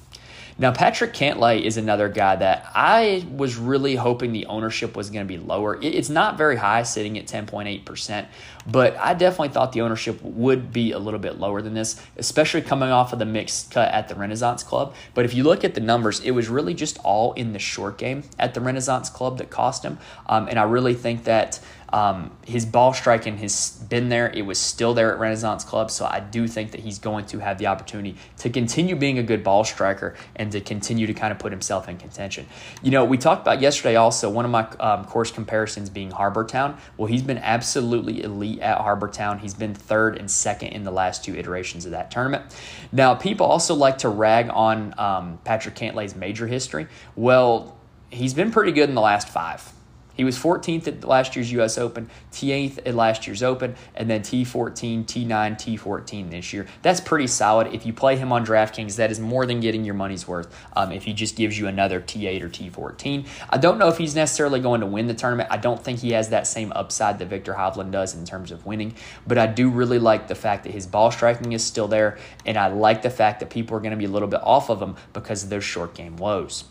Now, 0.59 0.71
Patrick 0.71 1.13
Cantlay 1.13 1.61
is 1.61 1.77
another 1.77 2.09
guy 2.09 2.35
that 2.35 2.71
I 2.73 3.27
was 3.31 3.57
really 3.57 3.95
hoping 3.95 4.31
the 4.31 4.47
ownership 4.47 4.97
was 4.97 5.11
going 5.11 5.25
to 5.25 5.31
be 5.31 5.37
lower. 5.37 5.77
It's 5.83 6.09
not 6.09 6.35
very 6.35 6.55
high, 6.55 6.81
sitting 6.81 7.15
at 7.19 7.27
10.8%, 7.27 8.25
but 8.65 8.97
I 8.97 9.13
definitely 9.13 9.49
thought 9.49 9.73
the 9.73 9.81
ownership 9.81 10.19
would 10.23 10.73
be 10.73 10.93
a 10.93 10.97
little 10.99 11.19
bit 11.19 11.37
lower 11.37 11.61
than 11.61 11.75
this, 11.75 12.01
especially 12.17 12.63
coming 12.63 12.89
off 12.89 13.13
of 13.13 13.19
the 13.19 13.25
mixed 13.25 13.69
cut 13.69 13.91
at 13.93 14.07
the 14.07 14.15
Renaissance 14.15 14.63
Club. 14.63 14.95
But 15.13 15.25
if 15.25 15.35
you 15.35 15.43
look 15.43 15.63
at 15.63 15.75
the 15.75 15.81
numbers, 15.81 16.21
it 16.21 16.31
was 16.31 16.49
really 16.49 16.73
just 16.73 16.97
all 16.99 17.33
in 17.33 17.53
the 17.53 17.59
short 17.59 17.99
game 17.99 18.23
at 18.39 18.55
the 18.55 18.61
Renaissance 18.61 19.11
Club 19.11 19.37
that 19.37 19.51
cost 19.51 19.83
him. 19.83 19.99
Um, 20.25 20.47
and 20.47 20.57
I 20.57 20.63
really 20.63 20.95
think 20.95 21.25
that 21.25 21.59
um, 21.89 22.31
his 22.45 22.65
ball 22.65 22.93
striking 22.93 23.37
has 23.37 23.71
been 23.89 24.09
there. 24.09 24.29
It 24.29 24.41
was 24.43 24.57
still 24.57 24.93
there 24.93 25.11
at 25.13 25.19
Renaissance 25.19 25.63
Club. 25.63 25.89
So 25.89 26.05
I 26.05 26.19
do 26.19 26.47
think 26.47 26.71
that 26.71 26.81
he's 26.81 26.99
going 26.99 27.25
to 27.27 27.39
have 27.39 27.57
the 27.57 27.67
opportunity 27.67 28.17
to 28.39 28.49
continue 28.49 28.95
being 28.95 29.19
a 29.19 29.23
good 29.23 29.43
ball 29.43 29.63
striker 29.63 30.15
and 30.35 30.51
to 30.51 30.61
continue 30.61 31.07
to 31.07 31.13
kind 31.13 31.31
of 31.31 31.39
put 31.39 31.51
himself 31.51 31.87
in 31.87 31.97
contention. 31.97 32.45
You 32.81 32.91
know, 32.91 33.05
we 33.05 33.17
talked 33.17 33.41
about 33.41 33.61
yesterday 33.61 33.95
also 33.95 34.29
one 34.29 34.45
of 34.45 34.51
my 34.51 34.67
um, 34.79 35.05
course 35.05 35.31
comparisons 35.31 35.89
being 35.89 36.11
Harbour 36.11 36.43
Town. 36.43 36.77
Well, 36.97 37.07
he's 37.07 37.23
been 37.23 37.37
absolutely 37.37 38.23
elite 38.23 38.59
at 38.59 38.79
Harbour 38.79 39.07
Town. 39.07 39.39
He's 39.39 39.53
been 39.53 39.73
third 39.73 40.17
and 40.17 40.29
second 40.29 40.69
in 40.69 40.83
the 40.83 40.91
last 40.91 41.23
two 41.23 41.35
iterations 41.35 41.85
of 41.85 41.91
that 41.91 42.11
tournament. 42.11 42.43
Now, 42.91 43.15
people 43.15 43.45
also 43.45 43.75
like 43.75 43.99
to 43.99 44.09
rag 44.09 44.49
on 44.49 44.93
um, 44.97 45.39
Patrick 45.43 45.75
Cantlay's 45.75 46.15
major 46.15 46.47
history. 46.47 46.87
Well, 47.15 47.77
he's 48.09 48.33
been 48.33 48.51
pretty 48.51 48.71
good 48.71 48.89
in 48.89 48.95
the 48.95 49.01
last 49.01 49.29
five. 49.29 49.71
He 50.17 50.23
was 50.23 50.37
14th 50.37 50.87
at 50.87 51.03
last 51.03 51.35
year's 51.35 51.51
U.S. 51.53 51.77
Open, 51.77 52.09
T8th 52.31 52.79
at 52.87 52.95
last 52.95 53.27
year's 53.27 53.43
Open, 53.43 53.75
and 53.95 54.09
then 54.09 54.21
T14, 54.21 55.05
T9, 55.05 55.27
T14 55.27 56.31
this 56.31 56.51
year. 56.51 56.65
That's 56.81 56.99
pretty 56.99 57.27
solid. 57.27 57.73
If 57.73 57.85
you 57.85 57.93
play 57.93 58.17
him 58.17 58.31
on 58.31 58.43
DraftKings, 58.43 58.95
that 58.95 59.11
is 59.11 59.19
more 59.19 59.45
than 59.45 59.59
getting 59.59 59.85
your 59.85 59.93
money's 59.93 60.27
worth 60.27 60.53
um, 60.75 60.91
if 60.91 61.03
he 61.03 61.13
just 61.13 61.35
gives 61.35 61.57
you 61.59 61.67
another 61.67 62.01
T8 62.01 62.41
or 62.41 62.49
T14. 62.49 63.27
I 63.51 63.57
don't 63.57 63.77
know 63.77 63.87
if 63.89 63.99
he's 63.99 64.15
necessarily 64.15 64.59
going 64.59 64.81
to 64.81 64.87
win 64.87 65.05
the 65.05 65.13
tournament. 65.13 65.49
I 65.51 65.57
don't 65.57 65.83
think 65.83 65.99
he 65.99 66.11
has 66.13 66.29
that 66.29 66.47
same 66.47 66.71
upside 66.73 67.19
that 67.19 67.27
Viktor 67.27 67.53
Hovland 67.53 67.91
does 67.91 68.15
in 68.15 68.25
terms 68.25 68.51
of 68.51 68.65
winning, 68.65 68.95
but 69.27 69.37
I 69.37 69.45
do 69.45 69.69
really 69.69 69.99
like 69.99 70.27
the 70.27 70.35
fact 70.35 70.63
that 70.63 70.73
his 70.73 70.87
ball 70.87 71.11
striking 71.11 71.51
is 71.53 71.63
still 71.63 71.87
there, 71.87 72.17
and 72.43 72.57
I 72.57 72.67
like 72.67 73.03
the 73.03 73.11
fact 73.11 73.39
that 73.41 73.51
people 73.51 73.77
are 73.77 73.79
going 73.79 73.91
to 73.91 73.97
be 73.97 74.05
a 74.05 74.09
little 74.09 74.27
bit 74.27 74.41
off 74.41 74.71
of 74.71 74.81
him 74.81 74.95
because 75.13 75.43
of 75.43 75.49
their 75.49 75.61
short 75.61 75.93
game 75.93 76.17
woes. 76.17 76.63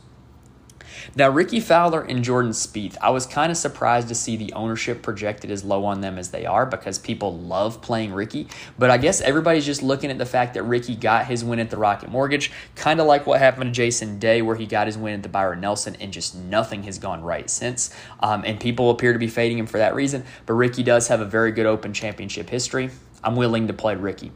Now, 1.15 1.31
Rickie 1.31 1.61
Fowler 1.61 2.03
and 2.03 2.23
Jordan 2.23 2.53
Spieth, 2.53 2.97
I 3.00 3.11
was 3.11 3.26
kind 3.26 3.50
of 3.50 3.57
surprised 3.57 4.09
to 4.09 4.15
see 4.15 4.37
the 4.37 4.53
ownership 4.53 5.03
projected 5.03 5.50
as 5.50 5.65
low 5.65 5.85
on 5.85 6.00
them 6.00 6.19
as 6.19 6.31
they 6.31 6.47
are 6.47 6.67
because 6.67 6.99
people 6.99 7.38
love 7.38 7.83
playing 7.83 8.12
Rickie. 8.12 8.49
But 8.79 8.91
I 8.91 8.99
guess 8.99 9.21
everybody's 9.21 9.67
just 9.67 9.83
looking 9.83 10.11
at 10.11 10.19
the 10.19 10.26
fact 10.26 10.55
that 10.55 10.62
Rickie 10.62 10.97
got 10.97 11.26
his 11.26 11.45
win 11.45 11.59
at 11.59 11.71
the 11.71 11.76
Rocket 11.76 12.11
Mortgage, 12.11 12.53
kind 12.75 13.00
of 13.00 13.07
like 13.07 13.26
what 13.26 13.38
happened 13.38 13.65
to 13.65 13.71
Jason 13.73 14.19
Day, 14.19 14.43
where 14.43 14.57
he 14.57 14.67
got 14.67 14.87
his 14.87 14.99
win 14.99 15.15
at 15.15 15.23
the 15.23 15.29
Byron 15.29 15.61
Nelson, 15.61 15.97
and 16.00 16.12
just 16.12 16.35
nothing 16.35 16.83
has 16.85 16.99
gone 16.99 17.23
right 17.23 17.49
since. 17.49 17.95
Um, 18.21 18.45
and 18.45 18.59
people 18.61 18.91
appear 18.91 19.12
to 19.12 19.19
be 19.19 19.29
fading 19.29 19.59
him 19.59 19.67
for 19.67 19.79
that 19.79 19.95
reason. 19.95 20.25
But 20.47 20.55
Rickie 20.55 20.83
does 20.83 21.09
have 21.09 21.21
a 21.21 21.25
very 21.25 21.53
good 21.53 21.67
Open 21.67 21.93
Championship 21.93 22.49
history. 22.49 22.91
I'm 23.23 23.37
willing 23.37 23.67
to 23.67 23.73
play 23.73 23.97
Rickie. 23.97 24.33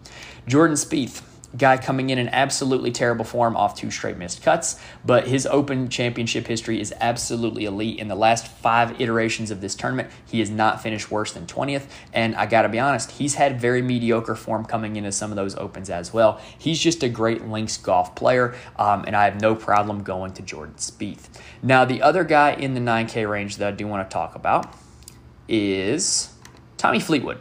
Jordan 0.47 0.77
Spieth, 0.77 1.23
Guy 1.57 1.79
coming 1.79 2.11
in 2.11 2.19
in 2.19 2.29
absolutely 2.29 2.93
terrible 2.93 3.25
form 3.25 3.57
off 3.57 3.75
two 3.75 3.91
straight 3.91 4.17
missed 4.17 4.41
cuts, 4.43 4.81
but 5.05 5.27
his 5.27 5.47
Open 5.47 5.89
Championship 5.89 6.47
history 6.47 6.81
is 6.81 6.95
absolutely 7.01 7.65
elite. 7.65 7.99
In 7.99 8.07
the 8.07 8.15
last 8.15 8.47
five 8.47 9.01
iterations 9.01 9.51
of 9.51 9.61
this 9.61 9.75
tournament, 9.75 10.11
he 10.27 10.39
has 10.39 10.49
not 10.49 10.81
finished 10.81 11.11
worse 11.11 11.33
than 11.33 11.47
20th. 11.47 11.89
And 12.13 12.37
I 12.37 12.47
got 12.47 12.63
to 12.63 12.69
be 12.69 12.79
honest, 12.79 13.11
he's 13.11 13.35
had 13.35 13.61
very 13.61 13.83
mediocre 13.83 14.37
form 14.37 14.65
coming 14.65 14.95
into 14.95 15.11
some 15.11 15.33
of 15.33 15.37
those 15.37 15.57
Opens 15.57 15.91
as 15.91 16.13
well. 16.13 16.41
He's 16.57 16.79
just 16.79 17.03
a 17.03 17.09
great 17.09 17.45
links 17.45 17.77
golf 17.77 18.15
player, 18.15 18.55
um, 18.77 19.05
and 19.07 19.17
I 19.17 19.25
have 19.25 19.41
no 19.41 19.57
problem 19.57 20.05
going 20.05 20.33
to 20.35 20.43
Jordan 20.43 20.77
Spieth. 20.77 21.29
Now, 21.65 21.85
the 21.85 22.01
other 22.01 22.23
guy 22.23 22.53
in 22.53 22.75
the 22.75 22.81
9K 22.81 23.29
range 23.29 23.57
that 23.57 23.67
I 23.67 23.71
do 23.73 23.89
want 23.89 24.09
to 24.09 24.13
talk 24.13 24.37
about 24.37 24.73
is 25.49 26.33
Tommy 26.77 27.01
Fleetwood. 27.01 27.39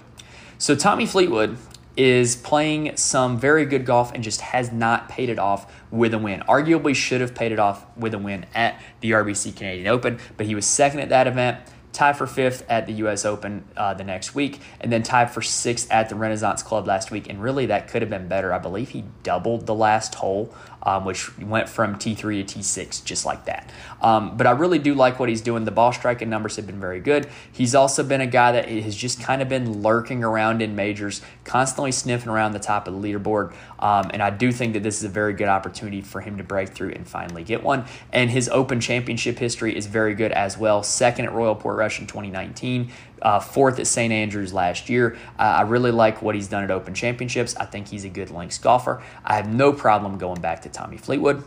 So, 0.57 0.75
Tommy 0.75 1.05
Fleetwood 1.05 1.57
is 1.99 2.37
playing 2.37 2.95
some 2.95 3.37
very 3.37 3.65
good 3.65 3.85
golf 3.85 4.13
and 4.13 4.23
just 4.23 4.39
has 4.39 4.71
not 4.71 5.09
paid 5.09 5.27
it 5.27 5.37
off 5.37 5.69
with 5.91 6.13
a 6.13 6.17
win. 6.17 6.39
Arguably 6.47 6.95
should 6.95 7.19
have 7.19 7.35
paid 7.35 7.51
it 7.51 7.59
off 7.59 7.85
with 7.97 8.13
a 8.13 8.17
win 8.17 8.45
at 8.55 8.81
the 9.01 9.11
RBC 9.11 9.53
Canadian 9.53 9.87
Open, 9.87 10.17
but 10.37 10.45
he 10.45 10.55
was 10.55 10.65
second 10.65 11.01
at 11.01 11.09
that 11.09 11.27
event 11.27 11.57
tied 11.91 12.15
for 12.15 12.25
fifth 12.25 12.65
at 12.69 12.85
the 12.85 12.93
U.S. 12.93 13.25
Open 13.25 13.65
uh, 13.75 13.93
the 13.93 14.05
next 14.05 14.33
week, 14.33 14.61
and 14.79 14.91
then 14.91 15.03
tied 15.03 15.31
for 15.31 15.41
sixth 15.41 15.91
at 15.91 16.07
the 16.07 16.15
Renaissance 16.15 16.63
Club 16.63 16.87
last 16.87 17.11
week. 17.11 17.29
And 17.29 17.41
really, 17.41 17.65
that 17.65 17.89
could 17.89 18.01
have 18.01 18.09
been 18.09 18.29
better. 18.29 18.53
I 18.53 18.59
believe 18.59 18.89
he 18.89 19.03
doubled 19.23 19.65
the 19.65 19.75
last 19.75 20.15
hole 20.15 20.53
um, 20.83 21.05
which 21.05 21.37
went 21.39 21.69
from 21.69 21.95
T3 21.95 22.45
to 22.45 22.59
T6 22.59 23.03
just 23.03 23.25
like 23.25 23.45
that. 23.45 23.71
Um, 24.01 24.37
but 24.37 24.47
I 24.47 24.51
really 24.51 24.79
do 24.79 24.93
like 24.93 25.19
what 25.19 25.29
he's 25.29 25.41
doing. 25.41 25.65
The 25.65 25.71
ball 25.71 25.91
striking 25.91 26.29
numbers 26.29 26.55
have 26.55 26.65
been 26.65 26.79
very 26.79 26.99
good. 26.99 27.27
He's 27.51 27.75
also 27.75 28.03
been 28.03 28.21
a 28.21 28.27
guy 28.27 28.53
that 28.53 28.69
has 28.69 28.95
just 28.95 29.21
kind 29.21 29.41
of 29.41 29.49
been 29.49 29.81
lurking 29.81 30.23
around 30.23 30.61
in 30.61 30.75
majors, 30.75 31.21
constantly 31.43 31.91
sniffing 31.91 32.29
around 32.29 32.53
the 32.53 32.59
top 32.59 32.87
of 32.87 32.99
the 32.99 33.07
leaderboard. 33.07 33.53
Um, 33.79 34.09
and 34.13 34.21
I 34.21 34.29
do 34.29 34.51
think 34.51 34.73
that 34.73 34.83
this 34.83 34.97
is 34.97 35.03
a 35.03 35.09
very 35.09 35.33
good 35.33 35.47
opportunity 35.47 36.01
for 36.01 36.21
him 36.21 36.37
to 36.37 36.43
break 36.43 36.69
through 36.69 36.91
and 36.91 37.07
finally 37.07 37.43
get 37.43 37.63
one. 37.63 37.85
And 38.11 38.29
his 38.29 38.49
Open 38.49 38.79
Championship 38.79 39.37
history 39.37 39.75
is 39.75 39.85
very 39.85 40.15
good 40.15 40.31
as 40.31 40.57
well. 40.57 40.83
Second 40.83 41.25
at 41.25 41.33
Royal 41.33 41.55
Portrush 41.55 41.99
in 41.99 42.07
2019, 42.07 42.91
uh, 43.21 43.39
fourth 43.39 43.79
at 43.79 43.87
St. 43.87 44.11
Andrews 44.11 44.53
last 44.53 44.89
year. 44.89 45.17
Uh, 45.37 45.41
I 45.41 45.61
really 45.61 45.91
like 45.91 46.21
what 46.21 46.35
he's 46.35 46.47
done 46.47 46.63
at 46.63 46.71
Open 46.71 46.93
Championships. 46.93 47.55
I 47.55 47.65
think 47.65 47.87
he's 47.87 48.05
a 48.05 48.09
good 48.09 48.31
links 48.31 48.57
golfer. 48.57 49.01
I 49.23 49.35
have 49.35 49.51
no 49.51 49.73
problem 49.73 50.17
going 50.17 50.41
back 50.41 50.61
to 50.63 50.69
Tommy 50.69 50.97
Fleetwood. 50.97 51.43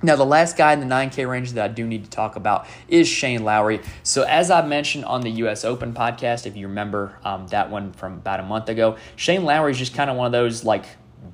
Now, 0.00 0.14
the 0.14 0.24
last 0.24 0.56
guy 0.56 0.72
in 0.72 0.80
the 0.80 0.86
9K 0.86 1.28
range 1.28 1.52
that 1.52 1.64
I 1.64 1.72
do 1.72 1.84
need 1.84 2.04
to 2.04 2.10
talk 2.10 2.36
about 2.36 2.68
is 2.86 3.08
Shane 3.08 3.42
Lowry. 3.42 3.80
So, 4.04 4.22
as 4.22 4.48
I 4.48 4.64
mentioned 4.64 5.04
on 5.04 5.22
the 5.22 5.30
US 5.30 5.64
Open 5.64 5.92
podcast, 5.92 6.46
if 6.46 6.56
you 6.56 6.68
remember 6.68 7.18
um, 7.24 7.48
that 7.48 7.68
one 7.68 7.92
from 7.92 8.14
about 8.14 8.38
a 8.38 8.44
month 8.44 8.68
ago, 8.68 8.96
Shane 9.16 9.44
Lowry 9.44 9.72
is 9.72 9.78
just 9.78 9.94
kind 9.94 10.08
of 10.08 10.16
one 10.16 10.26
of 10.26 10.32
those 10.32 10.64
like, 10.64 10.84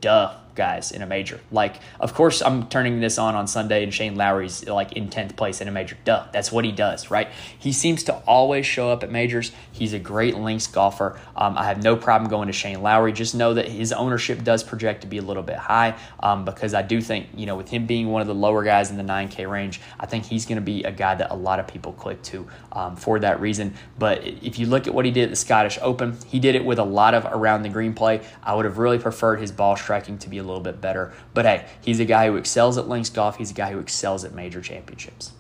duh 0.01 0.35
guys 0.55 0.93
in 0.93 1.03
a 1.03 1.07
major. 1.07 1.41
Like, 1.51 1.77
of 2.01 2.15
course, 2.15 2.43
I'm 2.43 2.69
turning 2.69 3.01
this 3.01 3.19
on 3.19 3.35
on 3.35 3.47
Sunday, 3.47 3.83
and 3.83 3.93
Shane 3.93 4.17
Lowry's 4.17 4.67
like 4.67 4.93
in 4.93 5.09
tenth 5.09 5.37
place 5.37 5.61
in 5.61 5.69
a 5.69 5.71
major. 5.71 5.97
Duh, 6.05 6.27
that's 6.33 6.53
what 6.53 6.65
he 6.65 6.73
does, 6.73 7.11
right? 7.11 7.29
He 7.59 7.73
seems 7.73 8.05
to 8.05 8.15
always 8.27 8.67
show 8.67 8.91
up 8.91 9.03
at 9.03 9.11
majors. 9.11 9.53
He's 9.73 9.93
a 9.93 9.99
great 9.99 10.37
links 10.37 10.67
golfer. 10.67 11.19
Um, 11.37 11.57
I 11.59 11.65
have 11.65 11.83
no 11.83 11.97
problem 11.97 12.31
going 12.31 12.47
to 12.47 12.53
Shane 12.53 12.83
Lowry. 12.83 13.13
Just 13.13 13.35
know 13.35 13.55
that 13.55 13.69
his 13.69 13.93
ownership 13.93 14.45
does 14.45 14.63
project 14.63 15.03
to 15.03 15.07
be 15.07 15.19
a 15.19 15.23
little 15.23 15.43
bit 15.43 15.57
high 15.57 15.97
um, 16.21 16.45
because 16.45 16.75
I 16.75 16.83
do 16.83 17.01
think 17.01 17.29
you 17.37 17.47
know 17.47 17.57
with 17.57 17.69
him 17.69 17.87
being 17.87 18.09
one 18.09 18.23
of 18.23 18.29
the 18.29 18.35
lower 18.35 18.63
guys 18.63 18.91
in 18.91 18.97
the 18.97 19.03
9K 19.03 19.49
range, 19.49 19.81
I 19.99 20.07
think 20.07 20.25
he's 20.25 20.47
going 20.47 20.57
to 20.57 20.63
be 20.63 20.85
a 20.85 20.93
guy 20.93 21.15
that 21.15 21.31
a 21.31 21.35
lot 21.35 21.61
of 21.61 21.67
people 21.67 21.93
click 21.93 22.23
to 22.25 22.47
um, 22.73 22.97
for 22.97 23.19
that 23.21 23.41
reason. 23.41 23.75
But 23.99 24.25
if 24.25 24.59
you 24.59 24.67
look 24.67 24.87
at 24.87 24.95
what 24.95 25.05
he 25.05 25.11
did 25.11 25.25
at 25.25 25.31
the 25.31 25.37
Scottish 25.37 25.79
Open, 25.83 26.17
he 26.27 26.39
did 26.39 26.55
it 26.55 26.65
with 26.65 26.79
a 26.79 26.85
lot 26.85 27.15
of 27.15 27.25
around 27.27 27.63
the 27.63 27.69
green 27.69 27.95
play. 27.95 28.21
I 28.43 28.55
would 28.55 28.65
have 28.65 28.79
really 28.79 28.99
preferred 28.99 29.41
his 29.41 29.53
ball 29.53 29.77
striking 29.77 30.19
to 30.19 30.29
be 30.29 30.41
a 30.45 30.47
little 30.47 30.63
bit 30.63 30.81
better. 30.81 31.13
But 31.33 31.47
hey, 31.47 31.67
he's 31.81 31.99
a 31.99 32.05
guy 32.05 32.29
who 32.29 32.37
excels 32.37 32.79
at 32.79 32.89
links 32.89 33.11
golf. 33.11 33.37
He's 33.37 33.51
a 33.51 33.55
guy 33.55 33.73
who 33.73 33.79
excels 33.81 34.25
at 34.25 34.33
major 34.33 34.61
championships. 34.61 35.33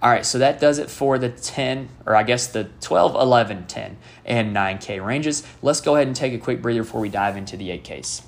All 0.00 0.10
right, 0.10 0.26
so 0.26 0.38
that 0.38 0.60
does 0.60 0.78
it 0.78 0.90
for 0.90 1.16
the 1.16 1.28
10, 1.28 1.88
or 2.06 2.16
I 2.16 2.24
guess 2.24 2.48
the 2.48 2.64
12, 2.80 3.14
11, 3.14 3.66
10, 3.66 3.96
and 4.24 4.54
9K 4.54 5.04
ranges. 5.04 5.44
Let's 5.62 5.80
go 5.80 5.94
ahead 5.94 6.08
and 6.08 6.16
take 6.16 6.32
a 6.32 6.38
quick 6.38 6.60
breather 6.60 6.82
before 6.82 7.00
we 7.00 7.08
dive 7.08 7.36
into 7.36 7.56
the 7.56 7.68
8Ks. 7.70 8.22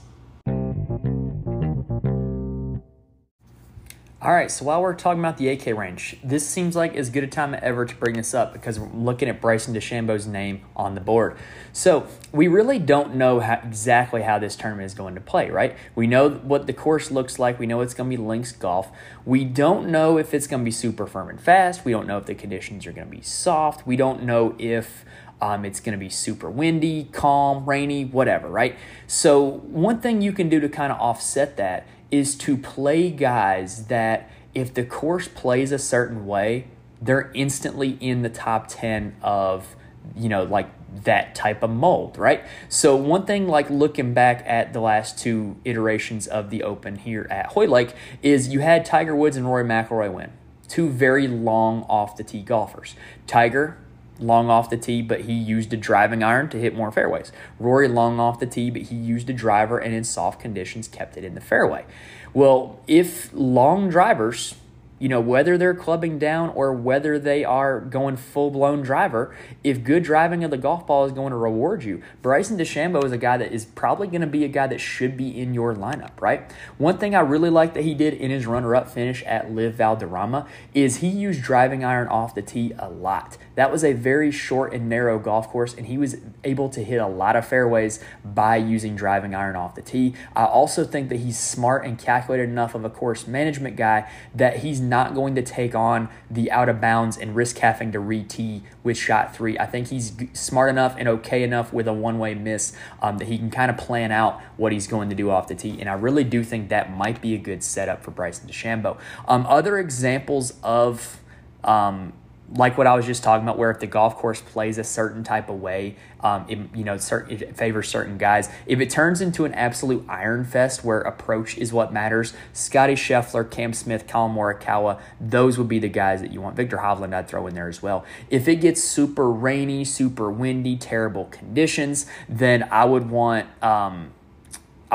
All 4.25 4.33
right, 4.33 4.51
so 4.51 4.65
while 4.65 4.81
we're 4.81 4.95
talking 4.95 5.21
about 5.21 5.37
the 5.37 5.55
8K 5.55 5.77
range, 5.77 6.17
this 6.25 6.49
seems 6.49 6.75
like 6.75 6.97
as 6.97 7.11
good 7.11 7.25
a 7.25 7.27
time 7.27 7.55
ever 7.61 7.85
to 7.85 7.95
bring 7.95 8.15
this 8.15 8.33
up 8.33 8.55
because 8.55 8.81
we're 8.81 8.89
looking 8.89 9.29
at 9.29 9.39
Bryson 9.39 9.75
DeChambeau's 9.75 10.27
name 10.27 10.63
on 10.75 10.95
the 10.95 11.03
board. 11.03 11.37
So 11.75 12.07
we 12.33 12.49
really 12.49 12.79
don't 12.79 13.17
know 13.17 13.41
how, 13.41 13.61
exactly 13.63 14.23
how 14.23 14.39
this 14.39 14.57
tournament 14.57 14.87
is 14.87 14.95
going 14.95 15.15
to 15.15 15.21
play, 15.21 15.51
right? 15.51 15.77
We 15.95 16.07
know 16.07 16.31
what 16.31 16.67
the 16.67 16.73
course 16.73 17.11
looks 17.11 17.39
like. 17.39 17.59
We 17.59 17.67
know 17.67 17.83
it's 17.83 17.93
going 17.93 18.11
to 18.11 18.17
be 18.17 18.23
links 18.23 18.51
golf. 18.51 18.89
We 19.27 19.45
don't 19.45 19.91
know 19.91 20.17
if 20.17 20.33
it's 20.33 20.47
going 20.47 20.63
to 20.63 20.65
be 20.65 20.71
super 20.71 21.07
firm 21.07 21.29
and 21.29 21.39
fast. 21.39 21.85
We 21.85 21.93
don't 21.93 22.07
know 22.07 22.17
if 22.17 22.25
the 22.25 22.35
conditions 22.35 22.87
are 22.87 22.93
going 22.93 23.07
to 23.07 23.15
be 23.15 23.21
soft. 23.21 23.87
We 23.87 23.97
don't 23.97 24.23
know 24.23 24.55
if 24.59 25.05
um, 25.43 25.67
it's 25.67 25.81
going 25.81 25.93
to 25.93 26.03
be 26.03 26.09
super 26.09 26.49
windy, 26.49 27.11
calm, 27.13 27.67
rainy, 27.67 28.07
whatever, 28.07 28.49
right? 28.49 28.79
So 29.07 29.43
one 29.45 30.01
thing 30.01 30.23
you 30.23 30.33
can 30.33 30.49
do 30.49 30.61
to 30.61 30.69
kind 30.71 30.91
of 30.91 30.99
offset 30.99 31.59
that 31.59 31.87
is 32.11 32.35
to 32.37 32.57
play 32.57 33.11
guys 33.11 33.87
that 33.87 34.31
if 34.55 34.73
the 34.73 34.85
course 34.85 35.29
plays 35.29 35.73
a 35.73 35.79
certain 35.79 36.27
way, 36.27 36.69
they're 37.01 37.31
instantly 37.35 37.99
in 38.01 38.23
the 38.23 38.29
top 38.29 38.67
10 38.69 39.17
of, 39.23 39.77
you 40.17 40.29
know, 40.29 40.45
like 40.45 40.69
that 41.05 41.35
type 41.35 41.63
of 41.63 41.71
mold, 41.71 42.17
right? 42.17 42.45
So 42.69 42.95
one 42.95 43.27
thing 43.27 43.49
like 43.49 43.69
looking 43.69 44.15
back 44.15 44.45
at 44.47 44.73
the 44.73 44.81
last 44.81 45.19
two 45.19 45.57
iterations 45.65 46.27
of 46.27 46.51
the 46.51 46.63
Open 46.63 46.97
here 46.97 47.27
at 47.31 47.47
Hoylake 47.47 47.95
is 48.23 48.49
you 48.49 48.61
had 48.61 48.85
Tiger 48.85 49.15
Woods 49.15 49.37
and 49.37 49.47
Rory 49.47 49.65
McIlroy 49.65 50.13
win. 50.13 50.33
Two 50.69 50.89
very 50.89 51.29
long 51.29 51.83
off 51.89 52.17
the 52.17 52.25
tee 52.25 52.43
golfers. 52.43 52.95
Tiger 53.27 53.79
long 54.19 54.49
off 54.49 54.71
the 54.71 54.77
tee, 54.77 55.03
but 55.03 55.23
he 55.23 55.33
used 55.33 55.73
a 55.73 55.77
driving 55.77 56.23
iron 56.23 56.49
to 56.51 56.59
hit 56.59 56.75
more 56.75 56.91
fairways. 56.91 57.33
Rory 57.59 57.89
long 57.89 58.21
off 58.21 58.39
the 58.39 58.47
tee, 58.47 58.71
but 58.71 58.83
he 58.83 58.95
used 58.95 59.29
a 59.29 59.33
driver 59.33 59.79
and 59.79 59.95
in 59.95 60.05
soft 60.05 60.41
conditions 60.41 60.89
kept 60.89 61.17
it 61.17 61.25
in 61.25 61.35
the 61.35 61.41
fairway. 61.41 61.85
Well, 62.33 62.81
if 62.87 63.33
long 63.33 63.89
drivers 63.89 64.55
you 64.99 65.09
know, 65.09 65.21
whether 65.21 65.59
they're 65.59 65.75
clubbing 65.75 66.19
down 66.19 66.51
or 66.51 66.73
whether 66.73 67.19
they 67.19 67.45
are 67.45 67.81
going 67.81 68.17
full 68.17 68.51
blown 68.51 68.81
driver, 68.83 69.35
if 69.65 69.83
good 69.83 70.03
driving 70.03 70.45
of 70.45 70.51
the 70.51 70.57
golf 70.57 70.87
ball 70.87 71.05
is 71.05 71.13
going 71.13 71.31
to 71.31 71.37
reward 71.37 71.83
you, 71.83 72.03
Bryson 72.23 72.57
DeChambeau 72.57 73.05
is 73.05 73.13
a 73.13 73.19
guy 73.19 73.37
that 73.37 73.53
is 73.53 73.65
probably 73.65 74.07
going 74.07 74.21
to 74.21 74.27
be 74.27 74.45
a 74.45 74.49
guy 74.49 74.67
that 74.67 74.81
should 74.81 75.17
be 75.17 75.39
in 75.39 75.53
your 75.53 75.75
lineup, 75.75 76.21
right? 76.21 76.51
One 76.79 76.99
thing 76.99 77.15
I 77.15 77.21
really 77.21 77.51
like 77.51 77.75
that 77.75 77.83
he 77.83 77.95
did 77.95 78.15
in 78.15 78.31
his 78.31 78.47
runner 78.47 78.75
up 78.77 78.89
finish 78.89 79.23
at 79.25 79.53
LIV 79.53 79.75
Valderrama 79.75 80.47
is 80.73 80.97
he 80.99 81.09
used 81.09 81.43
driving 81.43 81.85
iron 81.85 82.09
off 82.09 82.35
the 82.35 82.43
tee 82.43 82.73
a 82.79 82.89
lot. 82.89 83.37
That 83.57 83.73
was 83.73 83.85
a 83.85 83.93
very 83.93 84.31
short 84.31 84.73
and 84.73 84.89
narrow 84.89 85.19
golf 85.19 85.49
course, 85.49 85.75
and 85.75 85.87
he 85.87 85.99
was 85.99 86.17
able 86.45 86.69
to 86.71 86.83
hit 86.83 87.01
a 87.01 87.07
lot 87.07 87.37
of 87.37 87.47
fairways 87.47 88.01
by 88.25 88.57
using 88.57 88.95
driving 88.97 89.35
iron 89.35 89.57
off 89.57 89.75
the 89.75 89.83
tee. 89.83 90.15
I 90.37 90.45
also 90.45 90.85
think 90.85 91.09
that 91.09 91.21
he's 91.21 91.39
smart 91.39 91.85
and 91.85 91.99
calculated 91.99 92.49
enough 92.49 92.75
of 92.75 92.85
a 92.85 92.91
course 92.91 93.27
management 93.27 93.77
guy 93.77 94.11
that 94.35 94.59
he's 94.59 94.81
not 94.85 95.15
going 95.15 95.35
to 95.35 95.43
take 95.43 95.75
on 95.75 96.09
the 96.31 96.51
out 96.51 96.69
of 96.69 96.81
bounds 96.81 97.17
and 97.17 97.35
risk 97.35 97.59
having 97.59 97.93
to 97.93 98.01
re 98.01 98.23
tee 98.23 98.63
with 98.83 98.97
shot 98.97 99.35
three. 99.35 99.59
I 99.59 99.67
think 99.67 99.89
he's 99.89 100.13
smart 100.33 100.71
enough 100.71 100.95
and 100.99 101.09
okay 101.09 101.43
enough 101.43 101.73
with 101.73 101.89
a 101.89 101.93
one 101.93 102.19
way 102.19 102.35
miss 102.35 102.77
um, 103.03 103.19
that 103.19 103.29
he 103.29 103.39
can 103.39 103.51
kind 103.51 103.71
of 103.71 103.77
plan 103.77 104.13
out 104.13 104.41
what 104.57 104.73
he's 104.73 104.87
going 104.87 105.09
to 105.11 105.17
do 105.17 105.31
off 105.31 105.49
the 105.49 105.55
tee. 105.55 105.81
And 105.81 105.89
I 105.89 105.95
really 105.95 106.25
do 106.25 106.45
think 106.45 106.69
that 106.69 106.97
might 106.97 107.21
be 107.21 107.35
a 107.35 107.39
good 107.39 107.63
setup 107.65 108.03
for 108.03 108.11
Bryson 108.11 108.49
DeChambeau. 108.49 108.99
Um, 109.27 109.47
other 109.47 109.79
examples 109.79 110.55
of 110.63 111.21
um, 111.65 112.13
like 112.57 112.77
what 112.77 112.87
I 112.87 112.95
was 112.95 113.07
just 113.07 113.23
talking 113.23 113.45
about, 113.45 113.59
where 113.59 113.71
if 113.71 113.81
the 113.81 113.87
golf 113.87 114.17
course 114.17 114.41
plays 114.41 114.79
a 114.79 114.85
certain 114.85 115.25
type 115.25 115.49
of 115.49 115.61
way, 115.61 115.97
um, 116.21 116.45
it, 116.49 116.59
you 116.75 116.85
know, 116.85 116.97
certain, 116.99 117.43
it 117.43 117.57
favors 117.57 117.89
certain 117.89 118.19
guys. 118.19 118.49
If 118.67 118.81
it 118.81 118.91
turns 118.91 119.21
into 119.21 119.45
an 119.45 119.55
absolute 119.55 120.05
iron 120.09 120.45
fest 120.45 120.85
where 120.85 121.01
approach 121.01 121.57
is 121.59 121.73
what 121.73 121.93
matters, 121.93 122.35
Scotty 122.53 122.95
Scheffler, 122.95 123.51
Cam 123.51 123.73
Smith, 123.73 124.07
Collin 124.07 124.35
Morikawa, 124.35 125.01
those 125.21 125.59
would 125.59 125.69
be 125.69 125.79
the 125.79 125.89
guys 125.89 126.21
that 126.21 126.33
you 126.33 126.41
want. 126.41 126.57
Viktor 126.57 126.79
Hovland, 126.79 127.15
I'd 127.15 127.29
throw 127.29 127.47
in 127.47 127.55
there 127.55 127.69
as 127.69 127.83
well. 127.83 128.05
If 128.31 128.47
it 128.47 128.57
gets 128.57 128.83
super 128.83 129.31
rainy, 129.31 129.85
super 129.85 130.31
windy, 130.31 130.77
terrible 130.77 131.27
conditions, 131.27 132.07
then 132.29 132.69
I 132.71 132.85
would 132.85 133.11
want. 133.11 133.47
Um, 133.63 134.13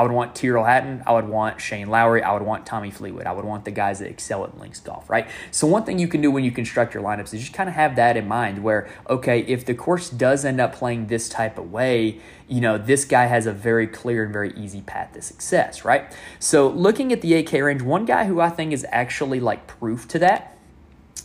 I 0.00 0.02
would 0.02 0.12
want 0.12 0.34
Tyrrell 0.34 0.64
Hatton. 0.64 1.02
I 1.06 1.12
would 1.12 1.28
want 1.28 1.60
Shane 1.60 1.88
Lowry. 1.88 2.22
I 2.22 2.32
would 2.32 2.40
want 2.40 2.64
Tommy 2.64 2.90
Fleetwood. 2.90 3.26
I 3.26 3.32
would 3.32 3.44
want 3.44 3.66
the 3.66 3.70
guys 3.70 3.98
that 3.98 4.08
excel 4.08 4.44
at 4.44 4.58
links 4.58 4.80
golf, 4.80 5.10
right? 5.10 5.28
So 5.50 5.66
one 5.66 5.84
thing 5.84 5.98
you 5.98 6.08
can 6.08 6.22
do 6.22 6.30
when 6.30 6.42
you 6.42 6.50
construct 6.50 6.94
your 6.94 7.02
lineups 7.02 7.34
is 7.34 7.42
just 7.42 7.52
kind 7.52 7.68
of 7.68 7.74
have 7.74 7.96
that 7.96 8.16
in 8.16 8.26
mind 8.26 8.62
where, 8.62 8.88
okay, 9.10 9.40
if 9.40 9.66
the 9.66 9.74
course 9.74 10.08
does 10.08 10.42
end 10.46 10.58
up 10.58 10.74
playing 10.74 11.08
this 11.08 11.28
type 11.28 11.58
of 11.58 11.70
way, 11.70 12.18
you 12.48 12.62
know, 12.62 12.78
this 12.78 13.04
guy 13.04 13.26
has 13.26 13.44
a 13.44 13.52
very 13.52 13.86
clear 13.86 14.24
and 14.24 14.32
very 14.32 14.54
easy 14.56 14.80
path 14.80 15.12
to 15.12 15.20
success, 15.20 15.84
right? 15.84 16.10
So 16.38 16.68
looking 16.68 17.12
at 17.12 17.20
the 17.20 17.32
8K 17.32 17.62
range, 17.62 17.82
one 17.82 18.06
guy 18.06 18.24
who 18.24 18.40
I 18.40 18.48
think 18.48 18.72
is 18.72 18.86
actually 18.90 19.38
like 19.38 19.66
proof 19.66 20.08
to 20.08 20.18
that 20.20 20.56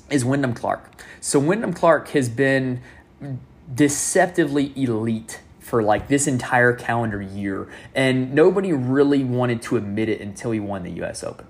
is 0.09 0.25
Wyndham 0.25 0.53
Clark. 0.53 1.01
So 1.21 1.39
Wyndham 1.39 1.71
Clark 1.71 2.09
has 2.09 2.27
been 2.27 2.81
deceptively 3.73 4.73
elite 4.75 5.39
for 5.65 5.81
like 5.81 6.07
this 6.07 6.27
entire 6.27 6.73
calendar 6.73 7.19
year, 7.19 7.67
and 7.95 8.35
nobody 8.35 8.71
really 8.71 9.23
wanted 9.23 9.63
to 9.63 9.77
admit 9.77 10.09
it 10.09 10.21
until 10.21 10.51
he 10.51 10.59
won 10.59 10.83
the 10.83 10.91
U.S. 10.91 11.23
Open. 11.23 11.47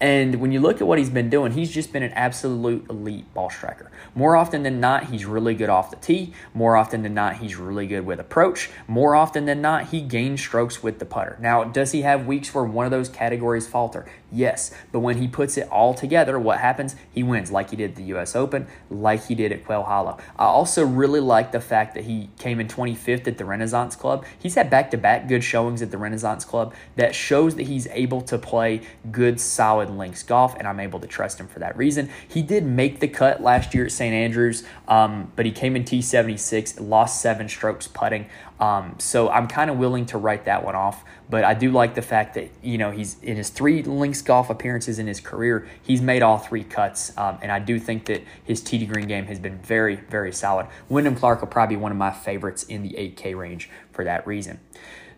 And 0.00 0.36
when 0.36 0.50
you 0.50 0.60
look 0.60 0.80
at 0.80 0.86
what 0.86 0.98
he's 0.98 1.10
been 1.10 1.28
doing, 1.28 1.52
he's 1.52 1.70
just 1.70 1.92
been 1.92 2.02
an 2.02 2.12
absolute 2.12 2.88
elite 2.88 3.34
ball 3.34 3.50
striker. 3.50 3.90
More 4.14 4.34
often 4.34 4.62
than 4.62 4.80
not, 4.80 5.10
he's 5.10 5.26
really 5.26 5.54
good 5.54 5.68
off 5.68 5.90
the 5.90 5.96
tee. 5.96 6.32
More 6.54 6.74
often 6.74 7.02
than 7.02 7.12
not, 7.12 7.36
he's 7.36 7.56
really 7.56 7.86
good 7.86 8.06
with 8.06 8.18
approach. 8.18 8.70
More 8.88 9.14
often 9.14 9.44
than 9.44 9.60
not, 9.60 9.88
he 9.88 10.00
gains 10.00 10.40
strokes 10.40 10.82
with 10.82 10.98
the 10.98 11.04
putter. 11.04 11.36
Now, 11.38 11.64
does 11.64 11.92
he 11.92 12.00
have 12.00 12.26
weeks 12.26 12.54
where 12.54 12.64
one 12.64 12.86
of 12.86 12.90
those 12.90 13.10
categories 13.10 13.66
falter? 13.66 14.10
Yes. 14.32 14.72
But 14.92 15.00
when 15.00 15.18
he 15.18 15.28
puts 15.28 15.56
it 15.56 15.68
all 15.70 15.94
together, 15.94 16.38
what 16.38 16.60
happens? 16.60 16.96
He 17.10 17.22
wins, 17.22 17.50
like 17.50 17.70
he 17.70 17.76
did 17.76 17.96
the 17.96 18.04
U.S. 18.04 18.36
Open, 18.36 18.66
like 18.88 19.26
he 19.26 19.34
did 19.34 19.52
at 19.52 19.64
Quail 19.64 19.82
Hollow. 19.82 20.18
I 20.38 20.44
also 20.44 20.84
really 20.84 21.20
like 21.20 21.52
the 21.52 21.60
fact 21.60 21.94
that 21.94 22.04
he 22.04 22.30
came 22.38 22.60
in 22.60 22.68
25th 22.68 23.26
at 23.26 23.38
the 23.38 23.44
Renaissance 23.44 23.96
Club. 23.96 24.24
He's 24.38 24.54
had 24.54 24.70
back 24.70 24.90
to 24.92 24.98
back 24.98 25.28
good 25.28 25.42
showings 25.42 25.82
at 25.82 25.90
the 25.90 25.98
Renaissance 25.98 26.44
Club 26.44 26.74
that 26.96 27.14
shows 27.14 27.56
that 27.56 27.64
he's 27.64 27.86
able 27.88 28.20
to 28.22 28.38
play 28.38 28.82
good, 29.10 29.40
solid 29.40 29.90
links 29.90 30.22
golf, 30.22 30.54
and 30.56 30.66
I'm 30.68 30.80
able 30.80 31.00
to 31.00 31.06
trust 31.06 31.40
him 31.40 31.48
for 31.48 31.58
that 31.58 31.76
reason. 31.76 32.08
He 32.28 32.42
did 32.42 32.64
make 32.64 33.00
the 33.00 33.08
cut 33.08 33.42
last 33.42 33.74
year 33.74 33.86
at 33.86 33.92
St. 33.92 34.14
Andrews, 34.14 34.62
um, 34.86 35.32
but 35.34 35.46
he 35.46 35.52
came 35.52 35.74
in 35.74 35.84
T76, 35.84 36.80
lost 36.80 37.20
seven 37.20 37.48
strokes 37.48 37.88
putting. 37.88 38.26
Um, 38.60 38.96
so 38.98 39.30
I'm 39.30 39.48
kind 39.48 39.70
of 39.70 39.78
willing 39.78 40.06
to 40.06 40.18
write 40.18 40.44
that 40.44 40.64
one 40.64 40.74
off. 40.74 41.04
But 41.28 41.44
I 41.44 41.54
do 41.54 41.70
like 41.70 41.94
the 41.94 42.02
fact 42.02 42.34
that 42.34 42.50
you 42.62 42.76
know 42.76 42.90
he's 42.90 43.20
in 43.22 43.36
his 43.36 43.50
three 43.50 43.82
links 43.82 44.20
golf 44.20 44.50
appearances 44.50 44.98
in 44.98 45.06
his 45.06 45.20
career, 45.20 45.66
he's 45.82 46.02
made 46.02 46.22
all 46.22 46.38
three 46.38 46.64
cuts, 46.64 47.16
um, 47.16 47.38
and 47.40 47.50
I 47.50 47.58
do 47.58 47.78
think 47.78 48.06
that 48.06 48.22
his 48.44 48.60
to 48.60 48.84
green 48.86 49.06
game 49.06 49.26
has 49.26 49.38
been 49.38 49.58
very, 49.58 49.96
very 49.96 50.32
solid. 50.32 50.66
Wyndham 50.88 51.16
Clark 51.16 51.40
will 51.40 51.48
probably 51.48 51.76
be 51.76 51.80
one 51.80 51.92
of 51.92 51.98
my 51.98 52.10
favorites 52.10 52.64
in 52.64 52.82
the 52.82 52.90
8K 52.90 53.36
range 53.36 53.70
for 53.92 54.04
that 54.04 54.26
reason. 54.26 54.60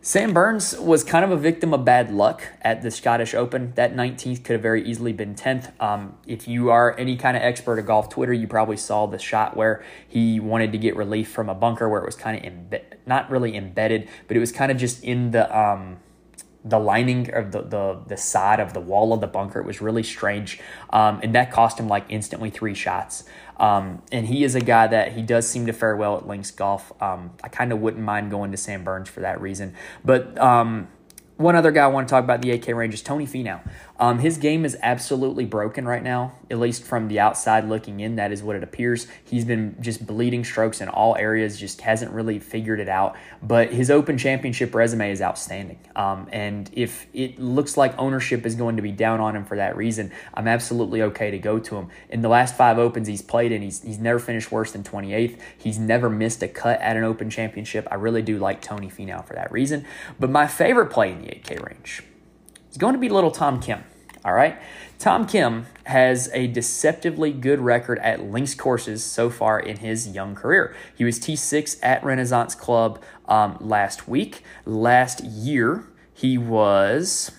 Sam 0.04 0.34
Burns 0.34 0.76
was 0.80 1.04
kind 1.04 1.24
of 1.24 1.30
a 1.30 1.36
victim 1.36 1.72
of 1.72 1.84
bad 1.84 2.12
luck 2.12 2.42
at 2.60 2.82
the 2.82 2.90
Scottish 2.90 3.34
Open. 3.34 3.72
That 3.76 3.94
19th 3.94 4.42
could 4.42 4.54
have 4.54 4.60
very 4.60 4.84
easily 4.84 5.12
been 5.12 5.36
10th. 5.36 5.80
Um, 5.80 6.16
if 6.26 6.48
you 6.48 6.70
are 6.70 6.98
any 6.98 7.16
kind 7.16 7.36
of 7.36 7.42
expert 7.44 7.78
of 7.78 7.86
golf 7.86 8.08
Twitter, 8.08 8.32
you 8.32 8.48
probably 8.48 8.76
saw 8.76 9.06
the 9.06 9.20
shot 9.20 9.56
where 9.56 9.84
he 10.08 10.40
wanted 10.40 10.72
to 10.72 10.78
get 10.78 10.96
relief 10.96 11.30
from 11.30 11.48
a 11.48 11.54
bunker 11.54 11.88
where 11.88 12.02
it 12.02 12.04
was 12.04 12.16
kind 12.16 12.36
of 12.36 12.52
imbe- 12.52 12.91
not 13.06 13.30
really 13.30 13.56
embedded, 13.56 14.08
but 14.28 14.36
it 14.36 14.40
was 14.40 14.52
kind 14.52 14.70
of 14.70 14.78
just 14.78 15.02
in 15.02 15.30
the 15.30 15.56
um, 15.56 15.98
the 16.64 16.78
lining 16.78 17.32
of 17.34 17.52
the, 17.52 17.62
the 17.62 18.00
the 18.06 18.16
side 18.16 18.60
of 18.60 18.72
the 18.72 18.80
wall 18.80 19.12
of 19.12 19.20
the 19.20 19.26
bunker. 19.26 19.60
It 19.60 19.66
was 19.66 19.80
really 19.80 20.02
strange, 20.02 20.60
um, 20.90 21.20
and 21.22 21.34
that 21.34 21.50
cost 21.50 21.78
him 21.78 21.88
like 21.88 22.04
instantly 22.08 22.50
three 22.50 22.74
shots. 22.74 23.24
Um, 23.58 24.02
and 24.10 24.26
he 24.26 24.44
is 24.44 24.54
a 24.54 24.60
guy 24.60 24.86
that 24.88 25.12
he 25.12 25.22
does 25.22 25.48
seem 25.48 25.66
to 25.66 25.72
fare 25.72 25.96
well 25.96 26.16
at 26.16 26.26
links 26.26 26.50
golf. 26.50 26.92
Um, 27.02 27.32
I 27.44 27.48
kind 27.48 27.72
of 27.72 27.80
wouldn't 27.80 28.02
mind 28.02 28.30
going 28.30 28.50
to 28.50 28.56
Sam 28.56 28.82
Burns 28.82 29.08
for 29.08 29.20
that 29.20 29.40
reason, 29.40 29.74
but 30.04 30.36
um, 30.38 30.88
one 31.36 31.56
other 31.56 31.70
guy 31.70 31.84
I 31.84 31.88
want 31.88 32.08
to 32.08 32.10
talk 32.12 32.24
about 32.24 32.42
the 32.42 32.56
8K 32.58 32.74
range 32.74 32.94
is 32.94 33.02
Tony 33.02 33.26
Finau. 33.26 33.60
Um, 34.02 34.18
his 34.18 34.36
game 34.36 34.64
is 34.64 34.76
absolutely 34.82 35.44
broken 35.44 35.86
right 35.86 36.02
now, 36.02 36.34
at 36.50 36.58
least 36.58 36.82
from 36.82 37.06
the 37.06 37.20
outside 37.20 37.68
looking 37.68 38.00
in. 38.00 38.16
That 38.16 38.32
is 38.32 38.42
what 38.42 38.56
it 38.56 38.64
appears. 38.64 39.06
He's 39.24 39.44
been 39.44 39.76
just 39.80 40.04
bleeding 40.04 40.42
strokes 40.42 40.80
in 40.80 40.88
all 40.88 41.14
areas, 41.14 41.56
just 41.56 41.82
hasn't 41.82 42.10
really 42.10 42.40
figured 42.40 42.80
it 42.80 42.88
out. 42.88 43.14
But 43.44 43.72
his 43.72 43.92
Open 43.92 44.18
Championship 44.18 44.74
resume 44.74 45.12
is 45.12 45.22
outstanding. 45.22 45.78
Um, 45.94 46.28
and 46.32 46.68
if 46.72 47.06
it 47.14 47.38
looks 47.38 47.76
like 47.76 47.96
ownership 47.96 48.44
is 48.44 48.56
going 48.56 48.74
to 48.74 48.82
be 48.82 48.90
down 48.90 49.20
on 49.20 49.36
him 49.36 49.44
for 49.44 49.56
that 49.56 49.76
reason, 49.76 50.10
I'm 50.34 50.48
absolutely 50.48 51.00
okay 51.02 51.30
to 51.30 51.38
go 51.38 51.60
to 51.60 51.76
him. 51.76 51.86
In 52.10 52.22
the 52.22 52.28
last 52.28 52.56
five 52.56 52.80
Opens 52.80 53.06
he's 53.06 53.22
played 53.22 53.52
in, 53.52 53.62
he's, 53.62 53.82
he's 53.82 54.00
never 54.00 54.18
finished 54.18 54.50
worse 54.50 54.72
than 54.72 54.82
28th. 54.82 55.38
He's 55.56 55.78
never 55.78 56.10
missed 56.10 56.42
a 56.42 56.48
cut 56.48 56.80
at 56.80 56.96
an 56.96 57.04
Open 57.04 57.30
Championship. 57.30 57.86
I 57.88 57.94
really 57.94 58.22
do 58.22 58.38
like 58.38 58.62
Tony 58.62 58.88
Finau 58.88 59.24
for 59.24 59.34
that 59.34 59.52
reason. 59.52 59.86
But 60.18 60.28
my 60.28 60.48
favorite 60.48 60.86
play 60.86 61.12
in 61.12 61.20
the 61.20 61.28
8K 61.28 61.64
range 61.64 62.02
is 62.68 62.76
going 62.76 62.94
to 62.94 62.98
be 62.98 63.08
little 63.08 63.30
Tom 63.30 63.60
Kim. 63.60 63.84
All 64.24 64.32
right. 64.32 64.56
Tom 64.98 65.26
Kim 65.26 65.66
has 65.84 66.30
a 66.32 66.46
deceptively 66.46 67.32
good 67.32 67.58
record 67.58 67.98
at 67.98 68.22
links 68.22 68.54
courses 68.54 69.02
so 69.02 69.28
far 69.30 69.58
in 69.58 69.78
his 69.78 70.08
young 70.08 70.36
career. 70.36 70.76
He 70.96 71.04
was 71.04 71.18
T6 71.18 71.78
at 71.82 72.04
Renaissance 72.04 72.54
Club 72.54 73.02
um, 73.26 73.56
last 73.58 74.06
week. 74.06 74.44
Last 74.64 75.24
year, 75.24 75.86
he 76.14 76.38
was 76.38 77.32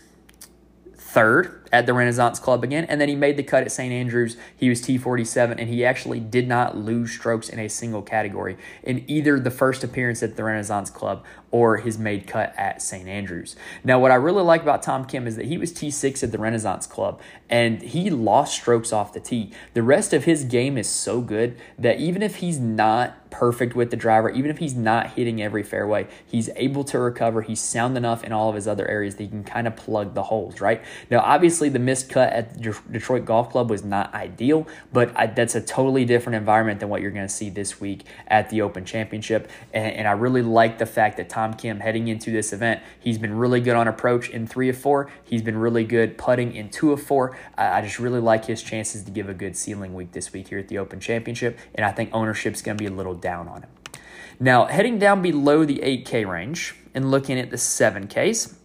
third 1.13 1.69
at 1.71 1.85
the 1.85 1.93
Renaissance 1.93 2.39
Club 2.39 2.63
again, 2.63 2.85
and 2.85 2.99
then 2.99 3.07
he 3.07 3.15
made 3.15 3.37
the 3.37 3.43
cut 3.43 3.63
at 3.63 3.71
St. 3.71 3.93
Andrews. 3.93 4.35
He 4.57 4.67
was 4.67 4.81
T47, 4.81 5.55
and 5.57 5.69
he 5.69 5.85
actually 5.85 6.19
did 6.19 6.47
not 6.47 6.75
lose 6.75 7.11
strokes 7.11 7.49
in 7.49 7.59
a 7.59 7.69
single 7.69 8.01
category 8.01 8.57
in 8.83 9.05
either 9.07 9.39
the 9.39 9.51
first 9.51 9.83
appearance 9.83 10.21
at 10.21 10.35
the 10.35 10.43
Renaissance 10.43 10.89
Club 10.89 11.23
or 11.53 11.77
his 11.77 11.99
made 11.99 12.25
cut 12.25 12.51
at 12.57 12.81
St. 12.81 13.07
Andrews. 13.07 13.55
Now, 13.83 13.99
what 13.99 14.09
I 14.09 14.15
really 14.15 14.41
like 14.41 14.63
about 14.63 14.81
Tom 14.81 15.05
Kim 15.05 15.27
is 15.27 15.35
that 15.35 15.45
he 15.45 15.59
was 15.59 15.71
T6 15.71 16.23
at 16.23 16.31
the 16.31 16.39
Renaissance 16.39 16.87
Club, 16.87 17.21
and 17.47 17.79
he 17.79 18.09
lost 18.09 18.55
strokes 18.55 18.91
off 18.91 19.13
the 19.13 19.19
tee. 19.19 19.51
The 19.75 19.83
rest 19.83 20.13
of 20.13 20.23
his 20.23 20.45
game 20.45 20.79
is 20.79 20.89
so 20.89 21.21
good 21.21 21.55
that 21.77 21.99
even 21.99 22.23
if 22.23 22.37
he's 22.37 22.57
not 22.57 23.29
perfect 23.29 23.75
with 23.75 23.89
the 23.89 23.97
driver, 23.97 24.29
even 24.29 24.49
if 24.51 24.59
he's 24.59 24.75
not 24.75 25.11
hitting 25.13 25.41
every 25.41 25.63
fairway, 25.63 26.07
he's 26.25 26.49
able 26.55 26.83
to 26.83 26.99
recover. 26.99 27.41
He's 27.41 27.59
sound 27.59 27.97
enough 27.97 28.23
in 28.23 28.31
all 28.31 28.49
of 28.49 28.55
his 28.55 28.67
other 28.67 28.87
areas 28.87 29.15
that 29.15 29.23
he 29.23 29.29
can 29.29 29.43
kind 29.43 29.67
of 29.67 29.75
plug 29.75 30.13
the 30.13 30.23
holes, 30.23 30.61
right? 30.61 30.81
Now, 31.09 31.19
obviously, 31.19 31.67
the 31.69 31.79
missed 31.79 32.09
cut 32.09 32.31
at 32.31 32.61
Detroit 32.91 33.25
Golf 33.25 33.49
Club 33.49 33.69
was 33.71 33.83
not 33.83 34.13
ideal, 34.13 34.67
but 34.91 35.11
I, 35.15 35.27
that's 35.27 35.55
a 35.55 35.61
totally 35.61 36.05
different 36.05 36.35
environment 36.37 36.79
than 36.79 36.89
what 36.89 37.01
you're 37.01 37.11
going 37.11 37.27
to 37.27 37.33
see 37.33 37.49
this 37.49 37.81
week 37.81 38.05
at 38.27 38.49
the 38.51 38.61
Open 38.61 38.85
Championship. 38.85 39.49
And, 39.73 39.93
and 39.93 40.07
I 40.07 40.11
really 40.11 40.43
like 40.43 40.77
the 40.77 40.85
fact 40.85 41.17
that 41.17 41.27
Tom 41.27 41.42
Kim, 41.51 41.81
heading 41.81 42.07
into 42.07 42.31
this 42.31 42.53
event, 42.53 42.81
he's 42.97 43.17
been 43.17 43.33
really 43.33 43.59
good 43.59 43.75
on 43.75 43.89
approach 43.89 44.29
in 44.29 44.47
three 44.47 44.69
of 44.69 44.77
four. 44.77 45.11
He's 45.25 45.41
been 45.41 45.57
really 45.57 45.83
good 45.83 46.17
putting 46.17 46.55
in 46.55 46.69
two 46.69 46.93
of 46.93 47.03
four. 47.03 47.37
I 47.57 47.81
just 47.81 47.99
really 47.99 48.21
like 48.21 48.45
his 48.45 48.63
chances 48.63 49.03
to 49.03 49.11
give 49.11 49.27
a 49.27 49.33
good 49.33 49.57
ceiling 49.57 49.93
week 49.93 50.13
this 50.13 50.31
week 50.31 50.47
here 50.47 50.59
at 50.59 50.69
the 50.69 50.77
Open 50.77 51.01
Championship, 51.01 51.59
and 51.75 51.85
I 51.85 51.91
think 51.91 52.11
ownership's 52.13 52.61
going 52.61 52.77
to 52.77 52.81
be 52.81 52.87
a 52.87 52.95
little 52.95 53.15
down 53.15 53.49
on 53.49 53.63
him. 53.63 53.69
Now, 54.39 54.65
heading 54.65 54.97
down 54.97 55.21
below 55.21 55.65
the 55.65 55.79
8K 55.79 56.25
range 56.25 56.75
and 56.93 57.11
looking 57.11 57.37
at 57.37 57.49
the 57.49 57.57
7Ks, 57.57 58.55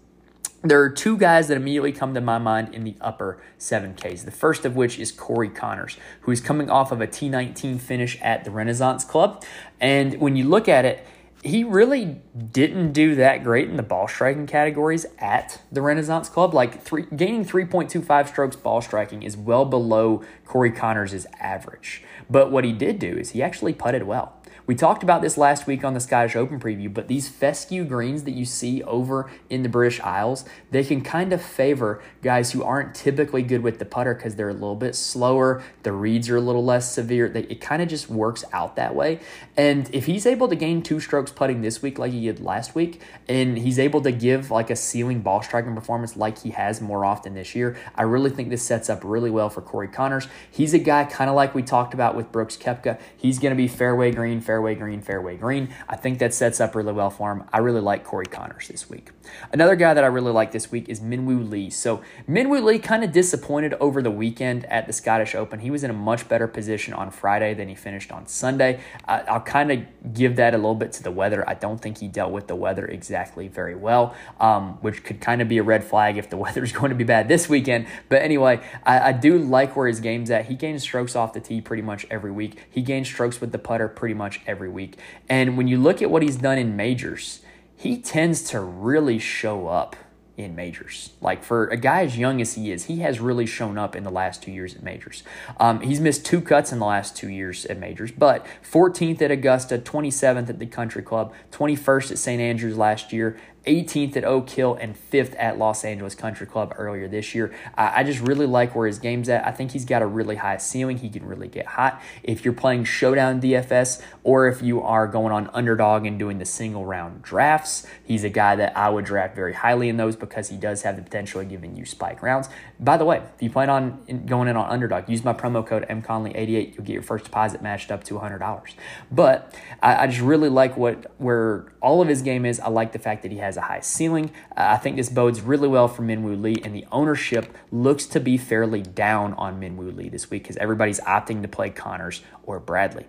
there 0.62 0.80
are 0.82 0.90
two 0.90 1.16
guys 1.16 1.46
that 1.48 1.56
immediately 1.56 1.92
come 1.92 2.14
to 2.14 2.20
my 2.20 2.38
mind 2.38 2.74
in 2.74 2.82
the 2.82 2.96
upper 3.00 3.40
7Ks. 3.60 4.24
The 4.24 4.32
first 4.32 4.64
of 4.64 4.74
which 4.74 4.98
is 4.98 5.12
Corey 5.12 5.48
Conners, 5.48 5.96
who 6.22 6.32
is 6.32 6.40
coming 6.40 6.68
off 6.68 6.90
of 6.90 7.00
a 7.00 7.06
T19 7.06 7.78
finish 7.78 8.18
at 8.20 8.44
the 8.44 8.50
Renaissance 8.50 9.04
Club. 9.04 9.44
And 9.80 10.20
when 10.20 10.34
you 10.34 10.48
look 10.48 10.68
at 10.68 10.84
it, 10.84 11.06
he 11.42 11.64
really 11.64 12.20
didn't 12.52 12.92
do 12.92 13.14
that 13.14 13.44
great 13.44 13.68
in 13.68 13.76
the 13.76 13.82
ball 13.82 14.08
striking 14.08 14.46
categories 14.46 15.06
at 15.18 15.62
the 15.70 15.80
Renaissance 15.80 16.28
Club. 16.28 16.52
Like 16.52 16.82
three, 16.82 17.06
gaining 17.14 17.44
3.25 17.44 18.28
strokes 18.28 18.56
ball 18.56 18.80
striking 18.80 19.22
is 19.22 19.36
well 19.36 19.64
below 19.64 20.22
Corey 20.44 20.72
Conners' 20.72 21.26
average. 21.38 22.02
But 22.28 22.50
what 22.50 22.64
he 22.64 22.72
did 22.72 22.98
do 22.98 23.16
is 23.16 23.30
he 23.30 23.42
actually 23.42 23.72
putted 23.72 24.02
well. 24.02 24.37
We 24.68 24.74
talked 24.74 25.02
about 25.02 25.22
this 25.22 25.38
last 25.38 25.66
week 25.66 25.82
on 25.82 25.94
the 25.94 25.98
Scottish 26.00 26.36
Open 26.36 26.60
preview, 26.60 26.92
but 26.92 27.08
these 27.08 27.26
fescue 27.26 27.86
greens 27.86 28.24
that 28.24 28.32
you 28.32 28.44
see 28.44 28.82
over 28.82 29.30
in 29.48 29.62
the 29.62 29.68
British 29.70 29.98
Isles, 30.00 30.44
they 30.70 30.84
can 30.84 31.00
kind 31.00 31.32
of 31.32 31.40
favor 31.40 32.02
guys 32.20 32.52
who 32.52 32.62
aren't 32.62 32.94
typically 32.94 33.40
good 33.40 33.62
with 33.62 33.78
the 33.78 33.86
putter 33.86 34.14
because 34.14 34.36
they're 34.36 34.50
a 34.50 34.52
little 34.52 34.76
bit 34.76 34.94
slower, 34.94 35.62
the 35.84 35.92
reads 35.92 36.28
are 36.28 36.36
a 36.36 36.42
little 36.42 36.62
less 36.62 36.92
severe. 36.92 37.30
They, 37.30 37.44
it 37.44 37.62
kind 37.62 37.80
of 37.80 37.88
just 37.88 38.10
works 38.10 38.44
out 38.52 38.76
that 38.76 38.94
way. 38.94 39.20
And 39.56 39.88
if 39.94 40.04
he's 40.04 40.26
able 40.26 40.48
to 40.48 40.54
gain 40.54 40.82
two 40.82 41.00
strokes 41.00 41.30
putting 41.30 41.62
this 41.62 41.80
week 41.80 41.98
like 41.98 42.12
he 42.12 42.26
did 42.26 42.38
last 42.38 42.74
week, 42.74 43.00
and 43.26 43.56
he's 43.56 43.78
able 43.78 44.02
to 44.02 44.12
give 44.12 44.50
like 44.50 44.68
a 44.68 44.76
ceiling 44.76 45.22
ball 45.22 45.40
striking 45.40 45.74
performance 45.74 46.14
like 46.14 46.42
he 46.42 46.50
has 46.50 46.82
more 46.82 47.06
often 47.06 47.32
this 47.32 47.54
year, 47.54 47.74
I 47.94 48.02
really 48.02 48.28
think 48.28 48.50
this 48.50 48.64
sets 48.64 48.90
up 48.90 49.00
really 49.02 49.30
well 49.30 49.48
for 49.48 49.62
Corey 49.62 49.88
Conners. 49.88 50.28
He's 50.50 50.74
a 50.74 50.78
guy 50.78 51.04
kind 51.04 51.30
of 51.30 51.36
like 51.36 51.54
we 51.54 51.62
talked 51.62 51.94
about 51.94 52.14
with 52.14 52.30
Brooks 52.30 52.58
Koepka. 52.58 53.00
He's 53.16 53.38
going 53.38 53.52
to 53.52 53.56
be 53.56 53.66
fairway 53.66 54.10
green, 54.10 54.42
fairway 54.42 54.57
green, 54.58 55.00
fairway 55.00 55.36
green. 55.36 55.68
I 55.88 55.96
think 55.96 56.18
that 56.18 56.34
sets 56.34 56.60
up 56.60 56.74
really 56.74 56.92
well 56.92 57.10
for 57.10 57.32
him. 57.32 57.44
I 57.52 57.58
really 57.58 57.80
like 57.80 58.04
Corey 58.04 58.26
Conners 58.26 58.68
this 58.68 58.88
week. 58.88 59.10
Another 59.52 59.76
guy 59.76 59.94
that 59.94 60.04
I 60.04 60.06
really 60.06 60.32
like 60.32 60.52
this 60.52 60.70
week 60.70 60.88
is 60.88 61.00
Minwoo 61.00 61.48
Lee. 61.48 61.70
So 61.70 62.02
Minwoo 62.28 62.62
Lee 62.62 62.78
kind 62.78 63.04
of 63.04 63.12
disappointed 63.12 63.74
over 63.74 64.02
the 64.02 64.10
weekend 64.10 64.64
at 64.66 64.86
the 64.86 64.92
Scottish 64.92 65.34
Open. 65.34 65.60
He 65.60 65.70
was 65.70 65.84
in 65.84 65.90
a 65.90 65.94
much 65.94 66.28
better 66.28 66.46
position 66.46 66.94
on 66.94 67.10
Friday 67.10 67.54
than 67.54 67.68
he 67.68 67.74
finished 67.74 68.12
on 68.12 68.26
Sunday. 68.26 68.80
I, 69.06 69.32
will 69.32 69.40
kind 69.40 69.70
of 69.70 70.14
give 70.14 70.36
that 70.36 70.54
a 70.54 70.56
little 70.56 70.74
bit 70.74 70.92
to 70.94 71.02
the 71.02 71.10
weather. 71.10 71.48
I 71.48 71.54
don't 71.54 71.78
think 71.80 71.98
he 71.98 72.08
dealt 72.08 72.32
with 72.32 72.46
the 72.46 72.56
weather 72.56 72.86
exactly 72.86 73.48
very 73.48 73.74
well, 73.74 74.14
um, 74.40 74.74
which 74.80 75.04
could 75.04 75.20
kind 75.20 75.42
of 75.42 75.48
be 75.48 75.58
a 75.58 75.62
red 75.62 75.84
flag 75.84 76.18
if 76.18 76.30
the 76.30 76.36
weather 76.38 76.62
is 76.62 76.72
going 76.72 76.90
to 76.90 76.96
be 76.96 77.04
bad 77.04 77.28
this 77.28 77.48
weekend. 77.48 77.86
But 78.08 78.22
anyway, 78.22 78.60
I, 78.84 79.08
I 79.08 79.12
do 79.12 79.38
like 79.38 79.76
where 79.76 79.88
his 79.88 80.00
game's 80.00 80.30
at. 80.30 80.46
He 80.46 80.54
gains 80.54 80.82
strokes 80.82 81.14
off 81.14 81.32
the 81.32 81.40
tee 81.40 81.60
pretty 81.60 81.82
much 81.82 82.06
every 82.10 82.30
week. 82.30 82.58
He 82.70 82.82
gains 82.82 83.08
strokes 83.08 83.40
with 83.40 83.52
the 83.52 83.58
putter 83.58 83.88
pretty 83.88 84.14
much 84.14 84.40
every 84.48 84.68
week. 84.68 84.96
And 85.28 85.56
when 85.56 85.68
you 85.68 85.78
look 85.78 86.02
at 86.02 86.10
what 86.10 86.22
he's 86.22 86.36
done 86.36 86.58
in 86.58 86.74
majors, 86.74 87.40
he 87.76 87.98
tends 87.98 88.42
to 88.50 88.60
really 88.60 89.18
show 89.18 89.68
up 89.68 89.94
in 90.38 90.54
majors. 90.54 91.10
Like 91.20 91.42
for 91.42 91.66
a 91.66 91.76
guy 91.76 92.04
as 92.04 92.16
young 92.16 92.40
as 92.40 92.54
he 92.54 92.70
is, 92.70 92.84
he 92.84 93.00
has 93.00 93.18
really 93.18 93.44
shown 93.44 93.76
up 93.76 93.96
in 93.96 94.04
the 94.04 94.10
last 94.10 94.40
two 94.40 94.52
years 94.52 94.74
at 94.74 94.84
majors. 94.84 95.24
Um, 95.58 95.80
he's 95.80 96.00
missed 96.00 96.24
two 96.24 96.40
cuts 96.40 96.70
in 96.72 96.78
the 96.78 96.86
last 96.86 97.16
two 97.16 97.28
years 97.28 97.66
at 97.66 97.78
majors, 97.78 98.12
but 98.12 98.46
14th 98.62 99.20
at 99.20 99.32
Augusta, 99.32 99.78
27th 99.78 100.48
at 100.48 100.60
the 100.60 100.66
Country 100.66 101.02
Club, 101.02 101.34
21st 101.50 102.12
at 102.12 102.18
St. 102.18 102.40
Andrews 102.40 102.76
last 102.76 103.12
year, 103.12 103.36
18th 103.68 104.16
at 104.16 104.24
Oak 104.24 104.48
Hill, 104.48 104.76
and 104.80 104.96
5th 104.96 105.36
at 105.38 105.58
Los 105.58 105.84
Angeles 105.84 106.14
Country 106.14 106.46
Club 106.46 106.74
earlier 106.76 107.06
this 107.06 107.34
year. 107.34 107.54
I, 107.76 108.00
I 108.00 108.04
just 108.04 108.20
really 108.20 108.46
like 108.46 108.74
where 108.74 108.86
his 108.86 108.98
game's 108.98 109.28
at. 109.28 109.46
I 109.46 109.52
think 109.52 109.72
he's 109.72 109.84
got 109.84 110.02
a 110.02 110.06
really 110.06 110.36
high 110.36 110.56
ceiling. 110.56 110.98
He 110.98 111.10
can 111.10 111.26
really 111.26 111.48
get 111.48 111.66
hot. 111.66 112.00
If 112.22 112.44
you're 112.44 112.54
playing 112.54 112.84
Showdown 112.84 113.40
DFS 113.40 114.02
or 114.24 114.48
if 114.48 114.62
you 114.62 114.80
are 114.80 115.06
going 115.06 115.32
on 115.32 115.50
underdog 115.52 116.06
and 116.06 116.18
doing 116.18 116.38
the 116.38 116.44
single 116.44 116.86
round 116.86 117.22
drafts, 117.22 117.86
he's 118.02 118.24
a 118.24 118.30
guy 118.30 118.56
that 118.56 118.76
I 118.76 118.88
would 118.88 119.04
draft 119.04 119.36
very 119.36 119.52
highly 119.52 119.88
in 119.88 119.98
those 119.98 120.16
because 120.16 120.48
he 120.48 120.56
does 120.56 120.82
have 120.82 120.96
the 120.96 121.02
potential 121.02 121.40
of 121.40 121.48
giving 121.48 121.76
you 121.76 121.84
spike 121.84 122.22
rounds. 122.22 122.48
By 122.80 122.96
the 122.96 123.04
way, 123.04 123.22
if 123.36 123.42
you 123.42 123.50
plan 123.50 123.68
on 123.68 124.24
going 124.26 124.48
in 124.48 124.56
on 124.56 124.70
underdog, 124.70 125.08
use 125.08 125.24
my 125.24 125.34
promo 125.34 125.66
code 125.66 125.86
mconley88. 125.88 126.74
You'll 126.74 126.84
get 126.84 126.92
your 126.94 127.02
first 127.02 127.24
deposit 127.24 127.62
matched 127.62 127.90
up 127.90 128.04
to 128.04 128.14
$100. 128.14 128.74
But 129.10 129.54
I, 129.82 130.04
I 130.04 130.06
just 130.06 130.20
really 130.20 130.48
like 130.48 130.76
what 130.76 131.12
where 131.18 131.66
all 131.80 132.00
of 132.02 132.08
his 132.08 132.22
game 132.22 132.44
is. 132.44 132.60
I 132.60 132.68
like 132.68 132.92
the 132.92 132.98
fact 132.98 133.22
that 133.22 133.32
he 133.32 133.38
has 133.38 133.56
a 133.56 133.62
high 133.62 133.80
ceiling. 133.80 134.30
Uh, 134.56 134.66
I 134.70 134.76
think 134.76 134.96
this 134.96 135.08
bodes 135.08 135.40
really 135.40 135.68
well 135.68 135.88
for 135.88 136.02
Minwoo 136.02 136.40
Lee, 136.40 136.56
and 136.64 136.74
the 136.74 136.86
ownership 136.92 137.56
looks 137.70 138.06
to 138.06 138.20
be 138.20 138.36
fairly 138.36 138.82
down 138.82 139.34
on 139.34 139.60
Minwoo 139.60 139.94
Lee 139.94 140.08
this 140.08 140.30
week 140.30 140.44
because 140.44 140.56
everybody's 140.56 141.00
opting 141.00 141.42
to 141.42 141.48
play 141.48 141.70
Conners 141.70 142.22
or 142.42 142.60
Bradley. 142.60 143.06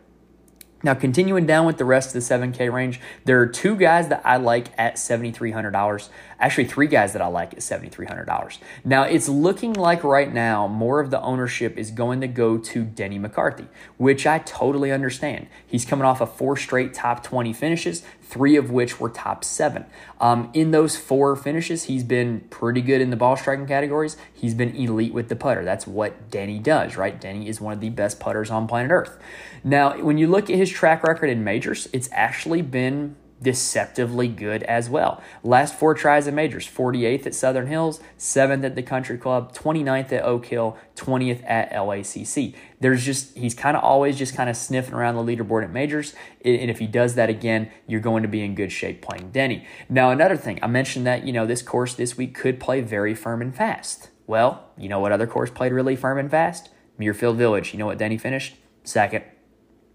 Now, 0.82 0.94
continuing 0.94 1.46
down 1.46 1.66
with 1.66 1.78
the 1.78 1.84
rest 1.84 2.08
of 2.10 2.14
the 2.14 2.20
7K 2.34 2.72
range, 2.72 3.02
there 3.26 3.42
are 3.42 3.48
two 3.48 3.76
guys 3.76 4.08
that 4.08 4.22
I 4.24 4.38
like 4.38 4.68
at 4.78 4.96
$7,300. 4.96 6.10
Actually, 6.40 6.66
three 6.66 6.88
guys 6.88 7.12
that 7.12 7.22
I 7.22 7.28
like 7.28 7.52
at 7.52 7.60
$7,300. 7.60 8.60
Now, 8.86 9.04
it's 9.04 9.28
looking 9.28 9.74
like 9.74 10.06
right 10.06 10.34
now 10.34 10.68
more 10.68 11.02
of 11.02 11.12
the 11.12 11.22
ownership 11.22 11.78
is 11.78 11.92
going 11.92 12.22
to 12.22 12.28
go 12.28 12.58
to 12.58 12.86
Denny 12.86 13.20
McCarthy, 13.20 13.68
which 13.98 14.26
I 14.26 14.40
totally 14.40 14.90
understand. 14.90 15.48
He's 15.68 15.84
coming 15.84 16.06
off 16.06 16.22
of 16.22 16.34
four 16.34 16.56
straight 16.56 16.94
top 16.94 17.24
20 17.24 17.52
finishes, 17.52 18.04
three 18.22 18.56
of 18.56 18.72
which 18.72 19.02
were 19.02 19.10
top 19.10 19.44
seven. 19.44 19.86
Um, 20.22 20.50
in 20.54 20.72
those 20.72 20.96
four 20.96 21.36
finishes, 21.36 21.86
he's 21.86 22.04
been 22.06 22.42
pretty 22.50 22.82
good 22.82 23.02
in 23.02 23.10
the 23.10 23.18
ball 23.18 23.36
striking 23.36 23.66
categories. 23.66 24.16
He's 24.34 24.54
been 24.54 24.74
elite 24.76 25.14
with 25.14 25.28
the 25.28 25.36
putter. 25.36 25.66
That's 25.66 25.86
what 25.86 26.32
Denny 26.32 26.60
does, 26.60 26.96
right? 26.96 27.20
Denny 27.20 27.50
is 27.50 27.60
one 27.60 27.74
of 27.74 27.82
the 27.82 27.90
best 27.90 28.20
putters 28.20 28.50
on 28.50 28.66
planet 28.66 28.92
Earth. 28.92 29.20
Now, 29.64 29.98
when 29.98 30.18
you 30.18 30.28
look 30.28 30.50
at 30.50 30.56
his 30.56 30.70
track 30.70 31.04
record 31.04 31.30
in 31.30 31.44
majors, 31.44 31.88
it's 31.94 32.10
actually 32.12 32.62
been 32.62 33.16
deceptively 33.42 34.28
good 34.28 34.64
as 34.64 34.90
well. 34.90 35.22
Last 35.44 35.74
four 35.76 35.94
tries 35.94 36.28
at 36.28 36.34
majors 36.34 36.68
48th 36.68 37.26
at 37.26 37.36
Southern 37.36 37.68
Hills, 37.68 38.00
7th 38.18 38.64
at 38.64 38.76
the 38.76 38.84
Country 38.84 39.18
Club, 39.18 39.54
29th 39.54 40.12
at 40.12 40.24
Oak 40.24 40.46
Hill, 40.46 40.78
20th 40.96 41.44
at 41.50 41.72
LACC. 41.72 42.56
There's 42.80 43.06
just, 43.06 43.38
he's 43.38 43.54
kind 43.54 43.78
of 43.78 43.84
always 43.84 44.18
just 44.18 44.36
kind 44.36 44.50
of 44.50 44.58
sniffing 44.58 44.94
around 44.94 45.16
the 45.16 45.24
leaderboard 45.24 45.64
at 45.64 45.72
majors. 45.72 46.14
And 46.44 46.70
if 46.70 46.80
he 46.80 46.88
does 46.88 47.16
that 47.16 47.30
again, 47.30 47.72
you're 47.88 48.02
going 48.02 48.24
to 48.24 48.30
be 48.30 48.42
in 48.44 48.56
good 48.56 48.72
shape 48.72 49.02
playing 49.02 49.32
Denny. 49.32 49.66
Now, 49.88 50.12
another 50.12 50.38
thing, 50.38 50.60
I 50.62 50.68
mentioned 50.68 51.06
that, 51.08 51.26
you 51.26 51.34
know, 51.34 51.46
this 51.46 51.62
course 51.62 51.94
this 51.94 52.18
week 52.18 52.36
could 52.36 52.60
play 52.60 52.82
very 52.82 53.16
firm 53.16 53.42
and 53.42 53.56
fast. 53.56 54.10
Well, 54.28 54.70
you 54.78 54.90
know 54.90 55.00
what 55.00 55.12
other 55.12 55.26
course 55.26 55.50
played 55.50 55.72
really 55.72 55.96
firm 55.96 56.18
and 56.18 56.30
fast? 56.30 56.70
Muirfield 57.00 57.36
Village. 57.36 57.74
You 57.74 57.80
know 57.80 57.86
what 57.86 57.98
Denny 57.98 58.18
finished? 58.18 58.56
Second. 58.84 59.24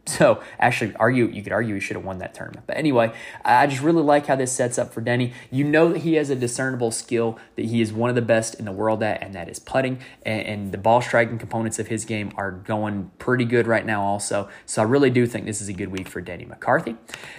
So 0.07 0.43
actually, 0.59 0.95
argue 0.97 1.27
you 1.29 1.43
could 1.43 1.53
argue 1.53 1.75
he 1.75 1.81
should 1.81 1.97
have 1.97 2.05
won 2.05 2.19
that 2.19 2.35
tournament. 2.35 2.67
But 2.67 2.77
anyway, 2.77 3.15
I 3.45 3.67
just 3.67 3.83
really 3.83 4.03
like 4.03 4.27
how 4.27 4.37
this 4.37 4.53
sets 4.53 4.79
up 4.79 4.93
for 4.93 5.01
Denny. 5.01 5.33
You 5.51 5.65
know 5.65 5.93
that 5.93 6.03
he 6.03 6.15
has 6.15 6.31
a 6.31 6.37
discernible 6.37 6.91
skill 6.91 7.39
that 7.57 7.65
he 7.67 7.81
is 7.81 7.93
one 7.93 8.11
of 8.11 8.17
the 8.17 8.23
best 8.23 8.55
in 8.55 8.65
the 8.67 8.73
world 8.73 9.03
at, 9.03 9.23
and 9.23 9.35
that 9.35 9.49
is 9.49 9.59
putting. 9.59 9.99
And, 10.25 10.47
and 10.47 10.73
the 10.73 10.79
ball 10.79 11.01
striking 11.01 11.39
components 11.39 11.79
of 11.79 11.89
his 11.89 12.05
game 12.05 12.33
are 12.37 12.51
going 12.51 13.11
pretty 13.19 13.45
good 13.45 13.67
right 13.67 13.85
now, 13.85 14.03
also. 14.03 14.49
So 14.67 14.83
I 14.83 14.85
really 14.85 15.11
do 15.11 15.27
think 15.27 15.47
this 15.47 15.63
is 15.63 15.69
a 15.69 15.73
good 15.73 15.89
week 15.89 16.09
for 16.09 16.21
Denny 16.21 16.45
McCarthy. 16.45 16.97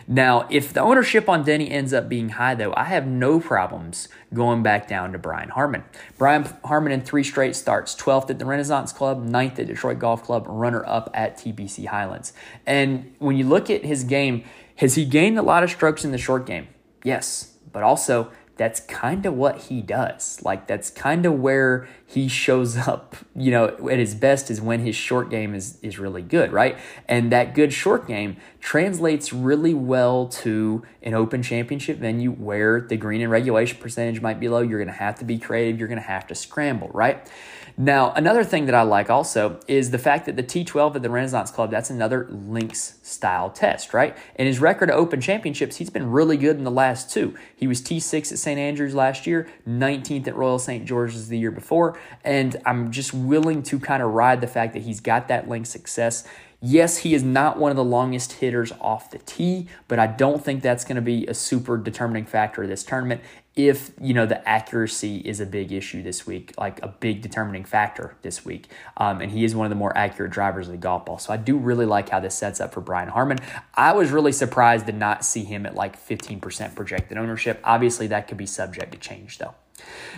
Now, 0.07 0.47
if 0.49 0.73
the 0.73 0.81
ownership 0.81 1.29
on 1.29 1.43
Denny 1.43 1.69
ends 1.69 1.93
up 1.93 2.09
being 2.09 2.29
high, 2.29 2.55
though, 2.55 2.73
I 2.75 2.85
have 2.85 3.05
no 3.05 3.39
problems 3.39 4.07
going 4.33 4.63
back 4.63 4.87
down 4.87 5.11
to 5.13 5.17
Brian 5.17 5.49
Harman. 5.49 5.83
Brian 6.17 6.47
Harman 6.63 6.91
in 6.91 7.01
three 7.01 7.23
straight 7.23 7.55
starts 7.55 7.95
12th 7.95 8.29
at 8.29 8.39
the 8.39 8.45
Renaissance 8.45 8.91
Club, 8.91 9.25
9th 9.25 9.59
at 9.59 9.67
Detroit 9.67 9.99
Golf 9.99 10.23
Club, 10.23 10.45
runner 10.47 10.85
up 10.85 11.09
at 11.13 11.37
TPC 11.37 11.85
Highlands. 11.87 12.33
And 12.65 13.15
when 13.19 13.37
you 13.37 13.45
look 13.45 13.69
at 13.69 13.83
his 13.83 14.03
game, 14.03 14.43
has 14.77 14.95
he 14.95 15.05
gained 15.05 15.37
a 15.37 15.41
lot 15.41 15.63
of 15.63 15.69
strokes 15.69 16.03
in 16.03 16.11
the 16.11 16.17
short 16.17 16.45
game? 16.45 16.67
Yes, 17.03 17.57
but 17.71 17.83
also 17.83 18.31
that's 18.57 18.79
kind 18.79 19.25
of 19.25 19.33
what 19.33 19.63
he 19.63 19.81
does. 19.81 20.41
Like 20.43 20.67
that's 20.67 20.89
kind 20.89 21.25
of 21.25 21.33
where 21.33 21.87
he 22.05 22.27
shows 22.27 22.77
up, 22.87 23.15
you 23.35 23.51
know, 23.51 23.89
at 23.89 23.99
his 23.99 24.15
best 24.15 24.49
is 24.49 24.61
when 24.61 24.79
his 24.79 24.95
short 24.95 25.29
game 25.29 25.53
is 25.53 25.77
is 25.81 25.99
really 25.99 26.21
good, 26.21 26.51
right? 26.51 26.77
And 27.07 27.31
that 27.31 27.53
good 27.53 27.73
short 27.73 28.07
game 28.07 28.37
translates 28.59 29.33
really 29.33 29.73
well 29.73 30.27
to 30.27 30.83
an 31.03 31.13
open 31.13 31.43
championship 31.43 31.97
venue 31.97 32.31
where 32.31 32.81
the 32.81 32.97
green 32.97 33.21
and 33.21 33.31
regulation 33.31 33.77
percentage 33.79 34.21
might 34.21 34.39
be 34.39 34.47
low. 34.47 34.61
You're 34.61 34.79
going 34.79 34.93
to 34.93 34.99
have 34.99 35.19
to 35.19 35.25
be 35.25 35.37
creative, 35.37 35.79
you're 35.79 35.89
going 35.89 36.01
to 36.01 36.07
have 36.07 36.27
to 36.27 36.35
scramble, 36.35 36.89
right? 36.93 37.29
Now, 37.77 38.13
another 38.13 38.45
thing 38.45 38.67
that 38.67 38.75
I 38.75 38.83
like 38.83 39.09
also 39.09 39.59
is 39.67 39.91
the 39.91 39.97
fact 39.97 40.27
that 40.27 40.37
the 40.37 40.43
T12 40.43 40.95
at 40.95 41.01
the 41.01 41.09
Renaissance 41.09 41.51
Club, 41.51 41.71
that's 41.71 41.89
another 41.89 42.25
links 42.29 42.99
style 43.03 43.49
test, 43.49 43.93
right? 43.93 44.15
And 44.37 44.47
his 44.47 44.59
record 44.59 44.89
of 44.89 44.95
open 44.95 45.19
championships, 45.19 45.75
he's 45.75 45.89
been 45.89 46.09
really 46.09 46.37
good 46.37 46.57
in 46.57 46.63
the 46.63 46.71
last 46.71 47.11
two. 47.11 47.35
He 47.53 47.67
was 47.67 47.81
T6 47.81 48.31
at 48.31 48.39
St. 48.39 48.57
Andrews 48.57 48.95
last 48.95 49.27
year, 49.27 49.49
19th 49.67 50.25
at 50.25 50.37
Royal 50.37 50.57
St. 50.57 50.85
George's 50.85 51.27
the 51.27 51.37
year 51.37 51.51
before. 51.51 51.99
And 52.23 52.55
I'm 52.65 52.91
just 52.91 53.13
willing 53.13 53.61
to 53.63 53.77
kind 53.77 54.01
of 54.01 54.13
ride 54.13 54.39
the 54.39 54.47
fact 54.47 54.71
that 54.73 54.83
he's 54.83 55.01
got 55.01 55.27
that 55.27 55.49
link 55.49 55.65
success. 55.65 56.25
Yes, 56.67 56.97
he 56.97 57.13
is 57.13 57.23
not 57.23 57.59
one 57.59 57.69
of 57.69 57.77
the 57.77 57.83
longest 57.83 58.33
hitters 58.33 58.71
off 58.81 59.11
the 59.11 59.19
tee, 59.19 59.67
but 59.87 59.99
I 59.99 60.07
don't 60.07 60.43
think 60.43 60.63
that's 60.63 60.83
going 60.83 60.95
to 60.95 61.01
be 61.01 61.27
a 61.27 61.33
super 61.35 61.77
determining 61.77 62.25
factor 62.25 62.63
of 62.63 62.69
this 62.69 62.83
tournament 62.83 63.21
if 63.55 63.91
you 64.01 64.15
know 64.15 64.25
the 64.25 64.49
accuracy 64.49 65.17
is 65.17 65.39
a 65.39 65.45
big 65.45 65.71
issue 65.71 66.01
this 66.01 66.25
week, 66.25 66.55
like 66.57 66.81
a 66.81 66.87
big 66.87 67.21
determining 67.21 67.65
factor 67.65 68.15
this 68.23 68.43
week. 68.43 68.67
Um, 68.97 69.21
and 69.21 69.31
he 69.31 69.45
is 69.45 69.55
one 69.55 69.67
of 69.67 69.69
the 69.69 69.75
more 69.75 69.95
accurate 69.95 70.31
drivers 70.31 70.67
of 70.67 70.71
the 70.71 70.79
golf 70.79 71.05
ball. 71.05 71.19
So 71.19 71.31
I 71.31 71.37
do 71.37 71.55
really 71.55 71.85
like 71.85 72.09
how 72.09 72.19
this 72.19 72.33
sets 72.33 72.59
up 72.59 72.73
for 72.73 72.81
Brian 72.81 73.09
Harman. 73.09 73.37
I 73.75 73.93
was 73.93 74.09
really 74.09 74.31
surprised 74.31 74.87
to 74.87 74.91
not 74.91 75.23
see 75.23 75.43
him 75.43 75.67
at 75.67 75.75
like 75.75 76.03
15% 76.03 76.73
projected 76.73 77.19
ownership. 77.19 77.59
Obviously, 77.63 78.07
that 78.07 78.27
could 78.27 78.37
be 78.37 78.47
subject 78.47 78.91
to 78.91 78.97
change 78.97 79.37
though. 79.37 79.53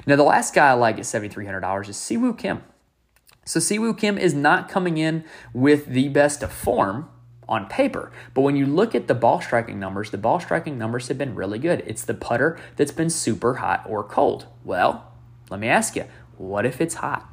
Now, 0.06 0.16
the 0.16 0.24
last 0.24 0.54
guy 0.56 0.70
I 0.70 0.74
like 0.74 0.96
at 0.96 1.04
$7,300 1.04 1.90
is 1.90 1.98
Siwoo 1.98 2.38
Kim. 2.38 2.64
So 3.48 3.62
Siwoo 3.62 3.98
Kim 3.98 4.18
is 4.18 4.34
not 4.34 4.68
coming 4.68 4.98
in 4.98 5.24
with 5.54 5.86
the 5.86 6.10
best 6.10 6.44
of 6.44 6.52
form 6.52 7.08
on 7.48 7.66
paper. 7.68 8.12
But 8.34 8.42
when 8.42 8.58
you 8.58 8.66
look 8.66 8.94
at 8.94 9.08
the 9.08 9.16
ball 9.16 9.40
striking 9.40 9.80
numbers, 9.80 10.12
the 10.12 10.18
ball 10.18 10.42
striking 10.42 10.78
numbers 10.78 11.08
have 11.08 11.18
been 11.18 11.34
really 11.34 11.58
good. 11.58 11.82
It's 11.88 12.04
the 12.04 12.14
putter 12.14 12.60
that's 12.76 12.92
been 12.92 13.10
super 13.10 13.56
hot 13.56 13.86
or 13.88 14.04
cold. 14.04 14.48
Well, 14.66 15.14
let 15.50 15.62
me 15.62 15.70
ask 15.70 15.96
you, 15.96 16.04
what 16.36 16.66
if 16.66 16.82
it's 16.82 16.96
hot? 16.96 17.26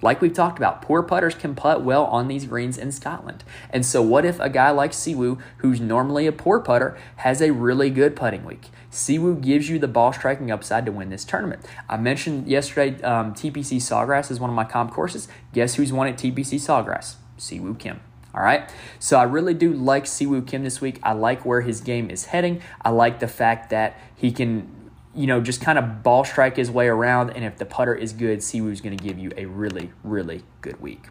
Like 0.00 0.20
we've 0.20 0.32
talked 0.32 0.56
about, 0.56 0.82
poor 0.82 1.02
putters 1.02 1.34
can 1.34 1.56
putt 1.56 1.82
well 1.82 2.04
on 2.04 2.28
these 2.28 2.46
greens 2.46 2.78
in 2.78 2.92
Scotland. 2.92 3.42
And 3.70 3.84
so, 3.84 4.00
what 4.00 4.24
if 4.24 4.38
a 4.38 4.48
guy 4.48 4.70
like 4.70 4.92
Siwoo, 4.92 5.40
who's 5.58 5.80
normally 5.80 6.26
a 6.28 6.32
poor 6.32 6.60
putter, 6.60 6.96
has 7.16 7.42
a 7.42 7.52
really 7.52 7.90
good 7.90 8.16
putting 8.16 8.44
week? 8.44 8.68
Siwoo 8.90 9.40
gives 9.40 9.68
you 9.68 9.78
the 9.78 9.88
ball 9.88 10.12
striking 10.12 10.50
upside 10.50 10.84
to 10.86 10.92
win 10.92 11.10
this 11.10 11.24
tournament. 11.24 11.64
I 11.88 11.96
mentioned 11.96 12.48
yesterday 12.48 13.00
um, 13.02 13.34
TPC 13.34 13.76
Sawgrass 13.76 14.30
is 14.30 14.40
one 14.40 14.50
of 14.50 14.56
my 14.56 14.64
comp 14.64 14.92
courses. 14.92 15.28
Guess 15.52 15.74
who's 15.76 15.92
won 15.92 16.08
at 16.08 16.16
TPC 16.16 16.56
Sawgrass? 16.56 17.14
Siwoo 17.38 17.78
Kim. 17.78 18.00
All 18.34 18.42
right. 18.42 18.70
So 18.98 19.18
I 19.18 19.24
really 19.24 19.54
do 19.54 19.72
like 19.72 20.04
Siwoo 20.04 20.46
Kim 20.46 20.62
this 20.62 20.80
week. 20.80 21.00
I 21.02 21.12
like 21.12 21.44
where 21.44 21.60
his 21.60 21.80
game 21.80 22.10
is 22.10 22.26
heading. 22.26 22.62
I 22.82 22.90
like 22.90 23.20
the 23.20 23.28
fact 23.28 23.70
that 23.70 23.98
he 24.14 24.30
can, 24.30 24.90
you 25.14 25.26
know, 25.26 25.40
just 25.40 25.60
kind 25.60 25.78
of 25.78 26.02
ball 26.02 26.24
strike 26.24 26.56
his 26.56 26.70
way 26.70 26.86
around. 26.86 27.30
And 27.30 27.44
if 27.44 27.58
the 27.58 27.66
putter 27.66 27.94
is 27.94 28.12
good, 28.12 28.40
Siwoo's 28.40 28.80
going 28.80 28.96
to 28.96 29.02
give 29.02 29.18
you 29.18 29.32
a 29.36 29.46
really, 29.46 29.92
really 30.04 30.42
good 30.60 30.80
week. 30.80 31.06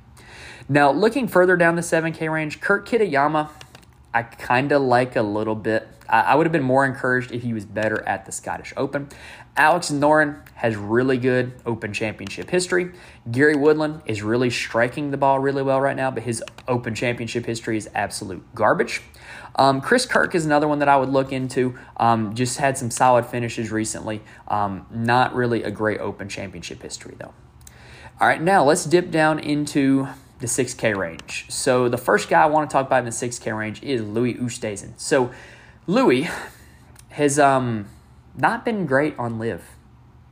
Now, 0.69 0.91
looking 0.91 1.27
further 1.27 1.57
down 1.57 1.75
the 1.75 1.81
7K 1.81 2.31
range, 2.31 2.61
Kurt 2.61 2.87
Kitayama, 2.87 3.49
I 4.13 4.23
kind 4.23 4.71
of 4.71 4.81
like 4.81 5.15
a 5.15 5.21
little 5.21 5.55
bit. 5.55 5.87
I, 6.07 6.33
would 6.33 6.47
have 6.47 6.51
been 6.51 6.63
more 6.63 6.85
encouraged 6.85 7.31
if 7.31 7.43
he 7.43 7.53
was 7.53 7.65
better 7.65 8.01
at 8.07 8.25
the 8.25 8.31
Scottish 8.31 8.73
Open. 8.75 9.09
Alex 9.55 9.91
Noren 9.91 10.41
has 10.55 10.75
really 10.75 11.17
good 11.17 11.53
Open 11.67 11.93
Championship 11.93 12.49
history. 12.49 12.91
Gary 13.29 13.55
Woodland 13.55 14.01
is 14.07 14.23
really 14.23 14.49
striking 14.49 15.11
the 15.11 15.17
ball 15.17 15.37
really 15.39 15.61
well 15.61 15.79
right 15.79 15.95
now, 15.95 16.09
but 16.09 16.23
his 16.23 16.43
Open 16.67 16.95
Championship 16.95 17.45
history 17.45 17.77
is 17.77 17.87
absolute 17.93 18.43
garbage. 18.55 19.03
Um, 19.55 19.81
Chris 19.81 20.07
Kirk 20.07 20.33
is 20.33 20.45
another 20.45 20.67
one 20.67 20.79
that 20.79 20.87
I 20.87 20.97
would 20.97 21.09
look 21.09 21.31
into. 21.31 21.77
Um, 21.97 22.33
just 22.33 22.57
had 22.57 22.77
some 22.77 22.89
solid 22.89 23.27
finishes 23.27 23.71
recently. 23.71 24.21
Um, 24.47 24.87
not 24.89 25.35
really 25.35 25.61
a 25.61 25.69
great 25.69 25.99
Open 25.99 26.27
Championship 26.27 26.81
history, 26.81 27.15
though. 27.19 27.33
All 28.19 28.27
right, 28.27 28.41
now 28.41 28.63
let's 28.63 28.85
dip 28.85 29.11
down 29.11 29.37
into 29.37 30.07
the 30.39 30.47
6K 30.47 30.95
range. 30.95 31.45
So 31.49 31.89
the 31.89 31.97
first 31.97 32.29
guy 32.29 32.43
I 32.43 32.45
want 32.47 32.69
to 32.69 32.73
talk 32.73 32.87
about 32.87 32.99
in 32.99 33.05
the 33.05 33.11
6K 33.11 33.57
range 33.57 33.83
is 33.83 34.01
Louis 34.01 34.35
Oosthuizen. 34.35 34.93
So 34.97 35.31
Louis 35.85 36.29
has 37.09 37.37
um, 37.37 37.87
not 38.37 38.63
been 38.63 38.85
great 38.85 39.17
on 39.19 39.37
LIV, 39.39 39.61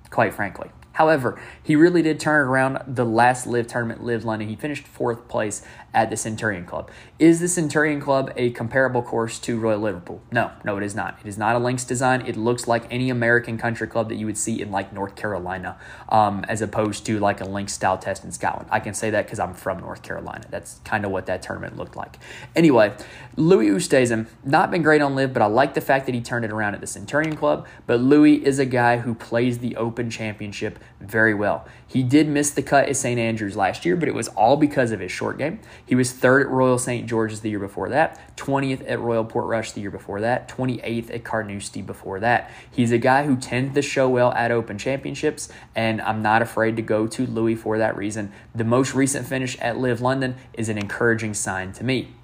quite 0.10 0.34
frankly. 0.34 0.70
However, 0.98 1.40
he 1.62 1.76
really 1.76 2.02
did 2.02 2.20
turn 2.20 2.48
around 2.48 2.82
the 2.88 3.06
last 3.06 3.46
LIV 3.46 3.68
tournament, 3.68 4.04
LIV 4.04 4.26
London. 4.26 4.50
He 4.50 4.56
finished 4.56 4.88
fourth 4.88 5.28
place 5.28 5.62
at 5.94 6.10
the 6.10 6.18
Centurion 6.18 6.66
Club. 6.66 6.90
Is 7.20 7.40
the 7.40 7.48
Centurion 7.48 8.02
Club 8.02 8.34
a 8.36 8.50
comparable 8.50 9.04
course 9.04 9.38
to 9.40 9.60
Royal 9.60 9.80
Liverpool? 9.80 10.24
No, 10.32 10.52
no, 10.64 10.76
it 10.76 10.84
is 10.84 10.96
not. 10.96 11.20
It 11.24 11.28
is 11.28 11.38
not 11.38 11.56
a 11.56 11.60
links 11.60 11.84
design. 11.84 12.26
It 12.26 12.36
looks 12.36 12.68
like 12.68 12.86
any 12.90 13.12
American 13.12 13.60
country 13.60 13.88
club 13.88 14.10
that 14.10 14.16
you 14.16 14.26
would 14.26 14.40
see 14.40 14.60
in 14.60 14.72
like 14.72 14.92
North 14.92 15.16
Carolina, 15.16 15.78
um, 16.10 16.44
as 16.48 16.64
opposed 16.64 17.06
to 17.06 17.20
like 17.20 17.42
a 17.42 17.46
links 17.46 17.74
style 17.74 18.00
test 18.00 18.24
in 18.24 18.32
Scotland. 18.32 18.68
I 18.72 18.80
can 18.80 18.96
say 18.96 19.12
that 19.12 19.26
because 19.26 19.40
I'm 19.40 19.54
from 19.54 19.80
North 19.80 20.02
Carolina. 20.02 20.46
That's 20.50 20.80
kind 20.84 21.06
of 21.06 21.12
what 21.12 21.28
that 21.28 21.44
tournament 21.44 21.78
looked 21.78 21.96
like. 21.96 22.18
Anyway, 22.56 22.92
Louis 23.36 23.68
Oosthuizen, 23.68 24.26
not 24.44 24.72
been 24.72 24.82
great 24.82 25.02
on 25.02 25.14
LIV, 25.14 25.34
but 25.34 25.44
I 25.44 25.46
like 25.46 25.76
the 25.76 25.82
fact 25.82 26.08
that 26.08 26.16
he 26.16 26.22
turned 26.22 26.44
it 26.44 26.52
around 26.52 26.74
at 26.74 26.82
the 26.82 26.88
Centurion 26.88 27.36
Club. 27.36 27.68
But 27.86 28.00
Louis 28.00 28.44
is 28.44 28.58
a 28.58 28.66
guy 28.66 28.98
who 28.98 29.14
plays 29.14 29.60
the 29.60 29.76
Open 29.76 30.10
Championship 30.10 30.80
very 31.00 31.34
well. 31.34 31.68
He 31.88 32.04
did 32.04 32.28
miss 32.28 32.52
the 32.52 32.62
cut 32.62 32.90
at 32.90 32.98
St. 32.98 33.20
Andrews 33.20 33.56
last 33.56 33.86
year, 33.86 33.96
but 33.96 34.10
it 34.10 34.16
was 34.16 34.28
all 34.30 34.58
because 34.58 34.92
of 34.92 35.00
his 35.00 35.12
short 35.12 35.38
game. 35.38 35.60
He 35.86 35.96
was 35.96 36.12
third 36.12 36.42
at 36.42 36.50
Royal 36.50 36.78
St. 36.78 37.08
George's 37.08 37.42
the 37.42 37.50
year 37.50 37.60
before 37.60 37.90
that, 37.90 38.36
20th 38.38 38.90
at 38.90 39.00
Royal 39.00 39.24
Portrush 39.24 39.74
the 39.74 39.82
year 39.82 39.92
before 39.92 40.22
that, 40.22 40.50
28th 40.50 41.14
at 41.14 41.24
Carnoustie 41.24 41.82
before 41.82 42.20
that. 42.20 42.52
He's 42.70 42.92
a 42.92 42.98
guy 42.98 43.26
who 43.26 43.38
tends 43.38 43.76
to 43.76 43.82
show 43.82 44.10
well 44.10 44.34
at 44.34 44.52
Open 44.52 44.78
Championships, 44.78 45.50
and 45.76 46.02
I'm 46.02 46.22
not 46.22 46.42
afraid 46.42 46.76
to 46.76 46.82
go 46.82 47.08
to 47.08 47.26
Louis 47.26 47.56
for 47.56 47.78
that 47.78 47.96
reason. 47.96 48.32
The 48.54 48.64
most 48.64 48.94
recent 48.94 49.28
finish 49.28 49.58
at 49.60 49.78
LIV 49.78 50.02
London 50.02 50.36
is 50.54 50.70
an 50.70 50.78
encouraging 50.78 51.34
sign 51.34 51.72
to 51.74 51.84
me. 51.84 52.17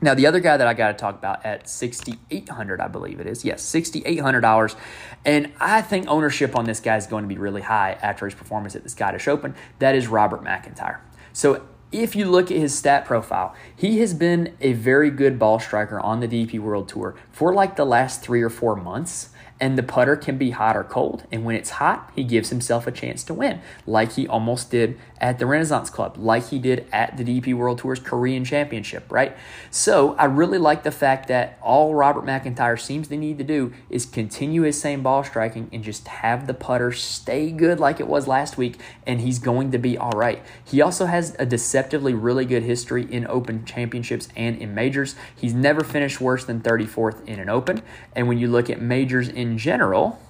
Now, 0.00 0.14
the 0.14 0.26
other 0.26 0.40
guy 0.40 0.56
that 0.58 0.66
I 0.66 0.74
got 0.74 0.88
to 0.88 0.94
talk 0.94 1.14
about 1.14 1.44
at 1.44 1.68
sixty 1.68 2.18
eight 2.30 2.48
hundred, 2.48 2.80
I 2.80 2.88
believe 2.88 3.18
it 3.18 3.26
is. 3.26 3.44
Yes, 3.44 3.62
sixty 3.62 4.02
eight 4.04 4.20
hundred 4.20 4.42
dollars, 4.42 4.76
and 5.24 5.52
I 5.58 5.80
think 5.80 6.06
ownership 6.08 6.54
on 6.54 6.66
this 6.66 6.80
guy 6.80 6.96
is 6.96 7.06
going 7.06 7.24
to 7.24 7.28
be 7.28 7.38
really 7.38 7.62
high 7.62 7.98
after 8.02 8.26
his 8.26 8.34
performance 8.34 8.76
at 8.76 8.82
the 8.82 8.90
Scottish 8.90 9.26
Open. 9.26 9.54
That 9.78 9.94
is 9.94 10.06
Robert 10.06 10.44
McIntyre. 10.44 10.98
So, 11.32 11.66
if 11.92 12.14
you 12.14 12.26
look 12.26 12.50
at 12.50 12.58
his 12.58 12.76
stat 12.76 13.06
profile, 13.06 13.54
he 13.74 14.00
has 14.00 14.12
been 14.12 14.54
a 14.60 14.74
very 14.74 15.10
good 15.10 15.38
ball 15.38 15.58
striker 15.58 15.98
on 15.98 16.20
the 16.20 16.28
DP 16.28 16.58
World 16.58 16.88
Tour 16.88 17.14
for 17.32 17.54
like 17.54 17.76
the 17.76 17.86
last 17.86 18.22
three 18.22 18.42
or 18.42 18.50
four 18.50 18.76
months 18.76 19.30
and 19.60 19.78
the 19.78 19.82
putter 19.82 20.16
can 20.16 20.36
be 20.36 20.50
hot 20.50 20.76
or 20.76 20.84
cold. 20.84 21.24
And 21.32 21.44
when 21.44 21.56
it's 21.56 21.70
hot, 21.70 22.12
he 22.14 22.24
gives 22.24 22.50
himself 22.50 22.86
a 22.86 22.92
chance 22.92 23.24
to 23.24 23.34
win, 23.34 23.60
like 23.86 24.12
he 24.12 24.28
almost 24.28 24.70
did 24.70 24.98
at 25.20 25.38
the 25.38 25.46
Renaissance 25.46 25.90
Club, 25.90 26.16
like 26.18 26.48
he 26.48 26.58
did 26.58 26.86
at 26.92 27.16
the 27.16 27.24
DP 27.24 27.54
World 27.54 27.78
Tour's 27.78 28.00
Korean 28.00 28.44
Championship, 28.44 29.10
right? 29.10 29.36
So 29.70 30.14
I 30.16 30.26
really 30.26 30.58
like 30.58 30.82
the 30.82 30.90
fact 30.90 31.28
that 31.28 31.58
all 31.62 31.94
Robert 31.94 32.24
McIntyre 32.24 32.78
seems 32.78 33.08
to 33.08 33.16
need 33.16 33.38
to 33.38 33.44
do 33.44 33.72
is 33.88 34.04
continue 34.04 34.62
his 34.62 34.80
same 34.80 35.02
ball 35.02 35.24
striking 35.24 35.68
and 35.72 35.82
just 35.82 36.06
have 36.08 36.46
the 36.46 36.54
putter 36.54 36.92
stay 36.92 37.50
good 37.50 37.80
like 37.80 38.00
it 38.00 38.06
was 38.06 38.26
last 38.26 38.58
week, 38.58 38.78
and 39.06 39.20
he's 39.20 39.38
going 39.38 39.70
to 39.70 39.78
be 39.78 39.96
all 39.96 40.12
right. 40.12 40.42
He 40.64 40.80
also 40.80 41.06
has 41.06 41.34
a 41.38 41.46
deceptively 41.46 42.12
really 42.12 42.44
good 42.44 42.62
history 42.62 43.10
in 43.10 43.26
Open 43.26 43.64
Championships 43.64 44.28
and 44.36 44.56
in 44.58 44.74
majors. 44.74 45.16
He's 45.34 45.54
never 45.54 45.82
finished 45.82 46.20
worse 46.20 46.44
than 46.44 46.60
34th 46.60 47.26
in 47.26 47.40
an 47.40 47.48
Open, 47.48 47.82
and 48.14 48.28
when 48.28 48.38
you 48.38 48.48
look 48.48 48.68
at 48.68 48.80
majors 48.80 49.28
in 49.28 49.56
general, 49.56 50.20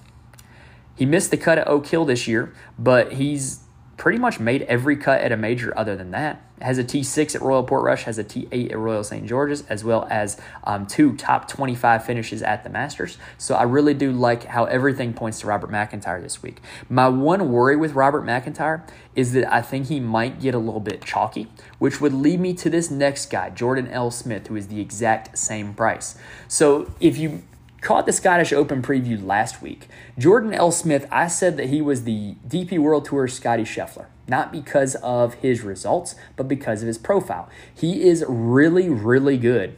he 0.95 1.05
missed 1.05 1.31
the 1.31 1.37
cut 1.37 1.59
at 1.59 1.69
Oak 1.69 1.87
Hill 1.87 2.05
this 2.05 2.27
year, 2.27 2.55
but 2.79 3.15
he's 3.15 3.61
pretty 3.97 4.19
much 4.19 4.39
made 4.39 4.63
every 4.63 4.97
cut 4.97 5.21
at 5.21 5.33
a 5.33 5.37
major 5.37 5.77
other 5.77 5.97
than 5.97 6.11
that. 6.11 6.43
Has 6.61 6.79
a 6.79 6.85
T6 6.85 7.35
at 7.35 7.43
Royal 7.43 7.65
Portrush, 7.65 8.05
has 8.05 8.19
a 8.19 8.25
T8 8.25 8.71
at 8.71 8.79
Royal 8.79 9.05
St. 9.05 9.27
George's, 9.27 9.67
as 9.67 9.85
well 9.85 10.07
as 10.11 10.41
um, 10.65 10.87
two 10.87 11.17
top 11.17 11.49
25 11.49 12.05
finishes 12.05 12.43
at 12.43 12.65
the 12.65 12.71
Masters. 12.71 13.19
So 13.37 13.55
I 13.55 13.63
really 13.65 13.95
do 13.95 14.13
like 14.13 14.45
how 14.45 14.65
everything 14.65 15.13
points 15.13 15.41
to 15.41 15.47
Robert 15.47 15.71
McIntyre 15.71 16.23
this 16.23 16.43
week. 16.43 16.61
My 16.89 17.09
one 17.09 17.51
worry 17.51 17.77
with 17.77 17.93
Robert 17.93 18.25
McIntyre 18.25 18.87
is 19.15 19.33
that 19.33 19.53
I 19.53 19.63
think 19.63 19.89
he 19.89 20.01
might 20.01 20.41
get 20.41 20.55
a 20.55 20.59
little 20.59 20.81
bit 20.81 21.03
chalky, 21.03 21.49
which 21.79 22.01
would 22.01 22.13
lead 22.13 22.41
me 22.41 22.55
to 22.55 22.71
this 22.71 22.91
next 22.91 23.31
guy, 23.31 23.51
Jordan 23.51 23.89
L. 23.89 24.11
Smith, 24.11 24.47
who 24.47 24.57
is 24.57 24.69
the 24.69 24.81
exact 24.81 25.37
same 25.39 25.75
price. 25.75 26.17
So 26.49 26.91
if 27.01 27.19
you 27.19 27.43
caught 27.87 28.05
the 28.05 28.13
Scottish 28.13 28.53
Open 28.53 28.83
preview 28.83 29.25
last 29.25 29.63
week. 29.63 29.87
Jordan 30.19 30.53
L. 30.53 30.73
Smith, 30.73 31.07
I 31.09 31.29
said 31.29 31.57
that 31.57 31.69
he 31.69 31.81
was 31.81 32.03
the 32.03 32.35
DP 32.45 32.81
World 32.81 33.05
Tour 33.05 33.29
Scotty 33.29 33.63
Scheffler, 33.63 34.07
not 34.27 34.51
because 34.51 34.97
of 34.97 35.35
his 35.35 35.61
results, 35.63 36.17
but 36.35 36.49
because 36.49 36.83
of 36.83 36.89
his 36.89 36.99
profile. 36.99 37.49
He 37.73 38.03
is 38.03 38.25
really, 38.27 38.89
really 38.89 39.39
good 39.39 39.77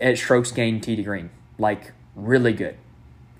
at 0.00 0.18
strokes 0.18 0.50
gained 0.50 0.82
tee 0.82 0.96
to 0.96 1.02
green. 1.04 1.30
Like, 1.56 1.92
really 2.16 2.54
good. 2.54 2.76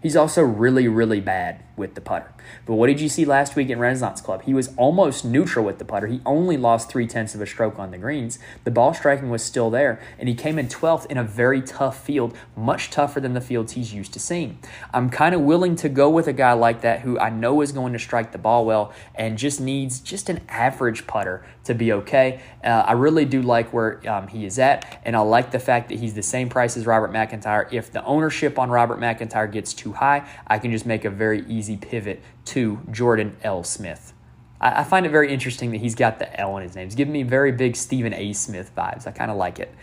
He's 0.01 0.15
also 0.15 0.43
really, 0.43 0.87
really 0.87 1.21
bad 1.21 1.65
with 1.77 1.95
the 1.95 2.01
putter. 2.01 2.33
But 2.67 2.75
what 2.75 2.87
did 2.87 3.01
you 3.01 3.09
see 3.09 3.25
last 3.25 3.57
week 3.57 3.71
in 3.71 3.79
Renaissance 3.79 4.21
Club? 4.21 4.43
He 4.43 4.55
was 4.55 4.75
almost 4.77 5.25
neutral 5.25 5.65
with 5.65 5.79
the 5.79 5.85
putter. 5.85 6.07
He 6.07 6.21
only 6.25 6.57
lost 6.57 6.91
three 6.91 7.07
tenths 7.07 7.35
of 7.35 7.41
a 7.41 7.47
stroke 7.47 7.79
on 7.79 7.91
the 7.91 7.99
greens. 7.99 8.39
The 8.65 8.71
ball 8.71 8.95
striking 8.95 9.31
was 9.31 9.43
still 9.43 9.71
there, 9.71 10.01
and 10.19 10.29
he 10.29 10.35
came 10.35 10.59
in 10.59 10.69
12th 10.69 11.07
in 11.07 11.17
a 11.17 11.25
very 11.25 11.61
tough 11.63 12.05
field, 12.05 12.37
much 12.57 12.91
tougher 12.91 13.21
than 13.21 13.35
the 13.35 13.41
fields 13.41 13.73
he's 13.73 13.93
used 13.93 14.13
to 14.13 14.21
seeing. 14.21 14.59
I'm 14.93 15.11
kind 15.11 15.35
of 15.35 15.41
willing 15.41 15.77
to 15.77 15.89
go 15.89 16.09
with 16.09 16.29
a 16.29 16.33
guy 16.33 16.53
like 16.53 16.83
that 16.83 17.01
who 17.01 17.19
I 17.19 17.31
know 17.31 17.61
is 17.61 17.73
going 17.73 17.93
to 17.93 17.99
strike 17.99 18.33
the 18.33 18.39
ball 18.39 18.65
well 18.65 18.93
and 19.15 19.39
just 19.39 19.61
needs 19.61 20.01
just 20.01 20.29
an 20.29 20.41
average 20.49 21.07
putter 21.07 21.45
to 21.65 21.75
be 21.75 21.93
okay. 21.93 22.41
Uh, 22.63 22.69
I 22.87 22.93
really 22.93 23.25
do 23.25 23.43
like 23.43 23.73
where 23.73 24.07
um, 24.09 24.29
he 24.29 24.45
is 24.45 24.59
at, 24.59 25.01
and 25.05 25.17
I 25.17 25.21
like 25.21 25.51
the 25.51 25.59
fact 25.59 25.89
that 25.89 25.99
he's 25.99 26.15
the 26.15 26.23
same 26.23 26.49
price 26.49 26.77
as 26.77 26.87
Robert 26.87 27.11
McIntyre. 27.11 27.73
If 27.73 27.91
the 27.91 28.05
ownership 28.05 28.59
on 28.59 28.71
Robert 28.71 29.01
McIntyre 29.01 29.51
gets 29.51 29.73
too 29.73 29.93
high, 29.93 30.29
I 30.47 30.59
can 30.59 30.71
just 30.71 30.87
make 30.87 31.05
a 31.05 31.11
very 31.11 31.45
easy 31.49 31.64
pivot 31.77 32.23
to 32.47 32.81
Jordan 32.91 33.37
L. 33.43 33.65
Smith. 33.65 34.13
I, 34.61 34.81
I 34.81 34.85
find 34.85 35.07
it 35.07 35.11
very 35.11 35.33
interesting 35.33 35.71
that 35.73 35.79
he's 35.79 35.95
got 35.95 36.19
the 36.19 36.41
L 36.41 36.57
in 36.57 36.63
his 36.63 36.75
name. 36.75 36.87
It's 36.87 36.95
giving 36.95 37.13
me 37.13 37.23
very 37.23 37.53
big 37.53 37.77
Stephen 37.77 38.15
A. 38.15 38.33
Smith 38.33 38.71
vibes. 38.77 39.07
I 39.07 39.11
kind 39.11 39.31
of 39.31 39.37
like 39.37 39.59
it. 39.59 39.75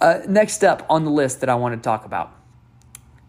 Uh, 0.00 0.20
next 0.28 0.64
up 0.64 0.86
on 0.88 1.04
the 1.04 1.10
list 1.10 1.40
that 1.40 1.48
I 1.48 1.54
want 1.54 1.74
to 1.74 1.80
talk 1.80 2.04
about 2.04 2.32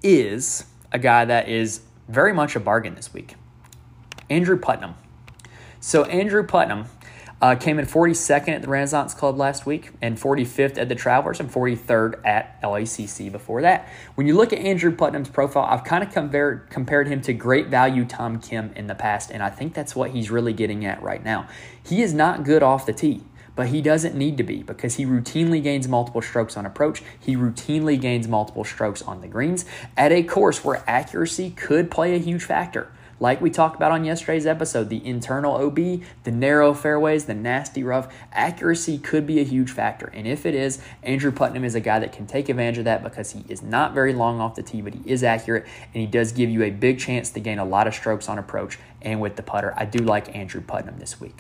is 0.01 0.65
a 0.91 0.99
guy 0.99 1.25
that 1.25 1.47
is 1.47 1.81
very 2.07 2.33
much 2.33 2.55
a 2.55 2.59
bargain 2.59 2.95
this 2.95 3.13
week 3.13 3.35
Andrew 4.29 4.57
Putnam. 4.57 4.95
So, 5.79 6.05
Andrew 6.05 6.45
Putnam 6.45 6.85
uh, 7.43 7.55
came 7.55 7.77
in 7.77 7.85
42nd 7.85 8.47
at 8.47 8.61
the 8.61 8.69
Renaissance 8.69 9.13
Club 9.13 9.37
last 9.37 9.65
week 9.65 9.91
and 10.01 10.17
45th 10.17 10.77
at 10.77 10.87
the 10.87 10.95
Travelers 10.95 11.41
and 11.41 11.51
43rd 11.51 12.25
at 12.25 12.61
LACC 12.61 13.29
before 13.29 13.61
that. 13.63 13.89
When 14.15 14.27
you 14.27 14.33
look 14.33 14.53
at 14.53 14.59
Andrew 14.59 14.95
Putnam's 14.95 15.27
profile, 15.27 15.65
I've 15.65 15.83
kind 15.83 16.05
of 16.05 16.13
compared, 16.13 16.69
compared 16.69 17.09
him 17.09 17.19
to 17.23 17.33
great 17.33 17.67
value 17.67 18.05
Tom 18.05 18.39
Kim 18.39 18.71
in 18.77 18.87
the 18.87 18.95
past, 18.95 19.29
and 19.29 19.43
I 19.43 19.49
think 19.49 19.73
that's 19.73 19.93
what 19.93 20.11
he's 20.11 20.31
really 20.31 20.53
getting 20.53 20.85
at 20.85 21.03
right 21.03 21.21
now. 21.21 21.49
He 21.85 22.01
is 22.01 22.13
not 22.13 22.45
good 22.45 22.63
off 22.63 22.85
the 22.85 22.93
tee 22.93 23.23
but 23.55 23.67
he 23.67 23.83
doesn't 23.83 24.15
need 24.15 24.35
to 24.35 24.41
be 24.41 24.63
because 24.63 24.95
he 24.95 25.05
routinely 25.05 25.61
gains 25.61 25.87
multiple 25.87 26.23
strokes 26.23 26.57
on 26.57 26.65
approach. 26.65 27.03
He 27.19 27.35
routinely 27.35 28.01
gains 28.01 28.27
multiple 28.27 28.63
strokes 28.63 29.03
on 29.03 29.21
the 29.21 29.27
greens 29.27 29.63
at 29.95 30.11
a 30.11 30.23
course 30.23 30.65
where 30.65 30.83
accuracy 30.87 31.51
could 31.51 31.91
play 31.91 32.15
a 32.15 32.17
huge 32.17 32.43
factor. 32.43 32.91
Like 33.23 33.39
we 33.39 33.51
talked 33.51 33.77
about 33.77 33.93
on 33.93 34.03
yesterday's 34.03 34.45
episode, 34.45 34.89
the 34.89 35.01
internal 35.07 35.55
OB, 35.55 35.77
the 36.25 36.31
narrow 36.31 36.73
fairways, 36.73 37.23
the 37.23 37.33
nasty 37.33 37.81
rough, 37.81 38.13
accuracy 38.33 38.97
could 38.97 39.25
be 39.25 39.39
a 39.39 39.45
huge 39.45 39.71
factor. 39.71 40.11
And 40.13 40.27
if 40.27 40.45
it 40.45 40.53
is, 40.53 40.81
Andrew 41.03 41.31
Putnam 41.31 41.63
is 41.63 41.73
a 41.73 41.79
guy 41.79 41.99
that 41.99 42.11
can 42.11 42.27
take 42.27 42.49
advantage 42.49 42.79
of 42.79 42.83
that 42.83 43.01
because 43.01 43.31
he 43.31 43.45
is 43.47 43.61
not 43.61 43.93
very 43.93 44.11
long 44.11 44.41
off 44.41 44.55
the 44.55 44.61
tee, 44.61 44.81
but 44.81 44.93
he 44.93 45.09
is 45.09 45.23
accurate 45.23 45.65
and 45.93 46.01
he 46.01 46.05
does 46.05 46.33
give 46.33 46.49
you 46.49 46.63
a 46.63 46.69
big 46.69 46.99
chance 46.99 47.29
to 47.29 47.39
gain 47.39 47.59
a 47.59 47.63
lot 47.63 47.87
of 47.87 47.95
strokes 47.95 48.27
on 48.27 48.37
approach 48.37 48.77
and 49.01 49.21
with 49.21 49.37
the 49.37 49.41
putter. 49.41 49.73
I 49.77 49.85
do 49.85 49.99
like 49.99 50.35
Andrew 50.35 50.59
Putnam 50.59 50.99
this 50.99 51.21
week. 51.21 51.37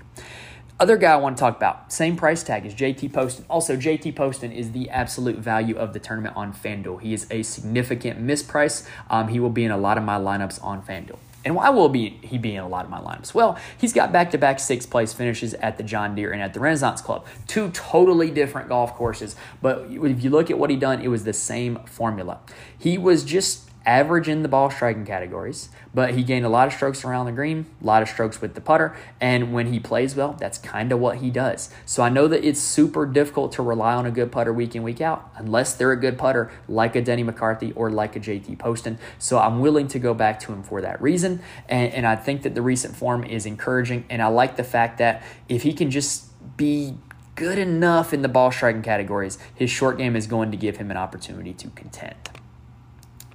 Other 0.79 0.95
guy 0.95 1.11
I 1.11 1.17
want 1.17 1.35
to 1.35 1.41
talk 1.41 1.57
about, 1.57 1.91
same 1.91 2.15
price 2.15 2.43
tag 2.43 2.65
as 2.65 2.73
JT 2.73 3.11
Poston. 3.11 3.43
Also, 3.49 3.75
JT 3.75 4.15
Poston 4.15 4.53
is 4.53 4.71
the 4.71 4.89
absolute 4.89 5.35
value 5.35 5.75
of 5.75 5.91
the 5.91 5.99
tournament 5.99 6.37
on 6.37 6.53
FanDuel. 6.53 7.01
He 7.01 7.13
is 7.13 7.27
a 7.29 7.43
significant 7.43 8.25
misprice. 8.25 8.87
Um, 9.09 9.27
he 9.27 9.41
will 9.41 9.49
be 9.49 9.65
in 9.65 9.71
a 9.71 9.77
lot 9.77 9.97
of 9.97 10.05
my 10.05 10.17
lineups 10.17 10.63
on 10.63 10.81
FanDuel. 10.81 11.19
And 11.45 11.55
why 11.55 11.69
will 11.69 11.89
be 11.89 12.19
he 12.21 12.37
be 12.37 12.55
in 12.55 12.63
a 12.63 12.67
lot 12.67 12.85
of 12.85 12.91
my 12.91 12.99
lineups? 12.99 13.33
Well, 13.33 13.57
he's 13.77 13.91
got 13.91 14.11
back 14.11 14.31
to 14.31 14.37
back 14.37 14.59
sixth 14.59 14.89
place 14.89 15.11
finishes 15.13 15.53
at 15.55 15.77
the 15.77 15.83
John 15.83 16.15
Deere 16.15 16.31
and 16.31 16.41
at 16.41 16.53
the 16.53 16.59
Renaissance 16.59 17.01
Club. 17.01 17.25
Two 17.47 17.69
totally 17.71 18.31
different 18.31 18.69
golf 18.69 18.95
courses. 18.95 19.35
But 19.61 19.87
if 19.89 20.23
you 20.23 20.29
look 20.29 20.49
at 20.49 20.57
what 20.57 20.69
he 20.69 20.75
done, 20.75 21.01
it 21.01 21.09
was 21.09 21.25
the 21.25 21.33
same 21.33 21.79
formula. 21.85 22.39
He 22.77 22.97
was 22.97 23.23
just 23.23 23.69
average 23.85 24.27
in 24.27 24.43
the 24.43 24.47
ball 24.47 24.69
striking 24.69 25.05
categories, 25.05 25.69
but 25.93 26.13
he 26.13 26.23
gained 26.23 26.45
a 26.45 26.49
lot 26.49 26.67
of 26.67 26.73
strokes 26.73 27.03
around 27.03 27.25
the 27.25 27.31
green, 27.31 27.65
a 27.81 27.85
lot 27.85 28.01
of 28.01 28.07
strokes 28.07 28.41
with 28.41 28.55
the 28.55 28.61
putter, 28.61 28.95
and 29.19 29.53
when 29.53 29.71
he 29.73 29.79
plays 29.79 30.15
well, 30.15 30.33
that's 30.39 30.57
kind 30.57 30.91
of 30.91 30.99
what 30.99 31.17
he 31.17 31.29
does. 31.29 31.69
So 31.85 32.03
I 32.03 32.09
know 32.09 32.27
that 32.27 32.43
it's 32.45 32.59
super 32.59 33.05
difficult 33.05 33.51
to 33.53 33.61
rely 33.61 33.93
on 33.93 34.05
a 34.05 34.11
good 34.11 34.31
putter 34.31 34.53
week 34.53 34.75
in, 34.75 34.83
week 34.83 35.01
out, 35.01 35.29
unless 35.35 35.73
they're 35.73 35.91
a 35.91 35.99
good 35.99 36.17
putter 36.17 36.51
like 36.67 36.95
a 36.95 37.01
Denny 37.01 37.23
McCarthy 37.23 37.73
or 37.73 37.89
like 37.89 38.15
a 38.15 38.19
JT 38.19 38.57
Poston. 38.57 38.97
So 39.19 39.39
I'm 39.39 39.59
willing 39.59 39.87
to 39.89 39.99
go 39.99 40.13
back 40.13 40.39
to 40.41 40.53
him 40.53 40.63
for 40.63 40.81
that 40.81 41.01
reason, 41.01 41.41
and, 41.67 41.93
and 41.93 42.07
I 42.07 42.15
think 42.15 42.43
that 42.43 42.55
the 42.55 42.61
recent 42.61 42.95
form 42.95 43.23
is 43.23 43.45
encouraging, 43.45 44.05
and 44.09 44.21
I 44.21 44.27
like 44.27 44.55
the 44.55 44.63
fact 44.63 44.97
that 44.99 45.23
if 45.49 45.63
he 45.63 45.73
can 45.73 45.91
just 45.91 46.29
be 46.57 46.97
good 47.35 47.57
enough 47.57 48.13
in 48.13 48.21
the 48.21 48.27
ball 48.27 48.51
striking 48.51 48.83
categories, 48.83 49.37
his 49.53 49.69
short 49.69 49.97
game 49.97 50.15
is 50.15 50.27
going 50.27 50.51
to 50.51 50.57
give 50.57 50.77
him 50.77 50.91
an 50.91 50.97
opportunity 50.97 51.53
to 51.53 51.67
contend. 51.69 52.32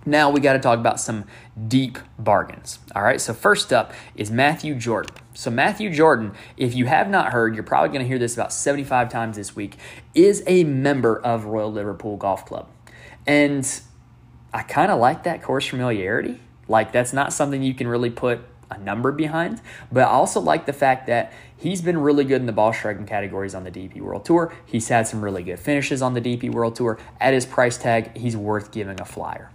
Now 0.08 0.30
we 0.30 0.40
got 0.40 0.54
to 0.54 0.58
talk 0.58 0.78
about 0.78 0.98
some 1.00 1.26
deep 1.68 1.98
bargains. 2.18 2.78
All 2.96 3.02
right, 3.02 3.20
so 3.20 3.34
first 3.34 3.74
up 3.74 3.92
is 4.16 4.30
Matthew 4.30 4.74
Jordan. 4.74 5.14
So, 5.34 5.50
Matthew 5.50 5.92
Jordan, 5.92 6.32
if 6.56 6.74
you 6.74 6.86
have 6.86 7.10
not 7.10 7.32
heard, 7.32 7.54
you're 7.54 7.62
probably 7.62 7.90
going 7.90 8.00
to 8.00 8.08
hear 8.08 8.18
this 8.18 8.34
about 8.34 8.52
75 8.52 9.10
times 9.10 9.36
this 9.36 9.54
week, 9.54 9.76
is 10.14 10.42
a 10.46 10.64
member 10.64 11.20
of 11.20 11.44
Royal 11.44 11.70
Liverpool 11.70 12.16
Golf 12.16 12.46
Club. 12.46 12.68
And 13.26 13.80
I 14.52 14.62
kind 14.62 14.90
of 14.90 14.98
like 14.98 15.24
that 15.24 15.42
course 15.42 15.66
familiarity. 15.66 16.40
Like, 16.66 16.90
that's 16.90 17.12
not 17.12 17.34
something 17.34 17.62
you 17.62 17.74
can 17.74 17.86
really 17.86 18.10
put 18.10 18.40
a 18.70 18.78
number 18.78 19.12
behind, 19.12 19.60
but 19.92 20.04
I 20.04 20.06
also 20.06 20.40
like 20.40 20.66
the 20.66 20.72
fact 20.72 21.06
that 21.06 21.32
he's 21.56 21.82
been 21.82 21.98
really 21.98 22.24
good 22.24 22.40
in 22.40 22.46
the 22.46 22.52
ball 22.52 22.72
striking 22.72 23.06
categories 23.06 23.54
on 23.54 23.64
the 23.64 23.70
DP 23.70 24.00
World 24.00 24.24
Tour. 24.24 24.54
He's 24.64 24.88
had 24.88 25.06
some 25.06 25.22
really 25.22 25.42
good 25.42 25.58
finishes 25.58 26.02
on 26.02 26.14
the 26.14 26.20
DP 26.20 26.50
World 26.50 26.76
Tour. 26.76 26.98
At 27.20 27.34
his 27.34 27.46
price 27.46 27.78
tag, 27.78 28.16
he's 28.16 28.36
worth 28.36 28.70
giving 28.70 29.00
a 29.00 29.04
flyer. 29.04 29.50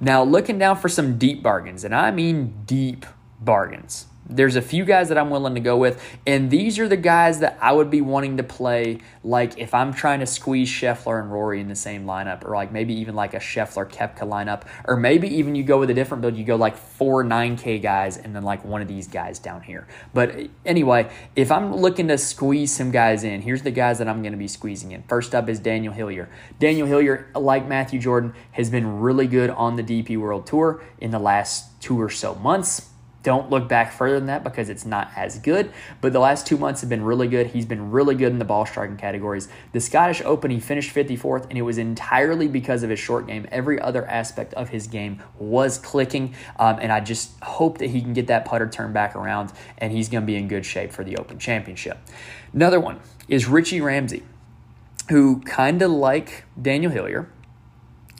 Now, 0.00 0.22
looking 0.22 0.58
down 0.58 0.76
for 0.76 0.88
some 0.88 1.18
deep 1.18 1.42
bargains, 1.42 1.84
and 1.84 1.94
I 1.94 2.10
mean 2.10 2.62
deep 2.66 3.04
bargains. 3.40 4.06
There's 4.30 4.56
a 4.56 4.62
few 4.62 4.84
guys 4.84 5.08
that 5.08 5.16
I'm 5.16 5.30
willing 5.30 5.54
to 5.54 5.60
go 5.60 5.78
with, 5.78 6.02
and 6.26 6.50
these 6.50 6.78
are 6.78 6.86
the 6.86 6.98
guys 6.98 7.40
that 7.40 7.56
I 7.62 7.72
would 7.72 7.90
be 7.90 8.02
wanting 8.02 8.36
to 8.36 8.42
play. 8.42 8.98
Like 9.24 9.58
if 9.58 9.72
I'm 9.72 9.94
trying 9.94 10.20
to 10.20 10.26
squeeze 10.26 10.68
Scheffler 10.68 11.18
and 11.20 11.32
Rory 11.32 11.60
in 11.60 11.68
the 11.68 11.74
same 11.74 12.04
lineup, 12.04 12.44
or 12.44 12.54
like 12.54 12.70
maybe 12.70 12.92
even 12.94 13.14
like 13.14 13.32
a 13.32 13.38
Scheffler 13.38 13.90
Koepka 13.90 14.28
lineup, 14.28 14.64
or 14.86 14.96
maybe 14.96 15.28
even 15.36 15.54
you 15.54 15.62
go 15.62 15.78
with 15.78 15.88
a 15.88 15.94
different 15.94 16.20
build. 16.20 16.36
You 16.36 16.44
go 16.44 16.56
like 16.56 16.76
four 16.76 17.24
9K 17.24 17.80
guys, 17.80 18.18
and 18.18 18.36
then 18.36 18.42
like 18.42 18.64
one 18.66 18.82
of 18.82 18.88
these 18.88 19.08
guys 19.08 19.38
down 19.38 19.62
here. 19.62 19.86
But 20.12 20.36
anyway, 20.66 21.10
if 21.34 21.50
I'm 21.50 21.74
looking 21.74 22.08
to 22.08 22.18
squeeze 22.18 22.70
some 22.70 22.90
guys 22.90 23.24
in, 23.24 23.40
here's 23.40 23.62
the 23.62 23.70
guys 23.70 23.98
that 23.98 24.08
I'm 24.08 24.20
going 24.20 24.32
to 24.32 24.38
be 24.38 24.48
squeezing 24.48 24.92
in. 24.92 25.04
First 25.04 25.34
up 25.34 25.48
is 25.48 25.58
Daniel 25.58 25.94
Hillier. 25.94 26.28
Daniel 26.58 26.86
Hillier, 26.86 27.28
like 27.34 27.66
Matthew 27.66 27.98
Jordan, 27.98 28.34
has 28.52 28.68
been 28.68 29.00
really 29.00 29.26
good 29.26 29.48
on 29.48 29.76
the 29.76 29.82
DP 29.82 30.18
World 30.18 30.46
Tour 30.46 30.82
in 30.98 31.12
the 31.12 31.18
last 31.18 31.80
two 31.80 31.98
or 31.98 32.10
so 32.10 32.34
months 32.34 32.90
don't 33.28 33.50
look 33.50 33.68
back 33.68 33.92
further 33.92 34.14
than 34.14 34.24
that 34.24 34.42
because 34.42 34.70
it's 34.70 34.86
not 34.86 35.10
as 35.14 35.38
good. 35.38 35.70
But 36.00 36.14
the 36.14 36.18
last 36.18 36.46
two 36.46 36.56
months 36.56 36.80
have 36.80 36.88
been 36.88 37.04
really 37.04 37.28
good. 37.28 37.48
He's 37.48 37.66
been 37.66 37.90
really 37.90 38.14
good 38.14 38.32
in 38.32 38.38
the 38.38 38.46
ball 38.46 38.64
striking 38.64 38.96
categories. 38.96 39.50
The 39.72 39.80
Scottish 39.80 40.22
Open, 40.22 40.50
he 40.50 40.58
finished 40.58 40.94
54th, 40.94 41.44
and 41.50 41.58
it 41.58 41.60
was 41.60 41.76
entirely 41.76 42.48
because 42.48 42.82
of 42.82 42.88
his 42.88 42.98
short 42.98 43.26
game. 43.26 43.46
Every 43.52 43.78
other 43.78 44.06
aspect 44.06 44.54
of 44.54 44.70
his 44.70 44.86
game 44.86 45.22
was 45.38 45.76
clicking, 45.76 46.34
um, 46.58 46.78
and 46.80 46.90
I 46.90 47.00
just 47.00 47.38
hope 47.42 47.76
that 47.78 47.90
he 47.90 48.00
can 48.00 48.14
get 48.14 48.28
that 48.28 48.46
putter 48.46 48.66
turned 48.66 48.94
back 48.94 49.14
around, 49.14 49.52
and 49.76 49.92
he's 49.92 50.08
going 50.08 50.22
to 50.22 50.26
be 50.26 50.36
in 50.36 50.48
good 50.48 50.64
shape 50.64 50.90
for 50.90 51.04
the 51.04 51.18
Open 51.18 51.38
Championship. 51.38 51.98
Another 52.54 52.80
one 52.80 52.98
is 53.28 53.46
Richie 53.46 53.82
Ramsay, 53.82 54.22
who 55.10 55.42
kind 55.42 55.82
of 55.82 55.90
like 55.90 56.44
Daniel 56.58 56.90
Hillier 56.90 57.28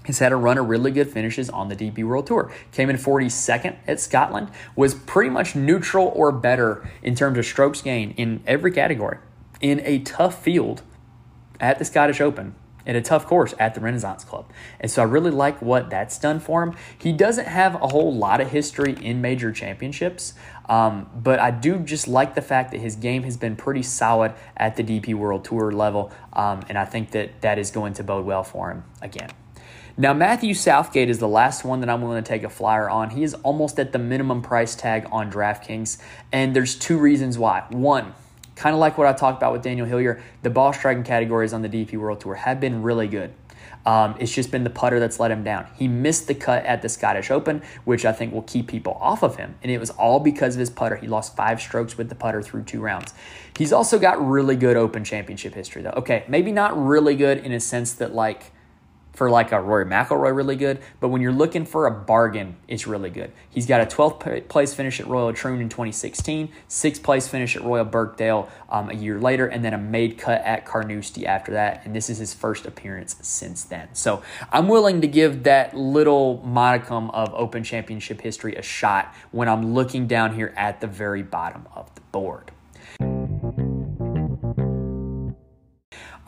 has 0.08 0.18
had 0.18 0.32
a 0.32 0.36
run 0.36 0.58
of 0.58 0.68
really 0.68 0.90
good 0.90 1.08
finishes 1.08 1.48
on 1.48 1.68
the 1.68 1.76
DP 1.76 2.04
World 2.04 2.26
Tour. 2.26 2.52
Came 2.72 2.90
in 2.90 2.96
42nd 2.96 3.76
at 3.86 4.00
Scotland, 4.00 4.50
was 4.74 4.94
pretty 4.94 5.30
much 5.30 5.54
neutral 5.54 6.10
or 6.14 6.32
better 6.32 6.90
in 7.02 7.14
terms 7.14 7.38
of 7.38 7.44
strokes 7.44 7.80
gained 7.82 8.14
in 8.16 8.42
every 8.46 8.72
category. 8.72 9.18
In 9.60 9.80
a 9.84 10.00
tough 10.00 10.42
field 10.42 10.82
at 11.60 11.78
the 11.78 11.84
Scottish 11.84 12.20
Open, 12.20 12.54
in 12.86 12.96
a 12.96 13.02
tough 13.02 13.26
course 13.26 13.54
at 13.58 13.74
the 13.74 13.80
Renaissance 13.80 14.24
Club. 14.24 14.50
And 14.80 14.90
so 14.90 15.02
I 15.02 15.04
really 15.04 15.30
like 15.30 15.60
what 15.60 15.90
that's 15.90 16.18
done 16.18 16.40
for 16.40 16.62
him. 16.62 16.74
He 16.96 17.12
doesn't 17.12 17.46
have 17.46 17.74
a 17.74 17.88
whole 17.88 18.14
lot 18.14 18.40
of 18.40 18.50
history 18.50 18.96
in 19.02 19.20
major 19.20 19.52
championships, 19.52 20.32
um, 20.70 21.08
but 21.14 21.38
I 21.38 21.50
do 21.50 21.80
just 21.80 22.08
like 22.08 22.34
the 22.34 22.40
fact 22.40 22.72
that 22.72 22.80
his 22.80 22.96
game 22.96 23.24
has 23.24 23.36
been 23.36 23.56
pretty 23.56 23.82
solid 23.82 24.32
at 24.56 24.76
the 24.76 24.82
DP 24.82 25.14
World 25.14 25.44
Tour 25.44 25.70
level, 25.70 26.10
um, 26.32 26.64
and 26.70 26.78
I 26.78 26.86
think 26.86 27.10
that 27.10 27.42
that 27.42 27.58
is 27.58 27.70
going 27.70 27.92
to 27.94 28.02
bode 28.02 28.24
well 28.24 28.42
for 28.42 28.70
him 28.70 28.84
again. 29.02 29.30
Now, 30.00 30.14
Matthew 30.14 30.54
Southgate 30.54 31.10
is 31.10 31.18
the 31.18 31.26
last 31.26 31.64
one 31.64 31.80
that 31.80 31.90
I'm 31.90 32.02
willing 32.02 32.22
to 32.22 32.28
take 32.28 32.44
a 32.44 32.48
flyer 32.48 32.88
on. 32.88 33.10
He 33.10 33.24
is 33.24 33.34
almost 33.34 33.80
at 33.80 33.90
the 33.90 33.98
minimum 33.98 34.42
price 34.42 34.76
tag 34.76 35.08
on 35.10 35.28
DraftKings, 35.28 36.00
and 36.30 36.54
there's 36.54 36.76
two 36.76 36.98
reasons 36.98 37.36
why. 37.36 37.64
One, 37.70 38.14
kind 38.54 38.74
of 38.74 38.78
like 38.78 38.96
what 38.96 39.08
I 39.08 39.12
talked 39.12 39.38
about 39.38 39.52
with 39.52 39.62
Daniel 39.62 39.88
Hillier, 39.88 40.22
the 40.42 40.50
ball 40.50 40.72
striking 40.72 41.02
categories 41.02 41.52
on 41.52 41.62
the 41.62 41.68
DP 41.68 41.96
World 41.96 42.20
Tour 42.20 42.36
have 42.36 42.60
been 42.60 42.84
really 42.84 43.08
good. 43.08 43.34
Um, 43.86 44.14
it's 44.20 44.32
just 44.32 44.52
been 44.52 44.62
the 44.62 44.70
putter 44.70 45.00
that's 45.00 45.18
let 45.18 45.32
him 45.32 45.42
down. 45.42 45.66
He 45.74 45.88
missed 45.88 46.28
the 46.28 46.34
cut 46.34 46.64
at 46.64 46.80
the 46.80 46.88
Scottish 46.88 47.32
Open, 47.32 47.60
which 47.84 48.04
I 48.04 48.12
think 48.12 48.32
will 48.32 48.42
keep 48.42 48.68
people 48.68 48.96
off 49.00 49.24
of 49.24 49.34
him. 49.34 49.56
And 49.64 49.72
it 49.72 49.78
was 49.78 49.90
all 49.90 50.20
because 50.20 50.54
of 50.54 50.60
his 50.60 50.70
putter. 50.70 50.94
He 50.94 51.08
lost 51.08 51.34
five 51.34 51.60
strokes 51.60 51.98
with 51.98 52.08
the 52.08 52.14
putter 52.14 52.40
through 52.40 52.64
two 52.64 52.80
rounds. 52.80 53.14
He's 53.56 53.72
also 53.72 53.98
got 53.98 54.24
really 54.24 54.54
good 54.54 54.76
Open 54.76 55.02
Championship 55.02 55.54
history, 55.54 55.82
though. 55.82 55.94
Okay, 55.96 56.24
maybe 56.28 56.52
not 56.52 56.80
really 56.80 57.16
good 57.16 57.38
in 57.38 57.50
a 57.50 57.58
sense 57.58 57.94
that, 57.94 58.14
like, 58.14 58.52
for 59.18 59.28
like 59.28 59.50
a 59.50 59.60
Rory 59.60 59.84
McIlroy 59.84 60.34
really 60.34 60.54
good, 60.54 60.78
but 61.00 61.08
when 61.08 61.20
you're 61.20 61.32
looking 61.32 61.66
for 61.66 61.86
a 61.86 61.90
bargain, 61.90 62.54
it's 62.68 62.86
really 62.86 63.10
good. 63.10 63.32
He's 63.50 63.66
got 63.66 63.80
a 63.80 63.84
12th 63.84 64.48
place 64.48 64.72
finish 64.72 65.00
at 65.00 65.08
Royal 65.08 65.32
Troon 65.32 65.60
in 65.60 65.68
2016, 65.68 66.48
sixth 66.68 67.02
place 67.02 67.26
finish 67.26 67.56
at 67.56 67.64
Royal 67.64 67.84
Birkdale 67.84 68.48
um, 68.70 68.90
a 68.90 68.94
year 68.94 69.18
later, 69.18 69.48
and 69.48 69.64
then 69.64 69.74
a 69.74 69.78
made 69.78 70.18
cut 70.18 70.40
at 70.42 70.64
Carnoustie 70.64 71.26
after 71.26 71.52
that. 71.52 71.84
And 71.84 71.96
this 71.96 72.08
is 72.08 72.18
his 72.18 72.32
first 72.32 72.64
appearance 72.64 73.16
since 73.20 73.64
then. 73.64 73.88
So 73.92 74.22
I'm 74.52 74.68
willing 74.68 75.00
to 75.00 75.08
give 75.08 75.42
that 75.42 75.76
little 75.76 76.40
modicum 76.44 77.10
of 77.10 77.34
Open 77.34 77.64
Championship 77.64 78.20
history 78.20 78.54
a 78.54 78.62
shot 78.62 79.12
when 79.32 79.48
I'm 79.48 79.74
looking 79.74 80.06
down 80.06 80.36
here 80.36 80.54
at 80.56 80.80
the 80.80 80.86
very 80.86 81.24
bottom 81.24 81.66
of 81.74 81.92
the 81.96 82.02
board. 82.12 82.52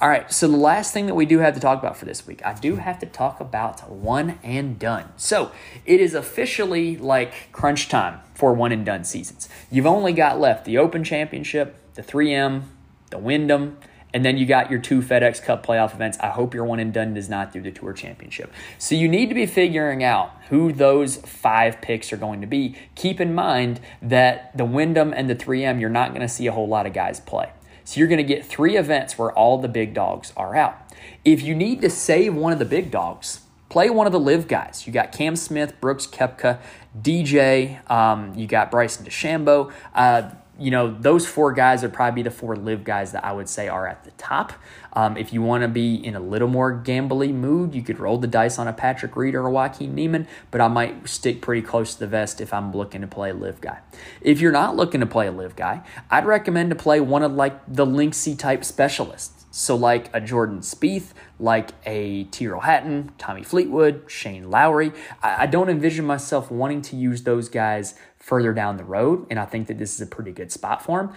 All 0.01 0.09
right, 0.09 0.33
so 0.33 0.49
the 0.49 0.57
last 0.57 0.95
thing 0.95 1.05
that 1.07 1.15
we 1.15 1.27
do 1.27 1.41
have 1.41 1.53
to 1.53 1.61
talk 1.61 1.79
about 1.79 1.95
for 1.95 2.07
this 2.07 2.27
week, 2.27 2.41
I 2.43 2.55
do 2.55 2.77
have 2.77 2.99
to 3.01 3.07
talk 3.07 3.39
about 3.39 3.91
one 3.91 4.39
and 4.43 4.79
done. 4.79 5.13
So 5.19 5.53
it 5.85 6.01
is 6.01 6.15
officially 6.15 6.97
like 6.97 7.53
crunch 7.53 7.91
time 7.91 8.21
for 8.33 8.55
one 8.55 8.73
and 8.73 8.83
done 8.87 9.05
seasons. 9.05 9.51
You've 9.71 9.85
only 9.85 10.15
got 10.15 10.41
left 10.41 10.65
the 10.65 10.79
Open 10.79 11.05
Championship, 11.05 11.77
the 11.97 12.03
3M, 12.03 12.63
the 13.11 13.19
Wyndham, 13.19 13.77
and 14.15 14.25
then 14.25 14.39
you 14.39 14.47
got 14.47 14.71
your 14.71 14.81
two 14.81 15.03
FedEx 15.03 15.43
Cup 15.43 15.67
playoff 15.67 15.95
events. 15.95 16.17
I 16.21 16.29
hope 16.29 16.55
your 16.55 16.65
one 16.65 16.81
and 16.81 16.95
done 16.95 17.13
does 17.13 17.29
not 17.29 17.53
do 17.53 17.61
the 17.61 17.71
Tour 17.71 17.93
Championship. 17.93 18.51
So 18.79 18.95
you 18.95 19.07
need 19.07 19.29
to 19.29 19.35
be 19.35 19.45
figuring 19.45 20.03
out 20.03 20.31
who 20.49 20.73
those 20.73 21.17
five 21.17 21.83
picks 21.83 22.11
are 22.11 22.17
going 22.17 22.41
to 22.41 22.47
be. 22.47 22.75
Keep 22.95 23.21
in 23.21 23.35
mind 23.35 23.81
that 24.01 24.57
the 24.57 24.65
Wyndham 24.65 25.13
and 25.13 25.29
the 25.29 25.37
3M, 25.37 25.79
you're 25.79 25.91
not 25.91 26.09
going 26.11 26.23
to 26.23 26.29
see 26.29 26.47
a 26.47 26.53
whole 26.53 26.69
lot 26.69 26.87
of 26.87 26.95
guys 26.95 27.21
play. 27.21 27.51
So 27.91 27.99
you're 27.99 28.07
going 28.07 28.19
to 28.19 28.23
get 28.23 28.47
three 28.47 28.77
events 28.77 29.19
where 29.19 29.33
all 29.33 29.59
the 29.59 29.67
big 29.67 29.95
dogs 29.95 30.33
are 30.37 30.55
out. 30.55 30.79
If 31.25 31.43
you 31.43 31.57
need 31.57 31.81
to 31.81 31.91
save 31.91 32.37
one 32.37 32.53
of 32.53 32.61
the 32.61 32.65
big 32.65 32.93
dogs, 32.93 33.41
play 33.69 33.91
one 33.91 34.07
of 34.07 34.13
the 34.13 34.21
LIV 34.21 34.47
guys. 34.47 34.87
You 34.87 34.93
got 34.93 35.11
Cam 35.11 35.35
Smith, 35.35 35.75
Brooks 35.81 36.07
Koepka, 36.07 36.61
DJ, 36.97 37.91
um, 37.91 38.33
you 38.37 38.47
got 38.47 38.71
Bryson 38.71 39.05
DeChambeau. 39.05 39.73
Uh, 39.93 40.31
you 40.61 40.71
know, 40.71 40.95
those 41.01 41.27
four 41.27 41.53
guys 41.53 41.83
would 41.83 41.93
probably 41.95 42.23
be 42.23 42.29
the 42.29 42.31
four 42.31 42.55
LIV 42.55 42.85
guys 42.85 43.13
that 43.13 43.25
I 43.25 43.33
would 43.33 43.49
say 43.49 43.67
are 43.67 43.87
at 43.87 44.05
the 44.05 44.11
top. 44.13 44.53
Um, 44.93 45.17
if 45.17 45.33
you 45.33 45.41
want 45.41 45.63
to 45.63 45.69
be 45.69 45.95
in 45.95 46.15
a 46.15 46.21
little 46.21 46.49
more 46.49 46.73
gambly 46.75 47.33
mood, 47.33 47.75
you 47.75 47.83
could 47.83 47.99
roll 47.99 48.19
the 48.19 48.27
dice 48.27 48.59
on 48.59 48.69
a 48.69 48.73
Patrick 48.73 49.17
Reed 49.17 49.35
or 49.35 49.47
a 49.47 49.51
Joaquin 49.51 49.95
Niemann, 49.95 50.29
but 50.51 50.61
I 50.61 50.69
might 50.69 51.09
stick 51.09 51.41
pretty 51.41 51.63
close 51.63 51.95
to 51.95 52.01
the 52.01 52.07
vest 52.07 52.43
if 52.43 52.53
I'm 52.53 52.73
looking 52.73 53.01
to 53.01 53.07
play 53.07 53.31
a 53.31 53.35
LIV 53.35 53.63
guy. 53.63 53.79
If 54.21 54.41
you're 54.41 54.53
not 54.53 54.77
looking 54.77 55.01
to 55.01 55.07
play 55.07 55.29
a 55.29 55.33
LIV 55.33 55.57
guy, 55.57 55.83
I'd 56.11 56.27
recommend 56.27 56.71
to 56.71 56.77
play 56.77 57.01
one 57.01 57.23
of 57.23 57.33
like 57.33 57.59
the 57.67 57.87
Linksy 57.87 58.39
type 58.39 58.63
specialists. 58.63 59.40
So, 59.51 59.75
like 59.75 60.15
a 60.15 60.21
Jordan 60.21 60.61
Spieth, 60.61 61.13
like 61.41 61.71
a 61.85 62.25
Tyrrell 62.25 62.61
Hatton, 62.61 63.13
Tommy 63.19 63.43
Fleetwood, 63.43 64.05
Shane 64.07 64.49
Lowry, 64.49 64.93
I, 65.23 65.43
I 65.43 65.47
don't 65.47 65.69
envision 65.69 66.05
myself 66.05 66.51
wanting 66.51 66.83
to 66.83 66.97
use 66.97 67.23
those 67.25 67.49
guys 67.49 67.95
further 68.17 68.53
down 68.53 68.77
the 68.77 68.85
road, 68.85 69.27
and 69.29 69.41
I 69.41 69.47
think 69.47 69.67
that 69.67 69.79
this 69.79 69.95
is 69.95 70.01
a 70.01 70.07
pretty 70.07 70.31
good 70.31 70.53
spot 70.53 70.85
for 70.85 71.01
him. 71.01 71.11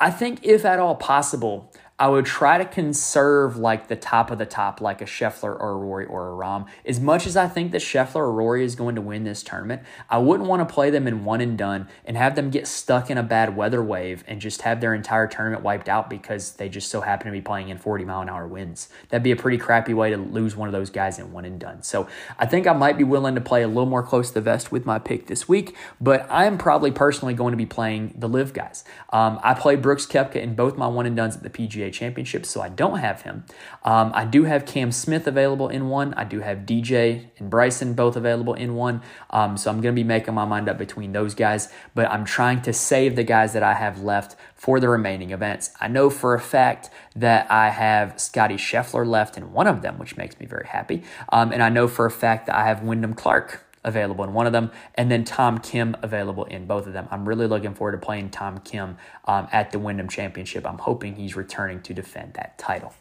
I 0.00 0.10
think 0.10 0.40
if 0.42 0.64
at 0.64 0.78
all 0.78 0.96
possible, 0.96 1.72
I 1.98 2.08
would 2.08 2.26
try 2.26 2.58
to 2.58 2.66
conserve 2.66 3.56
like 3.56 3.88
the 3.88 3.96
top 3.96 4.30
of 4.30 4.36
the 4.36 4.44
top, 4.44 4.82
like 4.82 5.00
a 5.00 5.06
Scheffler 5.06 5.58
or 5.58 5.70
a 5.70 5.76
Rory 5.76 6.04
or 6.04 6.28
a 6.28 6.32
Rahm. 6.32 6.66
As 6.84 7.00
much 7.00 7.26
as 7.26 7.38
I 7.38 7.48
think 7.48 7.72
that 7.72 7.80
Scheffler 7.80 8.16
or 8.16 8.32
Rory 8.32 8.64
is 8.64 8.74
going 8.74 8.96
to 8.96 9.00
win 9.00 9.24
this 9.24 9.42
tournament, 9.42 9.80
I 10.10 10.18
wouldn't 10.18 10.46
want 10.46 10.66
to 10.66 10.72
play 10.72 10.90
them 10.90 11.08
in 11.08 11.24
one 11.24 11.40
and 11.40 11.56
done 11.56 11.88
and 12.04 12.18
have 12.18 12.36
them 12.36 12.50
get 12.50 12.66
stuck 12.66 13.10
in 13.10 13.16
a 13.16 13.22
bad 13.22 13.56
weather 13.56 13.82
wave 13.82 14.24
and 14.26 14.42
just 14.42 14.60
have 14.62 14.82
their 14.82 14.92
entire 14.92 15.26
tournament 15.26 15.62
wiped 15.62 15.88
out 15.88 16.10
because 16.10 16.52
they 16.52 16.68
just 16.68 16.90
so 16.90 17.00
happen 17.00 17.28
to 17.28 17.32
be 17.32 17.40
playing 17.40 17.70
in 17.70 17.78
40 17.78 18.04
mile 18.04 18.20
an 18.20 18.28
hour 18.28 18.46
winds. 18.46 18.90
That'd 19.08 19.22
be 19.22 19.32
a 19.32 19.36
pretty 19.36 19.56
crappy 19.56 19.94
way 19.94 20.10
to 20.10 20.18
lose 20.18 20.54
one 20.54 20.68
of 20.68 20.72
those 20.72 20.90
guys 20.90 21.18
in 21.18 21.32
one 21.32 21.46
and 21.46 21.58
done. 21.58 21.82
So 21.82 22.08
I 22.38 22.44
think 22.44 22.66
I 22.66 22.74
might 22.74 22.98
be 22.98 23.04
willing 23.04 23.36
to 23.36 23.40
play 23.40 23.62
a 23.62 23.68
little 23.68 23.86
more 23.86 24.02
close 24.02 24.28
to 24.28 24.34
the 24.34 24.42
vest 24.42 24.70
with 24.70 24.84
my 24.84 24.98
pick 24.98 25.28
this 25.28 25.48
week, 25.48 25.74
but 25.98 26.26
I'm 26.30 26.58
probably 26.58 26.90
personally 26.90 27.32
going 27.32 27.52
to 27.52 27.56
be 27.56 27.64
playing 27.64 28.12
the 28.18 28.28
LIV 28.28 28.52
guys. 28.52 28.84
Um, 29.14 29.40
I 29.42 29.54
played 29.54 29.80
Brooks 29.80 30.04
Koepka 30.04 30.36
in 30.36 30.54
both 30.54 30.76
my 30.76 30.88
one 30.88 31.06
and 31.06 31.16
duns 31.16 31.36
at 31.36 31.42
the 31.42 31.48
PGA 31.48 31.85
PGA 31.86 31.92
Championship, 31.92 32.46
so 32.46 32.60
I 32.60 32.68
don't 32.68 32.98
have 32.98 33.22
him. 33.22 33.44
Um, 33.84 34.12
I 34.14 34.24
do 34.24 34.44
have 34.44 34.66
Cam 34.66 34.92
Smith 34.92 35.26
available 35.26 35.68
in 35.68 35.88
one. 35.88 36.14
I 36.14 36.24
do 36.24 36.40
have 36.40 36.58
DJ 36.58 37.26
and 37.38 37.50
Bryson 37.50 37.94
both 37.94 38.16
available 38.16 38.54
in 38.54 38.74
one. 38.74 39.02
Um, 39.30 39.56
so 39.56 39.70
I'm 39.70 39.80
going 39.80 39.94
to 39.94 39.98
be 39.98 40.04
making 40.04 40.34
my 40.34 40.44
mind 40.44 40.68
up 40.68 40.78
between 40.78 41.12
those 41.12 41.34
guys, 41.34 41.68
but 41.94 42.10
I'm 42.10 42.24
trying 42.24 42.62
to 42.62 42.72
save 42.72 43.16
the 43.16 43.24
guys 43.24 43.52
that 43.52 43.62
I 43.62 43.74
have 43.74 44.02
left 44.02 44.36
for 44.54 44.80
the 44.80 44.88
remaining 44.88 45.30
events. 45.30 45.70
I 45.80 45.88
know 45.88 46.10
for 46.10 46.34
a 46.34 46.40
fact 46.40 46.90
that 47.14 47.50
I 47.50 47.70
have 47.70 48.20
Scotty 48.20 48.56
Scheffler 48.56 49.06
left 49.06 49.36
in 49.36 49.52
one 49.52 49.66
of 49.66 49.82
them, 49.82 49.98
which 49.98 50.16
makes 50.16 50.38
me 50.40 50.46
very 50.46 50.66
happy. 50.66 51.02
Um, 51.30 51.52
and 51.52 51.62
I 51.62 51.68
know 51.68 51.88
for 51.88 52.06
a 52.06 52.10
fact 52.10 52.46
that 52.46 52.56
I 52.56 52.66
have 52.66 52.82
Wyndham 52.82 53.14
Clark 53.14 53.65
available 53.86 54.24
in 54.24 54.34
one 54.34 54.46
of 54.46 54.52
them, 54.52 54.70
and 54.96 55.10
then 55.10 55.24
Tom 55.24 55.58
Kim 55.58 55.96
available 56.02 56.44
in 56.44 56.66
both 56.66 56.86
of 56.86 56.92
them. 56.92 57.08
I'm 57.10 57.26
really 57.26 57.46
looking 57.46 57.74
forward 57.74 57.92
to 57.92 57.98
playing 57.98 58.30
Tom 58.30 58.58
Kim 58.58 58.98
um, 59.24 59.48
at 59.52 59.70
the 59.70 59.78
Wyndham 59.78 60.08
Championship. 60.08 60.66
I'm 60.66 60.78
hoping 60.78 61.14
he's 61.14 61.36
returning 61.36 61.80
to 61.82 61.94
defend 61.94 62.34
that 62.34 62.58
title. 62.58 62.92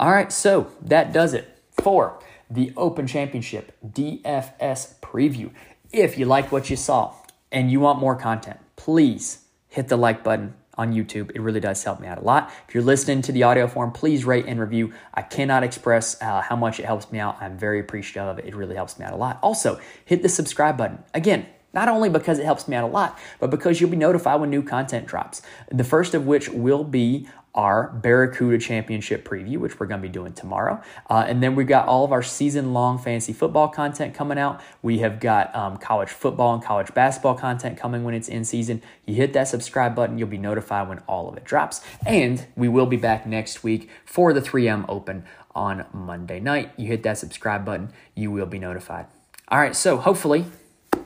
All 0.00 0.10
right, 0.10 0.32
so 0.32 0.72
that 0.80 1.12
does 1.12 1.34
it 1.34 1.56
for 1.70 2.18
the 2.50 2.72
Open 2.76 3.06
Championship 3.06 3.76
DFS 3.86 4.94
preview. 5.00 5.50
If 5.92 6.18
you 6.18 6.24
liked 6.24 6.50
what 6.50 6.70
you 6.70 6.76
saw 6.76 7.14
and 7.52 7.70
you 7.70 7.80
want 7.80 8.00
more 8.00 8.16
content, 8.16 8.58
please 8.76 9.44
hit 9.68 9.88
the 9.88 9.96
like 9.96 10.24
button, 10.24 10.54
on 10.78 10.92
YouTube. 10.92 11.30
It 11.34 11.40
really 11.40 11.60
does 11.60 11.82
help 11.82 12.00
me 12.00 12.08
out 12.08 12.18
a 12.18 12.22
lot. 12.22 12.52
If 12.68 12.74
you're 12.74 12.82
listening 12.82 13.22
to 13.22 13.32
the 13.32 13.42
audio 13.42 13.66
form, 13.66 13.92
please 13.92 14.24
rate 14.24 14.46
and 14.46 14.58
review. 14.58 14.92
I 15.14 15.22
cannot 15.22 15.62
express 15.62 16.20
uh, 16.22 16.40
how 16.40 16.56
much 16.56 16.80
it 16.80 16.86
helps 16.86 17.10
me 17.12 17.18
out. 17.18 17.36
I'm 17.40 17.58
very 17.58 17.80
appreciative 17.80 18.28
of 18.28 18.38
it. 18.38 18.46
It 18.46 18.54
really 18.54 18.74
helps 18.74 18.98
me 18.98 19.04
out 19.04 19.12
a 19.12 19.16
lot. 19.16 19.38
Also, 19.42 19.80
hit 20.04 20.22
the 20.22 20.28
subscribe 20.28 20.76
button. 20.76 21.04
Again, 21.14 21.46
not 21.72 21.88
only 21.88 22.08
because 22.08 22.38
it 22.38 22.44
helps 22.44 22.68
me 22.68 22.76
out 22.76 22.84
a 22.84 22.92
lot, 22.92 23.18
but 23.40 23.50
because 23.50 23.80
you'll 23.80 23.90
be 23.90 23.96
notified 23.96 24.40
when 24.40 24.50
new 24.50 24.62
content 24.62 25.06
drops. 25.06 25.42
The 25.70 25.84
first 25.84 26.14
of 26.14 26.26
which 26.26 26.48
will 26.48 26.84
be 26.84 27.28
our 27.54 27.90
Barracuda 27.90 28.58
Championship 28.58 29.28
preview, 29.28 29.58
which 29.58 29.78
we're 29.78 29.86
going 29.86 30.00
to 30.00 30.06
be 30.06 30.12
doing 30.12 30.32
tomorrow. 30.32 30.80
Uh, 31.10 31.24
and 31.26 31.42
then 31.42 31.54
we've 31.54 31.66
got 31.66 31.86
all 31.86 32.04
of 32.04 32.12
our 32.12 32.22
season 32.22 32.72
long 32.72 32.98
fantasy 32.98 33.32
football 33.32 33.68
content 33.68 34.14
coming 34.14 34.38
out. 34.38 34.60
We 34.80 34.98
have 34.98 35.20
got 35.20 35.54
um, 35.54 35.76
college 35.76 36.08
football 36.08 36.54
and 36.54 36.62
college 36.62 36.94
basketball 36.94 37.34
content 37.34 37.76
coming 37.76 38.04
when 38.04 38.14
it's 38.14 38.28
in 38.28 38.44
season. 38.44 38.82
You 39.06 39.14
hit 39.14 39.34
that 39.34 39.48
subscribe 39.48 39.94
button, 39.94 40.18
you'll 40.18 40.28
be 40.28 40.38
notified 40.38 40.88
when 40.88 41.00
all 41.00 41.28
of 41.28 41.36
it 41.36 41.44
drops. 41.44 41.82
And 42.06 42.46
we 42.56 42.68
will 42.68 42.86
be 42.86 42.96
back 42.96 43.26
next 43.26 43.62
week 43.62 43.90
for 44.06 44.32
the 44.32 44.40
3M 44.40 44.86
Open 44.88 45.24
on 45.54 45.84
Monday 45.92 46.40
night. 46.40 46.72
You 46.78 46.86
hit 46.86 47.02
that 47.02 47.18
subscribe 47.18 47.66
button, 47.66 47.90
you 48.14 48.30
will 48.30 48.46
be 48.46 48.58
notified. 48.58 49.06
All 49.48 49.58
right, 49.58 49.76
so 49.76 49.98
hopefully 49.98 50.46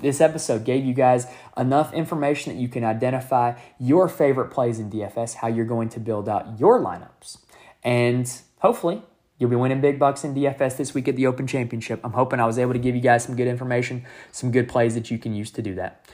this 0.01 0.20
episode 0.20 0.64
gave 0.64 0.84
you 0.84 0.95
guys 0.95 1.26
enough 1.57 1.93
information 1.93 2.55
that 2.55 2.61
you 2.61 2.68
can 2.68 2.84
identify 2.84 3.55
your 3.78 4.09
favorite 4.09 4.51
plays 4.51 4.78
in 4.78 4.91
DFS, 4.91 5.34
how 5.34 5.49
you're 5.49 5.64
going 5.64 5.89
to 5.91 6.01
build 6.01 6.28
out 6.28 6.59
your 6.59 6.80
lineups. 6.80 7.39
And 7.82 8.30
hopefully, 8.59 9.03
you'll 9.39 9.51
be 9.51 9.57
winning 9.57 9.80
big 9.80 9.99
bucks 9.99 10.24
in 10.24 10.34
DFS 10.34 10.76
this 10.76 10.95
week 10.95 11.09
at 11.09 11.16
the 11.16 11.26
Open 11.26 11.47
Championship. 11.47 12.01
I'm 12.05 12.12
hoping 12.12 12.41
I 12.41 12.47
was 12.47 12.59
able 12.59 12.72
to 12.72 12.78
give 12.78 12.95
you 12.95 13.01
guys 13.01 13.24
some 13.24 13.37
good 13.37 13.49
information, 13.49 14.05
some 14.32 14.51
good 14.51 14.68
plays 14.68 14.95
that 14.95 15.11
you 15.11 15.18
can 15.18 15.34
use 15.34 15.51
to 15.53 15.62
do 15.62 15.74
that. 15.76 16.05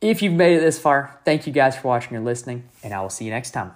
If 0.00 0.22
you've 0.22 0.32
made 0.32 0.56
it 0.56 0.60
this 0.60 0.78
far, 0.78 1.20
thank 1.24 1.46
you 1.46 1.52
guys 1.52 1.76
for 1.76 1.88
watching 1.88 2.16
and 2.16 2.24
listening, 2.24 2.68
and 2.82 2.94
I 2.94 3.00
will 3.02 3.10
see 3.10 3.26
you 3.26 3.30
next 3.30 3.50
time. 3.50 3.72